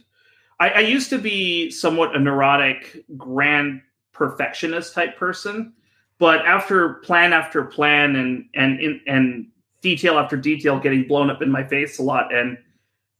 I, 0.60 0.70
I 0.70 0.80
used 0.80 1.10
to 1.10 1.18
be 1.18 1.70
somewhat 1.70 2.14
a 2.14 2.20
neurotic, 2.20 3.04
grand 3.16 3.82
perfectionist 4.12 4.94
type 4.94 5.16
person 5.16 5.72
but 6.18 6.46
after 6.46 6.94
plan 6.94 7.32
after 7.32 7.64
plan 7.64 8.16
and 8.16 8.48
and 8.54 9.00
and 9.06 9.48
detail 9.82 10.18
after 10.18 10.36
detail 10.36 10.78
getting 10.78 11.06
blown 11.06 11.30
up 11.30 11.42
in 11.42 11.50
my 11.50 11.64
face 11.64 11.98
a 11.98 12.02
lot 12.02 12.34
and 12.34 12.56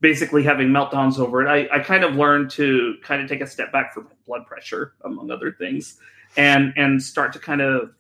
basically 0.01 0.43
having 0.43 0.69
meltdowns 0.69 1.19
over 1.19 1.43
it, 1.43 1.49
I, 1.49 1.77
I 1.77 1.81
kind 1.81 2.05
of 2.05 2.15
learned 2.15 2.51
to 2.53 2.95
kind 3.03 3.23
of 3.23 3.29
take 3.29 3.41
a 3.41 3.47
step 3.47 3.73
back 3.73 3.93
from 3.95 4.09
blood 4.27 4.47
pressure, 4.47 4.95
among 5.05 5.31
other 5.31 5.53
things, 5.53 5.99
and 6.37 6.73
and 6.77 7.03
start 7.03 7.33
to 7.35 7.39
kind 7.39 7.61
of 7.61 7.91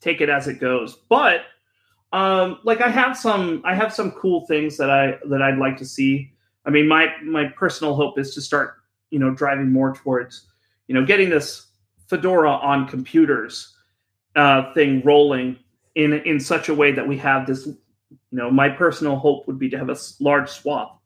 take 0.00 0.20
it 0.20 0.28
as 0.28 0.46
it 0.46 0.60
goes. 0.60 0.96
But 1.08 1.42
um, 2.14 2.60
like 2.62 2.80
I 2.80 2.88
have 2.90 3.18
some 3.18 3.60
I 3.64 3.74
have 3.74 3.92
some 3.92 4.12
cool 4.12 4.46
things 4.46 4.76
that 4.76 4.88
I 4.88 5.18
that 5.26 5.42
I'd 5.42 5.58
like 5.58 5.76
to 5.78 5.84
see. 5.84 6.32
I 6.64 6.70
mean, 6.70 6.86
my 6.86 7.08
my 7.24 7.48
personal 7.48 7.96
hope 7.96 8.20
is 8.20 8.34
to 8.34 8.40
start 8.40 8.76
you 9.10 9.18
know 9.18 9.34
driving 9.34 9.72
more 9.72 9.92
towards 9.92 10.46
you 10.86 10.94
know 10.94 11.04
getting 11.04 11.28
this 11.28 11.66
Fedora 12.06 12.52
on 12.52 12.86
computers 12.86 13.74
uh, 14.36 14.72
thing 14.74 15.02
rolling 15.04 15.58
in 15.96 16.12
in 16.12 16.38
such 16.38 16.68
a 16.68 16.74
way 16.74 16.92
that 16.92 17.06
we 17.06 17.18
have 17.18 17.48
this. 17.48 17.66
You 17.66 17.76
know, 18.30 18.48
my 18.48 18.68
personal 18.68 19.16
hope 19.16 19.48
would 19.48 19.58
be 19.58 19.68
to 19.70 19.78
have 19.78 19.90
a 19.90 19.96
large 20.20 20.48
swath 20.48 20.96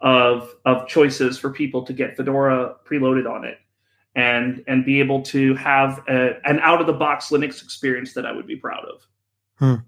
of 0.00 0.52
of 0.64 0.88
choices 0.88 1.38
for 1.38 1.50
people 1.50 1.84
to 1.84 1.92
get 1.92 2.16
Fedora 2.16 2.74
preloaded 2.84 3.32
on 3.32 3.44
it, 3.44 3.58
and 4.16 4.64
and 4.66 4.84
be 4.84 4.98
able 4.98 5.22
to 5.22 5.54
have 5.54 6.02
a, 6.08 6.44
an 6.44 6.58
out 6.58 6.80
of 6.80 6.88
the 6.88 6.92
box 6.92 7.28
Linux 7.28 7.62
experience 7.62 8.12
that 8.14 8.26
I 8.26 8.32
would 8.32 8.48
be 8.48 8.56
proud 8.56 8.84
of. 8.86 9.06
Hmm. 9.54 9.82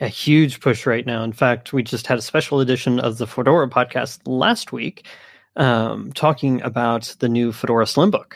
A 0.00 0.08
huge 0.08 0.60
push 0.60 0.86
right 0.86 1.06
now. 1.06 1.22
In 1.22 1.32
fact, 1.32 1.72
we 1.72 1.82
just 1.82 2.06
had 2.06 2.18
a 2.18 2.22
special 2.22 2.60
edition 2.60 2.98
of 2.98 3.18
the 3.18 3.26
Fedora 3.26 3.68
podcast 3.68 4.20
last 4.26 4.72
week, 4.72 5.06
um, 5.56 6.12
talking 6.12 6.60
about 6.62 7.14
the 7.20 7.28
new 7.28 7.52
Fedora 7.52 7.84
Slimbook. 7.84 8.34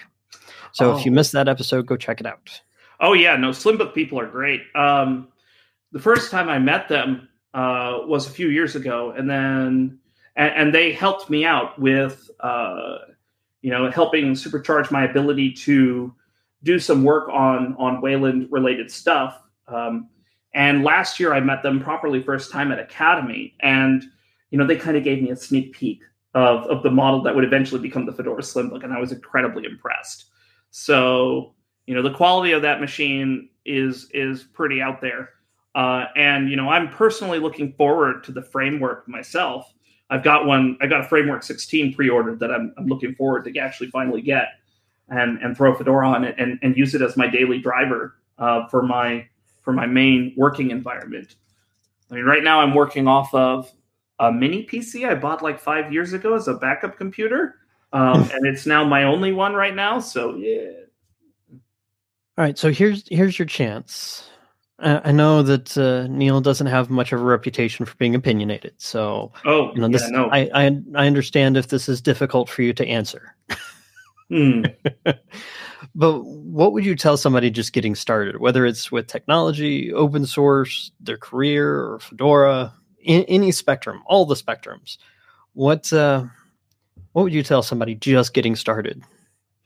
So 0.73 0.93
oh. 0.93 0.97
if 0.97 1.05
you 1.05 1.11
oh. 1.11 1.15
missed 1.15 1.33
that 1.33 1.49
episode, 1.49 1.87
go 1.87 1.97
check 1.97 2.21
it 2.21 2.27
out. 2.27 2.61
Oh 3.01 3.13
yeah, 3.13 3.37
no, 3.37 3.51
Slimbook 3.51 3.95
people 3.95 4.21
are 4.21 4.27
great. 4.27 4.63
Um, 4.75 5.29
the 5.93 6.01
first 6.01 6.31
time 6.31 6.49
I 6.49 6.59
met 6.59 6.89
them 6.89 7.29
uh, 7.55 7.99
was 8.05 8.27
a 8.27 8.31
few 8.31 8.49
years 8.49 8.77
ago, 8.77 9.13
and 9.17 9.29
then 9.29 9.99
and, 10.37 10.53
and 10.55 10.75
they 10.75 10.93
helped 10.93 11.29
me 11.29 11.45
out 11.45 11.79
with 11.79 12.31
uh, 12.41 12.99
you 13.63 13.71
know 13.71 13.91
helping 13.91 14.33
supercharge 14.33 14.91
my 14.91 15.05
ability 15.05 15.53
to 15.53 16.15
do 16.63 16.79
some 16.79 17.05
work 17.05 17.29
on 17.29 17.75
on 17.79 18.01
Wayland 18.01 18.49
related 18.51 18.91
stuff. 18.91 19.41
Um, 19.67 20.09
and 20.55 20.85
last 20.85 21.21
year 21.21 21.33
I 21.33 21.41
met 21.41 21.63
them 21.63 21.81
properly 21.81 22.23
first 22.23 22.51
time 22.51 22.73
at 22.73 22.89
Akademy, 22.89 23.55
and 23.61 24.05
you 24.51 24.59
know 24.59 24.67
they 24.67 24.77
kind 24.77 24.97
of 24.97 25.05
gave 25.05 25.23
me 25.23 25.31
a 25.31 25.37
sneak 25.37 25.73
peek 25.73 26.01
of 26.35 26.67
of 26.67 26.83
the 26.83 26.91
model 26.91 27.23
that 27.23 27.35
would 27.35 27.45
eventually 27.45 27.81
become 27.81 28.07
the 28.07 28.13
Fedora 28.13 28.43
Slim 28.43 28.71
Slimbook, 28.71 28.85
and 28.85 28.93
I 28.93 29.01
was 29.01 29.13
incredibly 29.13 29.65
impressed. 29.65 30.27
So 30.71 31.55
you 31.87 31.95
know 31.95 32.03
the 32.03 32.15
quality 32.15 32.53
of 32.53 32.63
that 32.63 32.81
machine 32.81 33.49
is 33.65 34.09
is 34.13 34.43
pretty 34.43 34.81
out 34.81 35.01
there. 35.01 35.31
Uh, 35.75 36.07
and 36.17 36.51
you 36.51 36.57
know 36.57 36.69
i'm 36.71 36.89
personally 36.89 37.39
looking 37.39 37.73
forward 37.75 38.25
to 38.25 38.33
the 38.33 38.43
framework 38.43 39.07
myself. 39.09 39.73
I've 40.11 40.25
got 40.25 40.47
one 40.47 40.79
i 40.81 40.87
got 40.87 41.03
a 41.03 41.05
framework 41.05 41.43
16 41.43 41.95
pre-ordered 41.95 42.41
that 42.41 42.51
i'm, 42.51 42.75
I'm 42.79 42.87
looking 42.87 43.15
forward 43.15 43.45
to 43.45 43.59
actually 43.59 43.91
finally 43.91 44.23
get 44.23 44.49
and 45.11 45.39
and 45.43 45.57
throw 45.57 45.75
fedora 45.75 46.09
on 46.09 46.25
it 46.25 46.35
and, 46.39 46.59
and 46.63 46.77
use 46.77 46.95
it 46.95 47.03
as 47.03 47.17
my 47.17 47.27
daily 47.27 47.59
driver 47.59 48.17
uh, 48.39 48.67
for 48.69 48.83
my 48.83 49.27
for 49.69 49.75
my 49.75 49.85
main 49.85 50.33
working 50.35 50.71
environment 50.71 51.37
i 52.11 52.15
mean 52.15 52.25
right 52.25 52.43
now 52.43 52.63
i'm 52.63 52.73
working 52.75 53.07
off 53.07 53.35
of 53.35 53.71
a 54.19 54.33
mini 54.33 54.67
pc 54.67 55.07
i 55.07 55.15
bought 55.15 55.43
like 55.43 55.61
five 55.61 55.93
years 55.93 56.15
ago 56.15 56.33
as 56.33 56.49
a 56.49 56.55
backup 56.55 56.97
computer 56.97 57.57
um, 57.93 58.23
and 58.33 58.47
it's 58.47 58.65
now 58.65 58.83
my 58.83 59.05
only 59.05 59.31
one 59.31 59.53
right 59.53 59.75
now 59.75 59.99
so 59.99 60.35
yeah 60.37 60.71
all 62.39 62.45
right, 62.45 62.57
so 62.57 62.71
here's 62.71 63.07
here's 63.09 63.37
your 63.37 63.47
chance. 63.47 64.31
I 64.79 65.11
know 65.11 65.43
that 65.43 65.77
uh, 65.77 66.07
Neal 66.07 66.41
doesn't 66.41 66.69
have 66.69 66.89
much 66.89 67.13
of 67.13 67.21
a 67.21 67.25
reputation 67.25 67.85
for 67.85 67.97
being 67.97 68.15
opinionated, 68.15 68.75
so 68.79 69.33
oh, 69.45 69.75
you 69.75 69.81
know, 69.81 69.89
this, 69.89 70.03
yeah, 70.03 70.11
no. 70.11 70.29
I, 70.31 70.49
I 70.55 70.81
I 70.95 71.07
understand 71.09 71.57
if 71.57 71.67
this 71.67 71.89
is 71.89 72.01
difficult 72.01 72.49
for 72.49 72.63
you 72.63 72.73
to 72.75 72.87
answer. 72.87 73.35
Hmm. 74.31 74.67
but 75.95 76.21
what 76.25 76.73
would 76.73 76.85
you 76.85 76.97
tell 76.97 77.17
somebody 77.17 77.51
just 77.51 77.73
getting 77.73 77.95
started, 77.95 78.41
whether 78.41 78.67
it's 78.67 78.91
with 78.91 79.07
technology, 79.07 79.93
open 79.93 80.27
source, 80.27 80.91
their 81.01 81.19
career, 81.19 81.81
or 81.81 82.01
Fedora, 82.01 82.73
in, 83.01 83.25
any 83.25 83.53
spectrum, 83.53 84.03
all 84.07 84.27
the 84.27 84.35
spectrums? 84.35 84.99
What 85.55 85.93
uh, 85.93 86.25
what 87.13 87.23
would 87.23 87.33
you 87.33 87.43
tell 87.43 87.63
somebody 87.63 87.95
just 87.95 88.35
getting 88.35 88.57
started? 88.57 89.03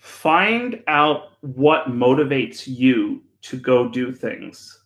find 0.03 0.83
out 0.89 1.35
what 1.43 1.87
motivates 1.87 2.67
you 2.67 3.23
to 3.41 3.57
go 3.57 3.89
do 3.89 4.11
things. 4.11 4.81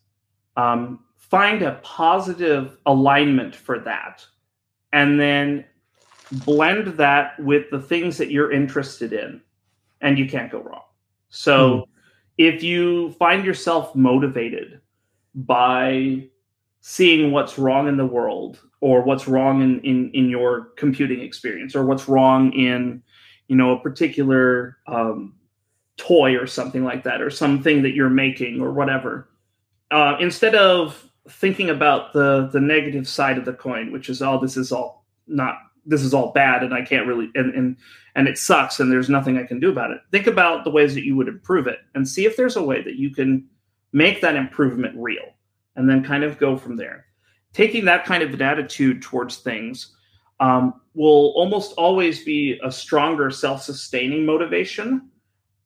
Um, 0.59 1.01
find 1.17 1.63
a 1.63 1.81
positive 1.83 2.77
alignment 2.85 3.57
for 3.57 3.79
that. 3.79 4.27
And 4.93 5.19
then 5.19 5.65
blend 6.31 6.99
that 6.99 7.41
with 7.41 7.71
the 7.71 7.81
things 7.81 8.19
that 8.19 8.31
you're 8.31 8.53
interested 8.53 9.15
in. 9.15 9.41
And 10.03 10.19
you 10.19 10.29
can't 10.29 10.53
go 10.53 10.61
wrong. 10.61 10.83
So 11.37 11.79
hmm. 11.79 11.83
if 12.39 12.63
you 12.63 13.13
find 13.13 13.45
yourself 13.45 13.95
motivated 13.95 14.81
by 15.35 16.29
seeing 16.81 17.31
what's 17.31 17.59
wrong 17.59 17.89
in 17.89 17.97
the 17.97 18.07
world 18.07 18.61
or 18.81 19.03
what's 19.03 19.29
wrong 19.29 19.61
in, 19.61 19.81
in, 19.81 20.11
in 20.13 20.31
your 20.31 20.71
computing 20.77 21.21
experience 21.21 21.77
or 21.77 21.85
what's 21.85 22.09
wrong 22.09 22.53
in 22.53 23.03
you 23.49 23.57
know 23.57 23.73
a 23.73 23.81
particular 23.81 24.79
um, 24.87 25.35
toy 25.97 26.37
or 26.37 26.47
something 26.47 26.85
like 26.85 27.05
that 27.05 27.21
or 27.21 27.29
something 27.29 27.83
that 27.83 27.95
you're 27.95 28.09
making 28.09 28.61
or 28.61 28.73
whatever 28.73 29.29
uh, 29.91 30.17
instead 30.21 30.55
of 30.55 31.11
thinking 31.29 31.71
about 31.71 32.13
the 32.13 32.49
the 32.53 32.61
negative 32.61 33.07
side 33.09 33.37
of 33.37 33.45
the 33.45 33.53
coin 33.53 33.93
which 33.93 34.09
is 34.09 34.23
oh 34.23 34.39
this 34.41 34.57
is 34.57 34.73
all 34.73 35.05
not 35.27 35.57
this 35.87 36.03
is 36.03 36.13
all 36.13 36.33
bad 36.33 36.63
and 36.63 36.75
i 36.75 36.83
can't 36.83 37.07
really 37.07 37.31
and 37.35 37.55
and 37.55 37.77
and 38.17 38.27
it 38.27 38.39
sucks 38.39 38.81
and 38.81 38.91
there's 38.91 39.09
nothing 39.09 39.39
i 39.39 39.45
can 39.45 39.61
do 39.61 39.71
about 39.71 39.91
it. 39.93 40.01
Think 40.11 40.27
about 40.27 40.65
the 40.65 40.71
ways 40.71 40.95
that 40.95 41.05
you 41.05 41.15
would 41.17 41.29
improve 41.29 41.67
it 41.67 41.81
and 41.95 42.09
see 42.09 42.25
if 42.25 42.37
there's 42.37 42.57
a 42.57 42.63
way 42.63 42.83
that 42.83 42.97
you 42.97 43.11
can 43.11 43.47
make 43.93 44.21
that 44.23 44.35
improvement 44.35 44.95
real 44.97 45.35
and 45.77 45.89
then 45.89 46.03
kind 46.03 46.25
of 46.25 46.39
go 46.39 46.57
from 46.57 46.77
there. 46.77 47.05
Taking 47.53 47.85
that 47.85 48.05
kind 48.05 48.23
of 48.23 48.33
an 48.33 48.43
attitude 48.43 49.03
towards 49.03 49.39
things 49.39 49.95
um, 50.41 50.81
will 50.95 51.33
almost 51.37 51.75
always 51.75 52.25
be 52.25 52.59
a 52.65 52.73
stronger 52.73 53.31
self-sustaining 53.31 54.25
motivation 54.25 55.11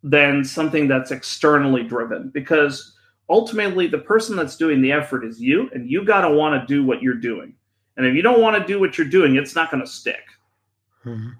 than 0.02 0.44
something 0.44 0.88
that's 0.88 1.10
externally 1.10 1.84
driven 1.84 2.30
because 2.30 2.94
ultimately 3.28 3.86
the 3.86 3.98
person 3.98 4.34
that's 4.34 4.56
doing 4.56 4.82
the 4.82 4.90
effort 4.90 5.24
is 5.24 5.40
you 5.40 5.70
and 5.72 5.88
you 5.88 6.04
got 6.04 6.22
to 6.22 6.30
want 6.30 6.60
to 6.60 6.66
do 6.72 6.84
what 6.84 7.02
you're 7.02 7.14
doing 7.14 7.54
and 7.96 8.06
if 8.06 8.14
you 8.14 8.22
don't 8.22 8.40
want 8.40 8.60
to 8.60 8.66
do 8.66 8.78
what 8.78 8.96
you're 8.96 9.06
doing 9.06 9.36
it's 9.36 9.54
not 9.54 9.70
going 9.70 9.82
to 9.82 9.90
stick 9.90 10.24
mm-hmm. 11.04 11.30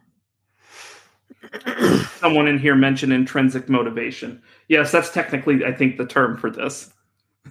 someone 2.18 2.46
in 2.46 2.58
here 2.58 2.74
mentioned 2.74 3.12
intrinsic 3.12 3.68
motivation 3.68 4.42
yes 4.68 4.92
that's 4.92 5.10
technically 5.10 5.64
i 5.64 5.72
think 5.72 5.96
the 5.96 6.06
term 6.06 6.36
for 6.36 6.50
this 6.50 6.92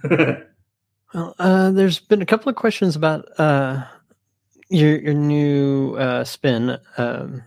well 1.14 1.34
uh, 1.38 1.70
there's 1.70 1.98
been 1.98 2.22
a 2.22 2.26
couple 2.26 2.48
of 2.48 2.56
questions 2.56 2.96
about 2.96 3.26
uh, 3.38 3.84
your 4.70 4.98
your 5.00 5.14
new 5.14 5.96
uh, 5.96 6.24
spin. 6.24 6.78
Um, 6.96 7.42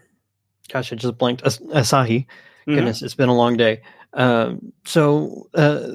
gosh, 0.70 0.94
I 0.94 0.96
just 0.96 1.18
blanked. 1.18 1.42
As- 1.44 1.60
Asahi. 1.60 2.26
Mm-hmm. 2.28 2.76
Goodness, 2.76 3.02
it's 3.02 3.16
been 3.16 3.30
a 3.30 3.36
long 3.36 3.58
day. 3.58 3.82
Um, 4.14 4.72
so 4.86 5.50
uh, 5.56 5.88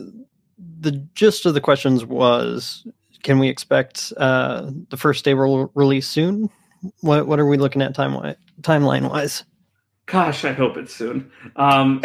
the 0.81 0.93
gist 1.15 1.47
of 1.47 1.55
the 1.55 1.61
questions 1.61 2.05
was: 2.05 2.87
Can 3.23 3.39
we 3.39 3.49
expect 3.49 4.12
uh, 4.16 4.71
the 4.91 4.97
first 4.97 5.21
stable 5.21 5.71
release 5.75 6.09
soon? 6.09 6.51
What 7.01 7.27
what 7.27 7.41
are 7.41 7.47
we 7.47 7.57
looking 7.57 7.83
at 7.83 7.95
time 7.95 8.35
timeline 8.62 9.11
wise? 9.11 9.45
Gosh, 10.07 10.47
I 10.47 10.53
hope 10.53 10.79
it's 10.79 10.95
soon. 10.95 11.31
Um, 11.57 12.03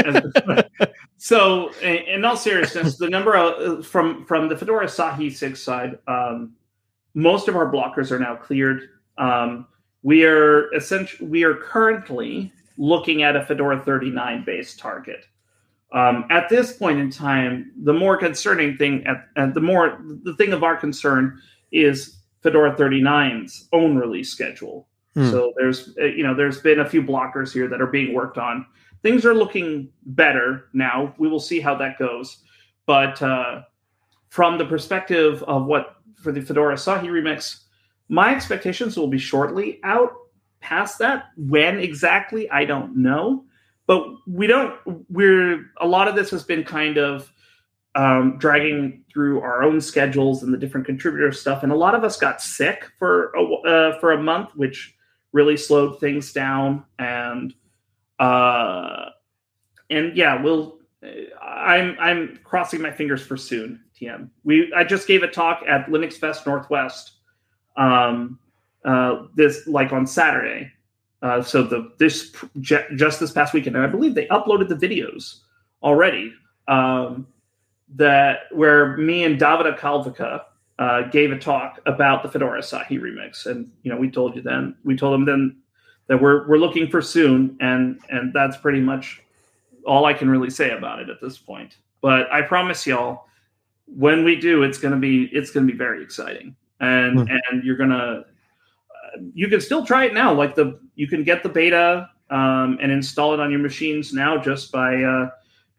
so, 1.18 1.72
in, 1.82 2.26
all 2.26 2.36
seriousness, 2.36 2.98
the 2.98 3.10
number 3.10 3.36
of, 3.36 3.88
from 3.88 4.26
from 4.26 4.50
the 4.50 4.58
Fedora 4.58 4.88
Asahi 4.88 5.34
six 5.34 5.62
side, 5.62 5.98
um, 6.08 6.54
most 7.14 7.48
of 7.48 7.56
our 7.56 7.72
blockers 7.72 8.12
are 8.12 8.20
now 8.20 8.36
cleared. 8.36 8.90
Um, 9.18 9.68
we 10.02 10.26
are 10.26 10.74
essentially 10.74 11.30
we 11.30 11.44
are 11.44 11.56
currently 11.56 12.52
looking 12.78 13.24
at 13.24 13.38
a 13.38 13.46
Fedora 13.46 13.80
39 13.80 14.44
based 14.44 14.80
target. 14.80 15.26
Um, 15.94 16.26
at 16.32 16.50
this 16.50 16.74
point 16.74 17.00
in 17.00 17.12
time, 17.12 17.72
the 17.84 17.94
more 17.94 18.18
concerning 18.18 18.78
thing, 18.78 19.06
at, 19.06 19.28
at 19.36 19.54
the 19.54 19.62
more 19.62 20.00
the 20.24 20.36
thing 20.36 20.52
of 20.52 20.64
our 20.64 20.76
concern 20.76 21.40
is 21.72 22.18
Fedora 22.42 22.76
39's 22.76 23.70
own 23.72 23.96
release 23.96 24.32
schedule. 24.32 24.88
Hmm. 25.14 25.30
So 25.30 25.54
there's 25.56 25.96
uh, 26.00 26.06
you 26.06 26.24
know 26.24 26.34
there's 26.34 26.60
been 26.60 26.80
a 26.80 26.90
few 26.90 27.04
blockers 27.04 27.54
here 27.54 27.68
that 27.68 27.80
are 27.80 27.88
being 27.88 28.14
worked 28.14 28.40
on. 28.40 28.66
Things 29.04 29.26
are 29.26 29.36
looking 29.36 29.90
better 30.06 30.70
now. 30.74 31.14
We 31.20 31.28
will 31.28 31.40
see 31.40 31.60
how 31.60 31.76
that 31.76 32.00
goes, 32.00 32.40
but 32.88 33.22
uh, 33.22 33.62
from 34.30 34.58
the 34.58 34.66
perspective 34.66 35.44
of 35.44 35.66
what 35.66 35.98
for 36.16 36.32
the 36.32 36.42
Fedora 36.42 36.74
Asahi 36.74 37.06
remix, 37.06 37.66
my 38.10 38.34
expectations 38.34 38.98
will 38.98 39.08
be 39.08 39.20
shortly 39.20 39.80
out. 39.84 40.12
Past 40.60 40.98
that, 41.00 41.26
when 41.36 41.78
exactly, 41.80 42.50
I 42.50 42.66
don't 42.66 42.96
know. 42.96 43.46
But 43.86 44.06
we 44.28 44.48
don't. 44.48 44.76
We're 45.10 45.72
a 45.80 45.88
lot 45.88 46.08
of 46.08 46.16
this 46.16 46.30
has 46.32 46.44
been 46.44 46.64
kind 46.64 46.98
of 46.98 47.32
um, 47.96 48.38
dragging 48.38 49.04
through 49.12 49.42
our 49.42 49.64
own 49.64 49.82
schedules 49.82 50.44
and 50.44 50.54
the 50.54 50.58
different 50.58 50.86
contributor 50.86 51.32
stuff, 51.32 51.64
and 51.64 51.72
a 51.72 51.76
lot 51.76 51.96
of 51.96 52.04
us 52.04 52.18
got 52.18 52.42
sick 52.42 52.90
for 52.98 53.34
a, 53.36 53.54
uh, 53.68 54.00
for 54.00 54.14
a 54.14 54.22
month, 54.22 54.52
which 54.56 54.96
really 55.32 55.58
slowed 55.58 56.00
things 56.00 56.32
down. 56.32 56.86
And 56.98 57.54
uh, 58.20 59.10
and 59.90 60.16
yeah, 60.16 60.42
we'll. 60.42 60.80
I'm 61.42 61.98
I'm 62.00 62.40
crossing 62.46 62.82
my 62.82 62.92
fingers 62.92 63.22
for 63.22 63.36
soon. 63.36 63.84
TM. 64.00 64.30
We 64.44 64.74
I 64.74 64.84
just 64.84 65.08
gave 65.08 65.24
a 65.24 65.28
talk 65.28 65.64
at 65.68 65.88
LinuxFest 65.88 66.46
Northwest. 66.46 67.12
Um, 67.76 68.40
uh, 68.86 69.24
this 69.36 69.68
like 69.68 69.92
on 69.92 70.06
Saturday. 70.06 70.72
Uh, 71.24 71.42
so 71.42 71.64
the 71.64 71.90
this 71.98 72.36
just 72.60 73.22
this 73.22 73.32
past 73.32 73.54
weekend, 73.54 73.78
and 73.78 73.86
I 73.86 73.88
believe 73.88 74.14
they 74.14 74.28
uploaded 74.28 74.68
the 74.68 74.76
videos 74.76 75.40
already. 75.82 76.34
Um, 76.68 77.28
that 77.96 78.42
where 78.52 78.98
me 78.98 79.24
and 79.24 79.40
Davide 79.40 79.78
Cavalca 79.80 80.44
uh, 80.80 81.04
gave 81.04 81.32
a 81.32 81.40
talk 81.40 81.80
about 81.86 82.24
the 82.24 82.30
Fedora 82.30 82.60
Asahi 82.60 83.00
remix, 83.00 83.46
and 83.46 83.72
you 83.84 83.92
know 83.92 83.98
we 83.98 84.12
told 84.12 84.36
you 84.36 84.42
then 84.42 84.76
we 84.84 84.98
told 84.98 85.14
them 85.14 85.26
then 85.26 85.56
that 86.08 86.22
we're 86.22 86.46
we're 86.46 86.58
looking 86.58 86.90
for 86.90 87.02
soon, 87.02 87.58
and 87.62 88.02
and 88.10 88.34
that's 88.34 88.58
pretty 88.58 88.82
much 88.82 89.22
all 89.86 90.06
I 90.06 90.14
can 90.14 90.30
really 90.30 90.50
say 90.50 90.72
about 90.72 91.00
it 91.00 91.10
at 91.10 91.22
this 91.22 91.38
point. 91.38 91.78
But 92.02 92.30
I 92.34 92.42
promise 92.42 92.86
y'all, 92.86 93.28
when 93.86 94.26
we 94.26 94.36
do, 94.36 94.64
it's 94.64 94.78
gonna 94.78 94.98
be 94.98 95.30
it's 95.32 95.52
gonna 95.52 95.68
be 95.68 95.78
very 95.78 96.04
exciting, 96.04 96.54
and 96.82 97.20
mm. 97.20 97.40
and 97.50 97.64
you're 97.64 97.78
gonna 97.78 98.26
you 99.34 99.48
can 99.48 99.62
still 99.62 99.86
try 99.86 100.04
it 100.06 100.14
now. 100.14 100.34
Like 100.34 100.56
the 100.56 100.80
you 100.96 101.08
can 101.08 101.24
get 101.24 101.44
the 101.44 101.50
beta 101.50 102.10
um, 102.30 102.78
and 102.82 102.92
install 102.92 103.34
it 103.34 103.40
on 103.40 103.50
your 103.52 103.60
machines 103.60 104.12
now 104.14 104.38
just 104.38 104.72
by 104.72 105.04
uh, 105.04 105.30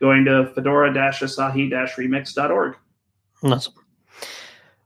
going 0.01 0.25
to 0.27 0.53
fedora-asahi-remix.org. 0.55 2.77
Awesome. 3.43 3.75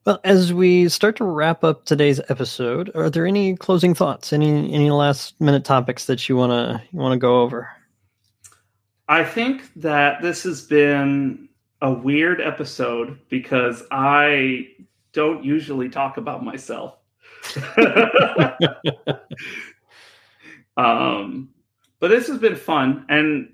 Well, 0.04 0.20
as 0.24 0.54
we 0.54 0.88
start 0.88 1.16
to 1.16 1.24
wrap 1.24 1.64
up 1.64 1.84
today's 1.84 2.20
episode, 2.30 2.90
are 2.94 3.10
there 3.10 3.26
any 3.26 3.56
closing 3.56 3.94
thoughts? 3.94 4.32
Any 4.32 4.72
any 4.72 4.90
last 4.90 5.38
minute 5.40 5.64
topics 5.64 6.06
that 6.06 6.28
you 6.28 6.36
wanna 6.36 6.82
you 6.90 6.98
wanna 6.98 7.18
go 7.18 7.42
over? 7.42 7.68
I 9.08 9.24
think 9.24 9.70
that 9.76 10.22
this 10.22 10.42
has 10.44 10.62
been 10.62 11.48
a 11.82 11.92
weird 11.92 12.40
episode 12.40 13.18
because 13.28 13.82
I 13.90 14.68
don't 15.12 15.44
usually 15.44 15.88
talk 15.88 16.16
about 16.16 16.44
myself. 16.44 16.97
um, 20.76 21.50
but 22.00 22.08
this 22.08 22.28
has 22.28 22.38
been 22.38 22.56
fun, 22.56 23.04
and 23.08 23.52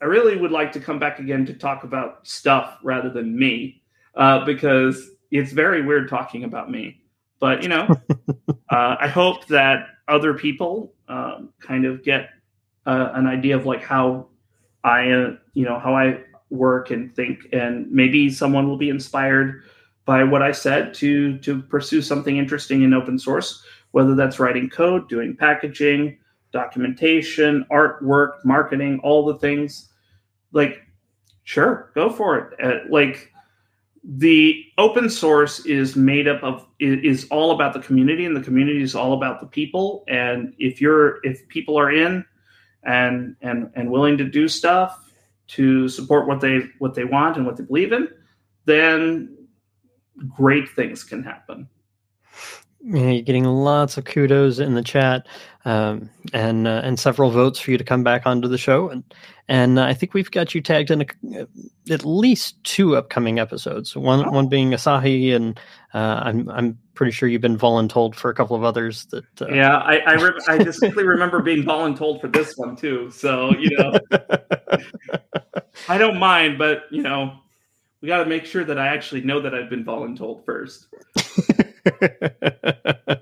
I 0.00 0.06
really 0.06 0.36
would 0.36 0.50
like 0.50 0.72
to 0.72 0.80
come 0.80 0.98
back 0.98 1.18
again 1.18 1.46
to 1.46 1.54
talk 1.54 1.84
about 1.84 2.26
stuff 2.26 2.78
rather 2.82 3.10
than 3.10 3.38
me, 3.38 3.82
uh, 4.14 4.44
because 4.44 5.10
it's 5.30 5.52
very 5.52 5.84
weird 5.84 6.08
talking 6.08 6.44
about 6.44 6.70
me. 6.70 7.00
But 7.40 7.62
you 7.62 7.68
know, 7.68 7.88
uh, 8.70 8.96
I 9.00 9.08
hope 9.08 9.46
that 9.48 9.86
other 10.08 10.34
people 10.34 10.92
um, 11.08 11.52
kind 11.60 11.84
of 11.84 12.02
get 12.02 12.30
uh, 12.86 13.10
an 13.14 13.26
idea 13.26 13.56
of 13.56 13.66
like 13.66 13.82
how 13.82 14.28
I, 14.82 15.10
uh, 15.10 15.36
you 15.54 15.64
know, 15.64 15.78
how 15.78 15.96
I 15.96 16.20
work 16.50 16.90
and 16.90 17.14
think, 17.14 17.48
and 17.52 17.90
maybe 17.90 18.30
someone 18.30 18.68
will 18.68 18.76
be 18.76 18.90
inspired 18.90 19.62
by 20.04 20.22
what 20.22 20.42
I 20.42 20.52
said 20.52 20.94
to 20.94 21.38
to 21.38 21.62
pursue 21.62 22.02
something 22.02 22.36
interesting 22.36 22.82
in 22.82 22.92
open 22.92 23.18
source, 23.18 23.62
whether 23.92 24.14
that's 24.14 24.38
writing 24.38 24.68
code, 24.68 25.08
doing 25.08 25.36
packaging, 25.36 26.18
documentation, 26.52 27.64
artwork, 27.70 28.44
marketing, 28.44 29.00
all 29.02 29.24
the 29.24 29.38
things. 29.38 29.88
Like 30.52 30.82
sure 31.44 31.90
go 31.94 32.10
for 32.10 32.38
it. 32.38 32.64
Uh, 32.64 32.78
like 32.90 33.30
the 34.02 34.62
open 34.76 35.08
source 35.08 35.64
is 35.64 35.96
made 35.96 36.28
up 36.28 36.42
of 36.42 36.66
is 36.78 37.26
all 37.30 37.52
about 37.52 37.72
the 37.72 37.80
community 37.80 38.26
and 38.26 38.36
the 38.36 38.42
community 38.42 38.82
is 38.82 38.94
all 38.94 39.14
about 39.14 39.40
the 39.40 39.46
people. 39.46 40.04
And 40.06 40.54
if 40.58 40.80
you're 40.80 41.18
if 41.24 41.48
people 41.48 41.78
are 41.78 41.90
in 41.90 42.24
and 42.82 43.36
and 43.40 43.70
and 43.74 43.90
willing 43.90 44.18
to 44.18 44.24
do 44.24 44.48
stuff 44.48 45.00
to 45.46 45.88
support 45.88 46.26
what 46.26 46.40
they 46.40 46.60
what 46.78 46.94
they 46.94 47.04
want 47.04 47.38
and 47.38 47.46
what 47.46 47.56
they 47.56 47.64
believe 47.64 47.92
in 47.92 48.08
then 48.64 49.33
great 50.28 50.68
things 50.70 51.04
can 51.04 51.22
happen 51.22 51.68
yeah, 52.86 53.10
you're 53.10 53.22
getting 53.22 53.44
lots 53.44 53.96
of 53.96 54.04
kudos 54.04 54.58
in 54.58 54.74
the 54.74 54.82
chat, 54.82 55.26
um, 55.64 56.10
and 56.34 56.68
uh, 56.68 56.82
and 56.84 57.00
several 57.00 57.30
votes 57.30 57.58
for 57.58 57.70
you 57.70 57.78
to 57.78 57.84
come 57.84 58.04
back 58.04 58.26
onto 58.26 58.46
the 58.46 58.58
show, 58.58 58.90
and 58.90 59.02
and 59.48 59.78
uh, 59.78 59.84
I 59.84 59.94
think 59.94 60.12
we've 60.12 60.30
got 60.30 60.54
you 60.54 60.60
tagged 60.60 60.90
in 60.90 61.00
a, 61.00 61.46
at 61.90 62.04
least 62.04 62.62
two 62.62 62.94
upcoming 62.94 63.38
episodes. 63.38 63.96
One 63.96 64.26
oh. 64.26 64.30
one 64.30 64.48
being 64.48 64.70
Asahi, 64.72 65.34
and 65.34 65.58
uh, 65.94 66.20
I'm 66.24 66.48
I'm 66.50 66.78
pretty 66.92 67.12
sure 67.12 67.26
you've 67.26 67.40
been 67.40 67.56
voluntold 67.56 68.16
for 68.16 68.28
a 68.30 68.34
couple 68.34 68.54
of 68.54 68.64
others. 68.64 69.06
That 69.06 69.24
uh, 69.40 69.48
yeah, 69.48 69.78
I 69.78 70.00
I, 70.00 70.12
re- 70.14 70.40
I 70.48 70.58
distinctly 70.58 71.04
remember 71.04 71.40
being 71.40 71.62
voluntold 71.62 72.20
for 72.20 72.28
this 72.28 72.52
one 72.58 72.76
too. 72.76 73.10
So 73.10 73.56
you 73.58 73.74
know, 73.78 73.98
I 75.88 75.96
don't 75.96 76.18
mind, 76.18 76.58
but 76.58 76.82
you 76.90 77.00
know, 77.00 77.38
we 78.04 78.08
got 78.08 78.22
to 78.22 78.26
make 78.26 78.44
sure 78.44 78.64
that 78.64 78.78
I 78.78 78.88
actually 78.88 79.22
know 79.22 79.40
that 79.40 79.54
I've 79.54 79.70
been 79.70 79.82
voluntold 79.82 80.44
first. 80.44 80.88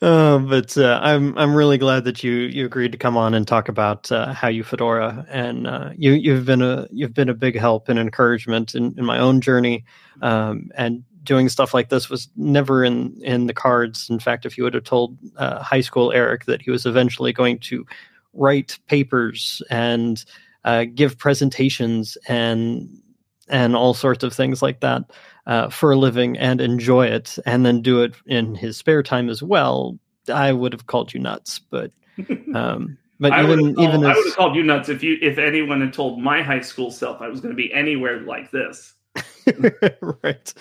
uh, 0.00 0.38
but 0.38 0.78
uh, 0.78 0.98
I'm 1.02 1.36
I'm 1.36 1.54
really 1.54 1.76
glad 1.76 2.04
that 2.04 2.24
you 2.24 2.32
you 2.32 2.64
agreed 2.64 2.92
to 2.92 2.98
come 2.98 3.18
on 3.18 3.34
and 3.34 3.46
talk 3.46 3.68
about 3.68 4.10
uh, 4.10 4.32
how 4.32 4.48
you 4.48 4.64
Fedora, 4.64 5.26
and 5.28 5.66
uh, 5.66 5.90
you 5.94 6.12
you've 6.12 6.46
been 6.46 6.62
a 6.62 6.88
you've 6.90 7.12
been 7.12 7.28
a 7.28 7.34
big 7.34 7.58
help 7.58 7.90
and 7.90 7.98
encouragement 7.98 8.74
in, 8.74 8.94
in 8.96 9.04
my 9.04 9.18
own 9.18 9.42
journey, 9.42 9.84
um, 10.22 10.70
and 10.74 11.04
doing 11.22 11.50
stuff 11.50 11.74
like 11.74 11.90
this 11.90 12.08
was 12.08 12.30
never 12.36 12.82
in 12.82 13.20
in 13.22 13.48
the 13.48 13.54
cards. 13.54 14.08
In 14.08 14.18
fact, 14.18 14.46
if 14.46 14.56
you 14.56 14.64
would 14.64 14.72
have 14.72 14.84
told 14.84 15.18
uh, 15.36 15.62
high 15.62 15.82
school 15.82 16.10
Eric 16.10 16.46
that 16.46 16.62
he 16.62 16.70
was 16.70 16.86
eventually 16.86 17.34
going 17.34 17.58
to 17.58 17.84
write 18.32 18.78
papers 18.86 19.60
and 19.68 20.24
uh, 20.64 20.86
give 20.94 21.18
presentations 21.18 22.16
and 22.28 22.88
and 23.48 23.76
all 23.76 23.94
sorts 23.94 24.24
of 24.24 24.32
things 24.32 24.62
like 24.62 24.80
that 24.80 25.10
uh, 25.46 25.68
for 25.68 25.92
a 25.92 25.96
living 25.96 26.36
and 26.36 26.60
enjoy 26.60 27.06
it 27.06 27.38
and 27.46 27.64
then 27.64 27.82
do 27.82 28.02
it 28.02 28.14
in 28.26 28.54
his 28.54 28.76
spare 28.76 29.02
time 29.02 29.28
as 29.28 29.42
well, 29.42 29.98
I 30.32 30.52
would 30.52 30.72
have 30.72 30.86
called 30.86 31.12
you 31.12 31.20
nuts. 31.20 31.58
But 31.58 31.92
um, 32.54 32.98
but 33.20 33.32
I 33.32 33.42
even 33.42 33.74
called, 33.74 33.88
even 33.88 34.04
I 34.04 34.14
would 34.14 34.26
have 34.26 34.36
called 34.36 34.56
you 34.56 34.62
nuts 34.62 34.88
if 34.88 35.02
you 35.02 35.18
if 35.20 35.38
anyone 35.38 35.80
had 35.80 35.92
told 35.92 36.20
my 36.20 36.42
high 36.42 36.60
school 36.60 36.90
self 36.90 37.20
I 37.20 37.28
was 37.28 37.40
going 37.40 37.54
to 37.54 37.56
be 37.56 37.72
anywhere 37.72 38.20
like 38.20 38.50
this. 38.50 38.94
right. 40.22 40.54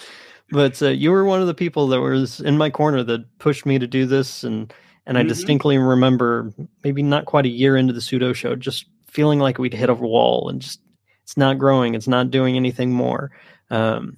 But 0.49 0.81
uh, 0.81 0.89
you 0.89 1.11
were 1.11 1.25
one 1.25 1.41
of 1.41 1.47
the 1.47 1.53
people 1.53 1.87
that 1.87 1.99
was 1.99 2.39
in 2.39 2.57
my 2.57 2.69
corner 2.69 3.03
that 3.03 3.37
pushed 3.37 3.65
me 3.65 3.77
to 3.79 3.87
do 3.87 4.05
this, 4.05 4.43
and 4.43 4.73
and 5.05 5.17
I 5.17 5.21
mm-hmm. 5.21 5.29
distinctly 5.29 5.77
remember 5.77 6.53
maybe 6.83 7.03
not 7.03 7.25
quite 7.25 7.45
a 7.45 7.49
year 7.49 7.75
into 7.75 7.93
the 7.93 7.99
Sudo 7.99 8.33
Show, 8.33 8.55
just 8.55 8.85
feeling 9.07 9.39
like 9.39 9.57
we'd 9.57 9.73
hit 9.73 9.89
a 9.89 9.93
wall 9.93 10.49
and 10.49 10.61
just 10.61 10.79
it's 11.27 11.35
not 11.35 11.57
growing, 11.57 11.93
it's 11.93 12.07
not 12.07 12.31
doing 12.31 12.55
anything 12.55 12.93
more. 12.93 13.31
Um, 13.69 14.15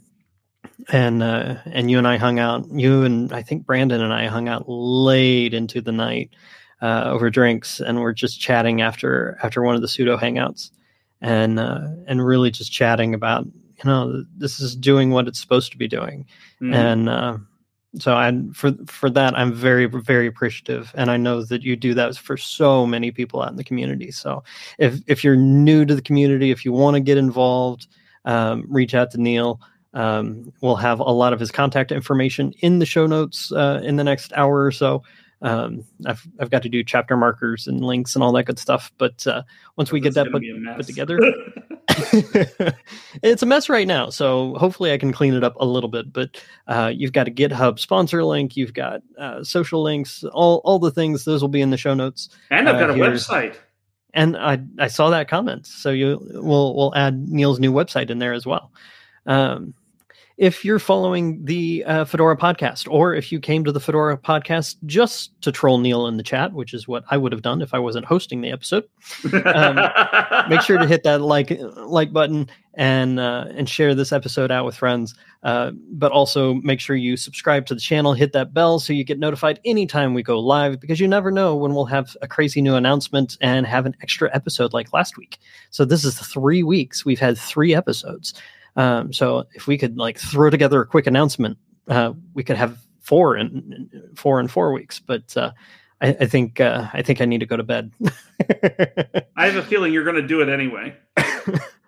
and 0.90 1.24
uh, 1.24 1.56
and 1.66 1.90
you 1.90 1.98
and 1.98 2.08
I 2.08 2.18
hung 2.18 2.38
out. 2.38 2.70
You 2.72 3.04
and 3.04 3.34
I 3.34 3.42
think 3.42 3.66
Brandon 3.66 4.00
and 4.00 4.14
I 4.14 4.28
hung 4.28 4.48
out 4.48 4.70
late 4.70 5.56
into 5.56 5.82
the 5.82 5.92
night 5.92 6.30
uh, 6.84 7.06
over 7.08 7.32
drinks, 7.32 7.80
and 7.80 8.00
we're 8.00 8.14
just 8.14 8.40
chatting 8.40 8.84
after 8.84 9.40
after 9.42 9.64
one 9.64 9.74
of 9.74 9.82
the 9.82 9.88
Sudo 9.88 10.20
hangouts, 10.20 10.70
and 11.20 11.60
uh, 11.60 11.82
and 12.06 12.24
really 12.24 12.52
just 12.52 12.72
chatting 12.72 13.16
about 13.16 13.44
you 13.46 13.86
know 13.86 14.24
this 14.38 14.60
is 14.60 14.76
doing 14.76 15.10
what 15.10 15.28
it's 15.28 15.40
supposed 15.40 15.72
to 15.72 15.80
be 15.80 15.88
doing, 15.88 16.28
mm-hmm. 16.62 16.76
and 16.76 17.10
uh, 17.10 17.38
so 17.98 18.14
I 18.16 18.32
for 18.54 18.74
for 18.86 19.10
that 19.10 19.38
I'm 19.38 19.52
very 19.52 19.86
very 19.86 20.28
appreciative, 20.28 20.92
and 20.96 21.10
I 21.10 21.18
know 21.18 21.44
that 21.44 21.64
you 21.64 21.76
do 21.76 21.94
that 21.96 22.16
for 22.18 22.38
so 22.38 22.86
many 22.86 23.12
people 23.12 23.42
out 23.42 23.50
in 23.50 23.58
the 23.58 23.64
community. 23.64 24.12
So 24.12 24.44
if 24.78 25.02
if 25.08 25.24
you're 25.24 25.36
new 25.36 25.86
to 25.86 25.96
the 25.96 26.02
community, 26.02 26.52
if 26.52 26.64
you 26.64 26.72
want 26.72 26.96
to 26.96 27.00
get 27.00 27.18
involved, 27.18 27.88
um, 28.26 28.66
reach 28.68 28.94
out 28.94 29.12
to 29.12 29.22
Neal. 29.22 29.60
Um, 29.96 30.54
we'll 30.62 30.76
have 30.76 31.00
a 31.00 31.04
lot 31.04 31.34
of 31.34 31.40
his 31.40 31.50
contact 31.50 31.92
information 31.92 32.54
in 32.60 32.78
the 32.78 32.86
show 32.86 33.08
notes 33.08 33.52
uh, 33.52 33.82
in 33.84 33.96
the 33.96 34.04
next 34.04 34.32
hour 34.34 34.64
or 34.64 34.72
so. 34.72 35.02
Um, 35.42 35.84
I've 36.06 36.28
I've 36.40 36.50
got 36.50 36.62
to 36.64 36.70
do 36.70 36.84
chapter 36.84 37.18
markers 37.18 37.66
and 37.68 37.84
links 37.84 38.14
and 38.16 38.24
all 38.24 38.32
that 38.34 38.44
good 38.44 38.60
stuff. 38.60 38.92
But 38.98 39.26
uh, 39.26 39.44
once 39.78 39.92
we 39.92 40.00
get 40.00 40.14
that 40.14 40.32
put, 40.32 40.44
put 40.76 40.86
together, 40.86 41.20
it's 43.24 43.42
a 43.44 43.46
mess 43.46 43.70
right 43.70 43.88
now. 43.88 44.10
So 44.10 44.54
hopefully 44.56 44.92
I 44.92 44.98
can 44.98 45.12
clean 45.12 45.34
it 45.34 45.44
up 45.44 45.56
a 45.60 45.66
little 45.66 45.90
bit. 45.90 46.12
But 46.12 46.42
uh, 46.68 46.92
you've 46.94 47.14
got 47.14 47.28
a 47.28 47.32
GitHub 47.32 47.80
sponsor 47.80 48.24
link, 48.24 48.56
you've 48.58 48.74
got 48.74 49.02
uh, 49.18 49.44
social 49.44 49.82
links, 49.84 50.24
all 50.34 50.62
all 50.64 50.80
the 50.80 50.92
things. 50.92 51.26
Those 51.26 51.42
will 51.42 51.50
be 51.50 51.62
in 51.62 51.70
the 51.70 51.78
show 51.78 51.94
notes. 51.94 52.30
And 52.50 52.68
I've 52.70 52.80
got 52.80 52.90
Uh, 52.90 52.94
a 52.94 52.96
here- 52.96 53.06
website. 53.12 53.56
and 54.14 54.36
I 54.38 54.60
I 54.80 54.88
saw 54.88 55.10
that 55.12 55.28
comment, 55.28 55.68
so 55.68 55.92
you 55.92 56.20
we'll 56.34 56.76
we'll 56.76 56.96
add 56.96 57.30
Neal's 57.30 57.60
new 57.60 57.72
website 57.72 58.10
in 58.10 58.20
there 58.20 58.34
as 58.34 58.46
well. 58.46 58.72
Um, 59.26 59.74
if 60.40 60.64
you're 60.64 60.80
following 60.80 61.44
the 61.44 61.84
uh, 61.84 62.06
Fedora 62.06 62.38
podcast, 62.38 62.88
or 62.90 63.14
if 63.14 63.30
you 63.30 63.42
came 63.42 63.66
to 63.66 63.74
the 63.74 63.80
Fedora 63.82 64.18
podcast 64.18 64.78
just 64.86 65.34
to 65.42 65.52
troll 65.52 65.80
Neal 65.80 66.08
in 66.08 66.16
the 66.16 66.24
chat, 66.24 66.54
which 66.54 66.74
is 66.74 66.88
what 66.88 67.04
I 67.12 67.18
would 67.18 67.34
have 67.34 67.42
done 67.42 67.62
if 67.62 67.74
I 67.74 67.80
wasn't 67.80 68.06
hosting 68.06 68.40
the 68.40 68.50
episode, 68.50 68.86
um, 69.44 69.76
make 70.50 70.62
sure 70.62 70.78
to 70.78 70.88
hit 70.88 71.04
that 71.04 71.20
like 71.20 71.60
like 71.76 72.14
button 72.14 72.50
and 72.76 73.20
uh, 73.20 73.48
and 73.50 73.68
share 73.68 73.94
this 73.94 74.14
episode 74.14 74.50
out 74.50 74.64
with 74.64 74.78
friends. 74.78 75.14
Uh, 75.44 75.72
but 75.92 76.14
also 76.14 76.54
make 76.56 76.80
sure 76.80 76.96
you 76.96 77.18
subscribe 77.18 77.66
to 77.66 77.76
the 77.76 77.82
channel, 77.82 78.14
hit 78.14 78.32
that 78.32 78.54
bell 78.54 78.80
so 78.80 78.94
you 78.94 79.04
get 79.04 79.20
notified 79.20 79.60
anytime 79.66 80.14
we 80.14 80.24
go 80.24 80.40
live 80.40 80.80
because 80.80 81.02
you 81.02 81.08
never 81.08 81.32
know 81.32 81.54
when 81.54 81.74
we'll 81.74 81.84
have 81.84 82.16
a 82.22 82.30
crazy 82.30 82.62
new 82.62 82.76
announcement 82.76 83.38
and 83.42 83.68
have 83.68 83.86
an 83.86 83.96
extra 84.02 84.34
episode 84.34 84.72
like 84.72 84.94
last 84.94 85.18
week. 85.18 85.38
So 85.70 85.84
this 85.84 86.06
is 86.06 86.18
three 86.18 86.64
weeks. 86.64 87.04
We've 87.04 87.20
had 87.20 87.38
three 87.38 87.76
episodes. 87.76 88.34
Um, 88.76 89.14
so 89.14 89.46
if 89.54 89.68
we 89.68 89.78
could 89.78 89.98
like 89.98 90.18
throw 90.18 90.50
together 90.50 90.82
a 90.82 90.86
quick 90.86 91.08
announcement, 91.08 91.58
uh, 91.88 92.14
we 92.34 92.44
could 92.44 92.58
have 92.58 92.78
four 93.02 93.36
in 93.36 93.90
four 94.16 94.40
and 94.40 94.50
four 94.50 94.72
weeks. 94.72 95.00
But 95.00 95.36
uh, 95.36 95.52
I, 96.02 96.10
I 96.22 96.26
think 96.26 96.60
uh, 96.60 96.88
I 96.94 97.02
think 97.02 97.22
I 97.22 97.26
need 97.26 97.40
to 97.40 97.46
go 97.46 97.58
to 97.58 97.64
bed. 97.64 97.92
I 99.36 99.46
have 99.48 99.56
a 99.56 99.64
feeling 99.64 99.94
you're 99.94 100.04
going 100.04 100.16
to 100.16 100.28
do 100.28 100.42
it 100.42 100.50
anyway. 100.50 100.96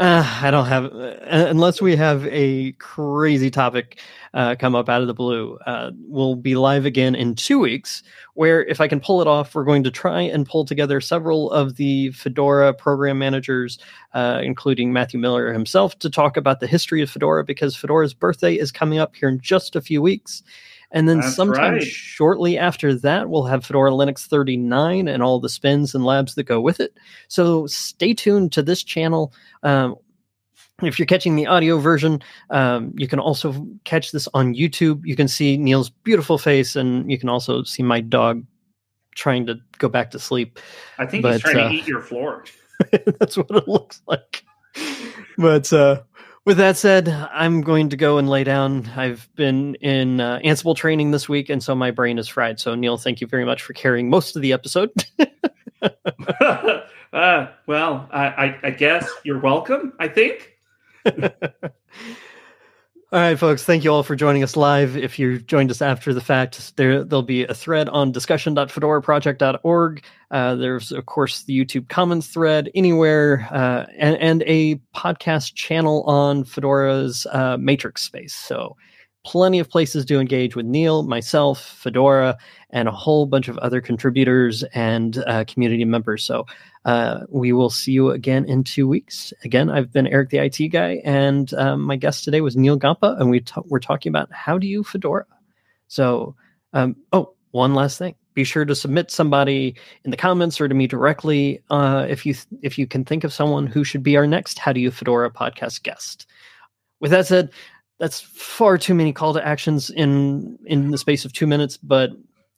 Uh, 0.00 0.24
I 0.40 0.50
don't 0.50 0.64
have, 0.64 0.86
uh, 0.86 1.16
unless 1.26 1.82
we 1.82 1.94
have 1.94 2.26
a 2.28 2.72
crazy 2.78 3.50
topic 3.50 4.00
uh, 4.32 4.56
come 4.58 4.74
up 4.74 4.88
out 4.88 5.02
of 5.02 5.08
the 5.08 5.12
blue. 5.12 5.58
Uh, 5.66 5.90
we'll 6.06 6.36
be 6.36 6.54
live 6.56 6.86
again 6.86 7.14
in 7.14 7.34
two 7.34 7.58
weeks, 7.58 8.02
where 8.32 8.64
if 8.64 8.80
I 8.80 8.88
can 8.88 8.98
pull 8.98 9.20
it 9.20 9.28
off, 9.28 9.54
we're 9.54 9.64
going 9.64 9.84
to 9.84 9.90
try 9.90 10.22
and 10.22 10.48
pull 10.48 10.64
together 10.64 11.02
several 11.02 11.50
of 11.50 11.76
the 11.76 12.12
Fedora 12.12 12.72
program 12.72 13.18
managers, 13.18 13.78
uh, 14.14 14.40
including 14.42 14.90
Matthew 14.90 15.20
Miller 15.20 15.52
himself, 15.52 15.98
to 15.98 16.08
talk 16.08 16.38
about 16.38 16.60
the 16.60 16.66
history 16.66 17.02
of 17.02 17.10
Fedora 17.10 17.44
because 17.44 17.76
Fedora's 17.76 18.14
birthday 18.14 18.54
is 18.54 18.72
coming 18.72 18.98
up 18.98 19.14
here 19.14 19.28
in 19.28 19.38
just 19.38 19.76
a 19.76 19.82
few 19.82 20.00
weeks. 20.00 20.42
And 20.92 21.08
then 21.08 21.20
That's 21.20 21.36
sometime 21.36 21.74
right. 21.74 21.82
shortly 21.82 22.58
after 22.58 22.94
that, 22.94 23.30
we'll 23.30 23.44
have 23.44 23.64
Fedora 23.64 23.92
Linux 23.92 24.26
39 24.26 25.06
and 25.06 25.22
all 25.22 25.38
the 25.38 25.48
spins 25.48 25.94
and 25.94 26.04
labs 26.04 26.34
that 26.34 26.44
go 26.44 26.60
with 26.60 26.80
it. 26.80 26.96
So 27.28 27.66
stay 27.66 28.12
tuned 28.12 28.52
to 28.52 28.62
this 28.62 28.82
channel. 28.82 29.32
Um, 29.62 29.96
if 30.82 30.98
you're 30.98 31.06
catching 31.06 31.36
the 31.36 31.46
audio 31.46 31.78
version, 31.78 32.22
um, 32.50 32.92
you 32.96 33.06
can 33.06 33.20
also 33.20 33.66
catch 33.84 34.12
this 34.12 34.28
on 34.34 34.54
YouTube. 34.54 35.02
You 35.04 35.14
can 35.14 35.28
see 35.28 35.56
Neal's 35.56 35.90
beautiful 35.90 36.38
face, 36.38 36.74
and 36.74 37.10
you 37.10 37.18
can 37.18 37.28
also 37.28 37.62
see 37.62 37.82
my 37.82 38.00
dog 38.00 38.44
trying 39.14 39.46
to 39.46 39.56
go 39.78 39.88
back 39.88 40.10
to 40.12 40.18
sleep. 40.18 40.58
I 40.98 41.06
think 41.06 41.22
But, 41.22 41.32
he's 41.32 41.42
trying 41.42 41.58
uh, 41.58 41.68
to 41.68 41.74
eat 41.74 41.86
your 41.86 42.00
floor. 42.00 42.44
That's 43.18 43.36
what 43.36 43.50
it 43.50 43.68
looks 43.68 44.00
like. 44.06 44.44
But 45.36 45.72
uh, 45.72 46.02
with 46.46 46.56
that 46.56 46.76
said, 46.76 47.08
I'm 47.08 47.60
going 47.60 47.90
to 47.90 47.96
go 47.96 48.18
and 48.18 48.28
lay 48.28 48.44
down. 48.44 48.90
I've 48.96 49.28
been 49.34 49.74
in 49.76 50.20
uh, 50.20 50.40
Ansible 50.44 50.74
training 50.74 51.10
this 51.10 51.28
week, 51.28 51.50
and 51.50 51.62
so 51.62 51.74
my 51.74 51.90
brain 51.90 52.18
is 52.18 52.28
fried. 52.28 52.58
So, 52.58 52.74
Neal, 52.74 52.96
thank 52.96 53.20
you 53.20 53.26
very 53.26 53.44
much 53.44 53.62
for 53.62 53.72
carrying 53.72 54.08
most 54.08 54.36
of 54.36 54.42
the 54.42 54.52
episode. 54.52 54.90
uh, 55.82 57.48
well, 57.66 58.08
I, 58.10 58.26
I, 58.26 58.58
I 58.64 58.70
guess 58.70 59.08
you're 59.24 59.40
welcome. 59.40 59.92
I 59.98 60.08
think. 60.08 60.56
All 63.12 63.18
right, 63.18 63.36
folks. 63.36 63.64
Thank 63.64 63.82
you 63.82 63.92
all 63.92 64.04
for 64.04 64.14
joining 64.14 64.44
us 64.44 64.56
live. 64.56 64.96
If 64.96 65.18
you 65.18 65.40
joined 65.40 65.72
us 65.72 65.82
after 65.82 66.14
the 66.14 66.20
fact, 66.20 66.76
there 66.76 67.02
there'll 67.02 67.24
be 67.24 67.42
a 67.42 67.54
thread 67.54 67.88
on 67.88 68.12
discussion.fedoraproject.org. 68.12 70.04
Uh, 70.30 70.54
there's 70.54 70.92
of 70.92 71.06
course 71.06 71.42
the 71.42 71.58
YouTube 71.58 71.88
Commons 71.88 72.28
thread 72.28 72.70
anywhere, 72.72 73.48
uh, 73.50 73.86
and, 73.98 74.16
and 74.18 74.44
a 74.46 74.76
podcast 74.94 75.54
channel 75.54 76.04
on 76.04 76.44
Fedora's 76.44 77.26
uh, 77.32 77.56
Matrix 77.56 78.02
space. 78.02 78.32
So 78.32 78.76
plenty 79.24 79.58
of 79.58 79.68
places 79.68 80.04
to 80.04 80.20
engage 80.20 80.54
with 80.54 80.66
Neal, 80.66 81.02
myself, 81.02 81.60
Fedora, 81.60 82.38
and 82.70 82.86
a 82.86 82.92
whole 82.92 83.26
bunch 83.26 83.48
of 83.48 83.58
other 83.58 83.80
contributors 83.80 84.62
and 84.72 85.18
uh, 85.26 85.44
community 85.48 85.84
members. 85.84 86.22
So 86.22 86.46
uh, 86.84 87.20
we 87.28 87.52
will 87.52 87.70
see 87.70 87.92
you 87.92 88.10
again 88.10 88.44
in 88.46 88.64
two 88.64 88.88
weeks. 88.88 89.32
Again, 89.44 89.70
I've 89.70 89.92
been 89.92 90.06
Eric 90.06 90.30
the 90.30 90.38
IT 90.38 90.68
guy, 90.68 91.00
and 91.04 91.52
um, 91.54 91.82
my 91.82 91.96
guest 91.96 92.24
today 92.24 92.40
was 92.40 92.56
Neal 92.56 92.78
Gompa, 92.78 93.20
and 93.20 93.30
we 93.30 93.40
ta- 93.40 93.62
we're 93.66 93.80
talking 93.80 94.10
about 94.10 94.32
how 94.32 94.56
do 94.56 94.66
you 94.66 94.82
Fedora. 94.82 95.26
So, 95.88 96.34
um, 96.72 96.96
oh, 97.12 97.34
one 97.50 97.74
last 97.74 97.98
thing: 97.98 98.14
be 98.32 98.44
sure 98.44 98.64
to 98.64 98.74
submit 98.74 99.10
somebody 99.10 99.74
in 100.04 100.10
the 100.10 100.16
comments 100.16 100.60
or 100.60 100.68
to 100.68 100.74
me 100.74 100.86
directly 100.86 101.62
uh, 101.68 102.06
if 102.08 102.24
you 102.24 102.34
if 102.62 102.78
you 102.78 102.86
can 102.86 103.04
think 103.04 103.24
of 103.24 103.32
someone 103.32 103.66
who 103.66 103.84
should 103.84 104.02
be 104.02 104.16
our 104.16 104.26
next 104.26 104.58
How 104.58 104.72
Do 104.72 104.80
You 104.80 104.90
Fedora 104.90 105.30
podcast 105.30 105.82
guest. 105.82 106.26
With 107.00 107.10
that 107.10 107.26
said, 107.26 107.50
that's 107.98 108.20
far 108.20 108.78
too 108.78 108.94
many 108.94 109.12
call 109.12 109.34
to 109.34 109.46
actions 109.46 109.90
in 109.90 110.58
in 110.64 110.90
the 110.90 110.98
space 110.98 111.26
of 111.26 111.34
two 111.34 111.46
minutes, 111.46 111.76
but 111.76 112.10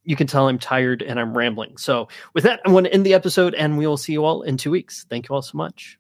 you 0.05 0.17
can 0.17 0.27
tell 0.27 0.49
I'm 0.49 0.59
tired 0.59 1.03
and 1.03 1.19
I'm 1.19 1.37
rambling. 1.37 1.77
So 1.77 2.09
with 2.35 2.45
that, 2.45 2.61
I'm 2.65 2.73
going 2.73 2.85
to 2.85 2.93
end 2.93 3.07
the 3.07 3.15
episode 3.15 3.55
and 3.55 3.79
we 3.79 3.87
will 3.87 3.97
see 3.97 4.13
you 4.13 4.25
all 4.25 4.43
in 4.43 4.57
two 4.57 4.71
weeks. 4.71 5.07
Thank 5.09 5.29
you 5.29 5.35
all 5.35 5.43
so 5.43 5.57
much. 5.57 5.99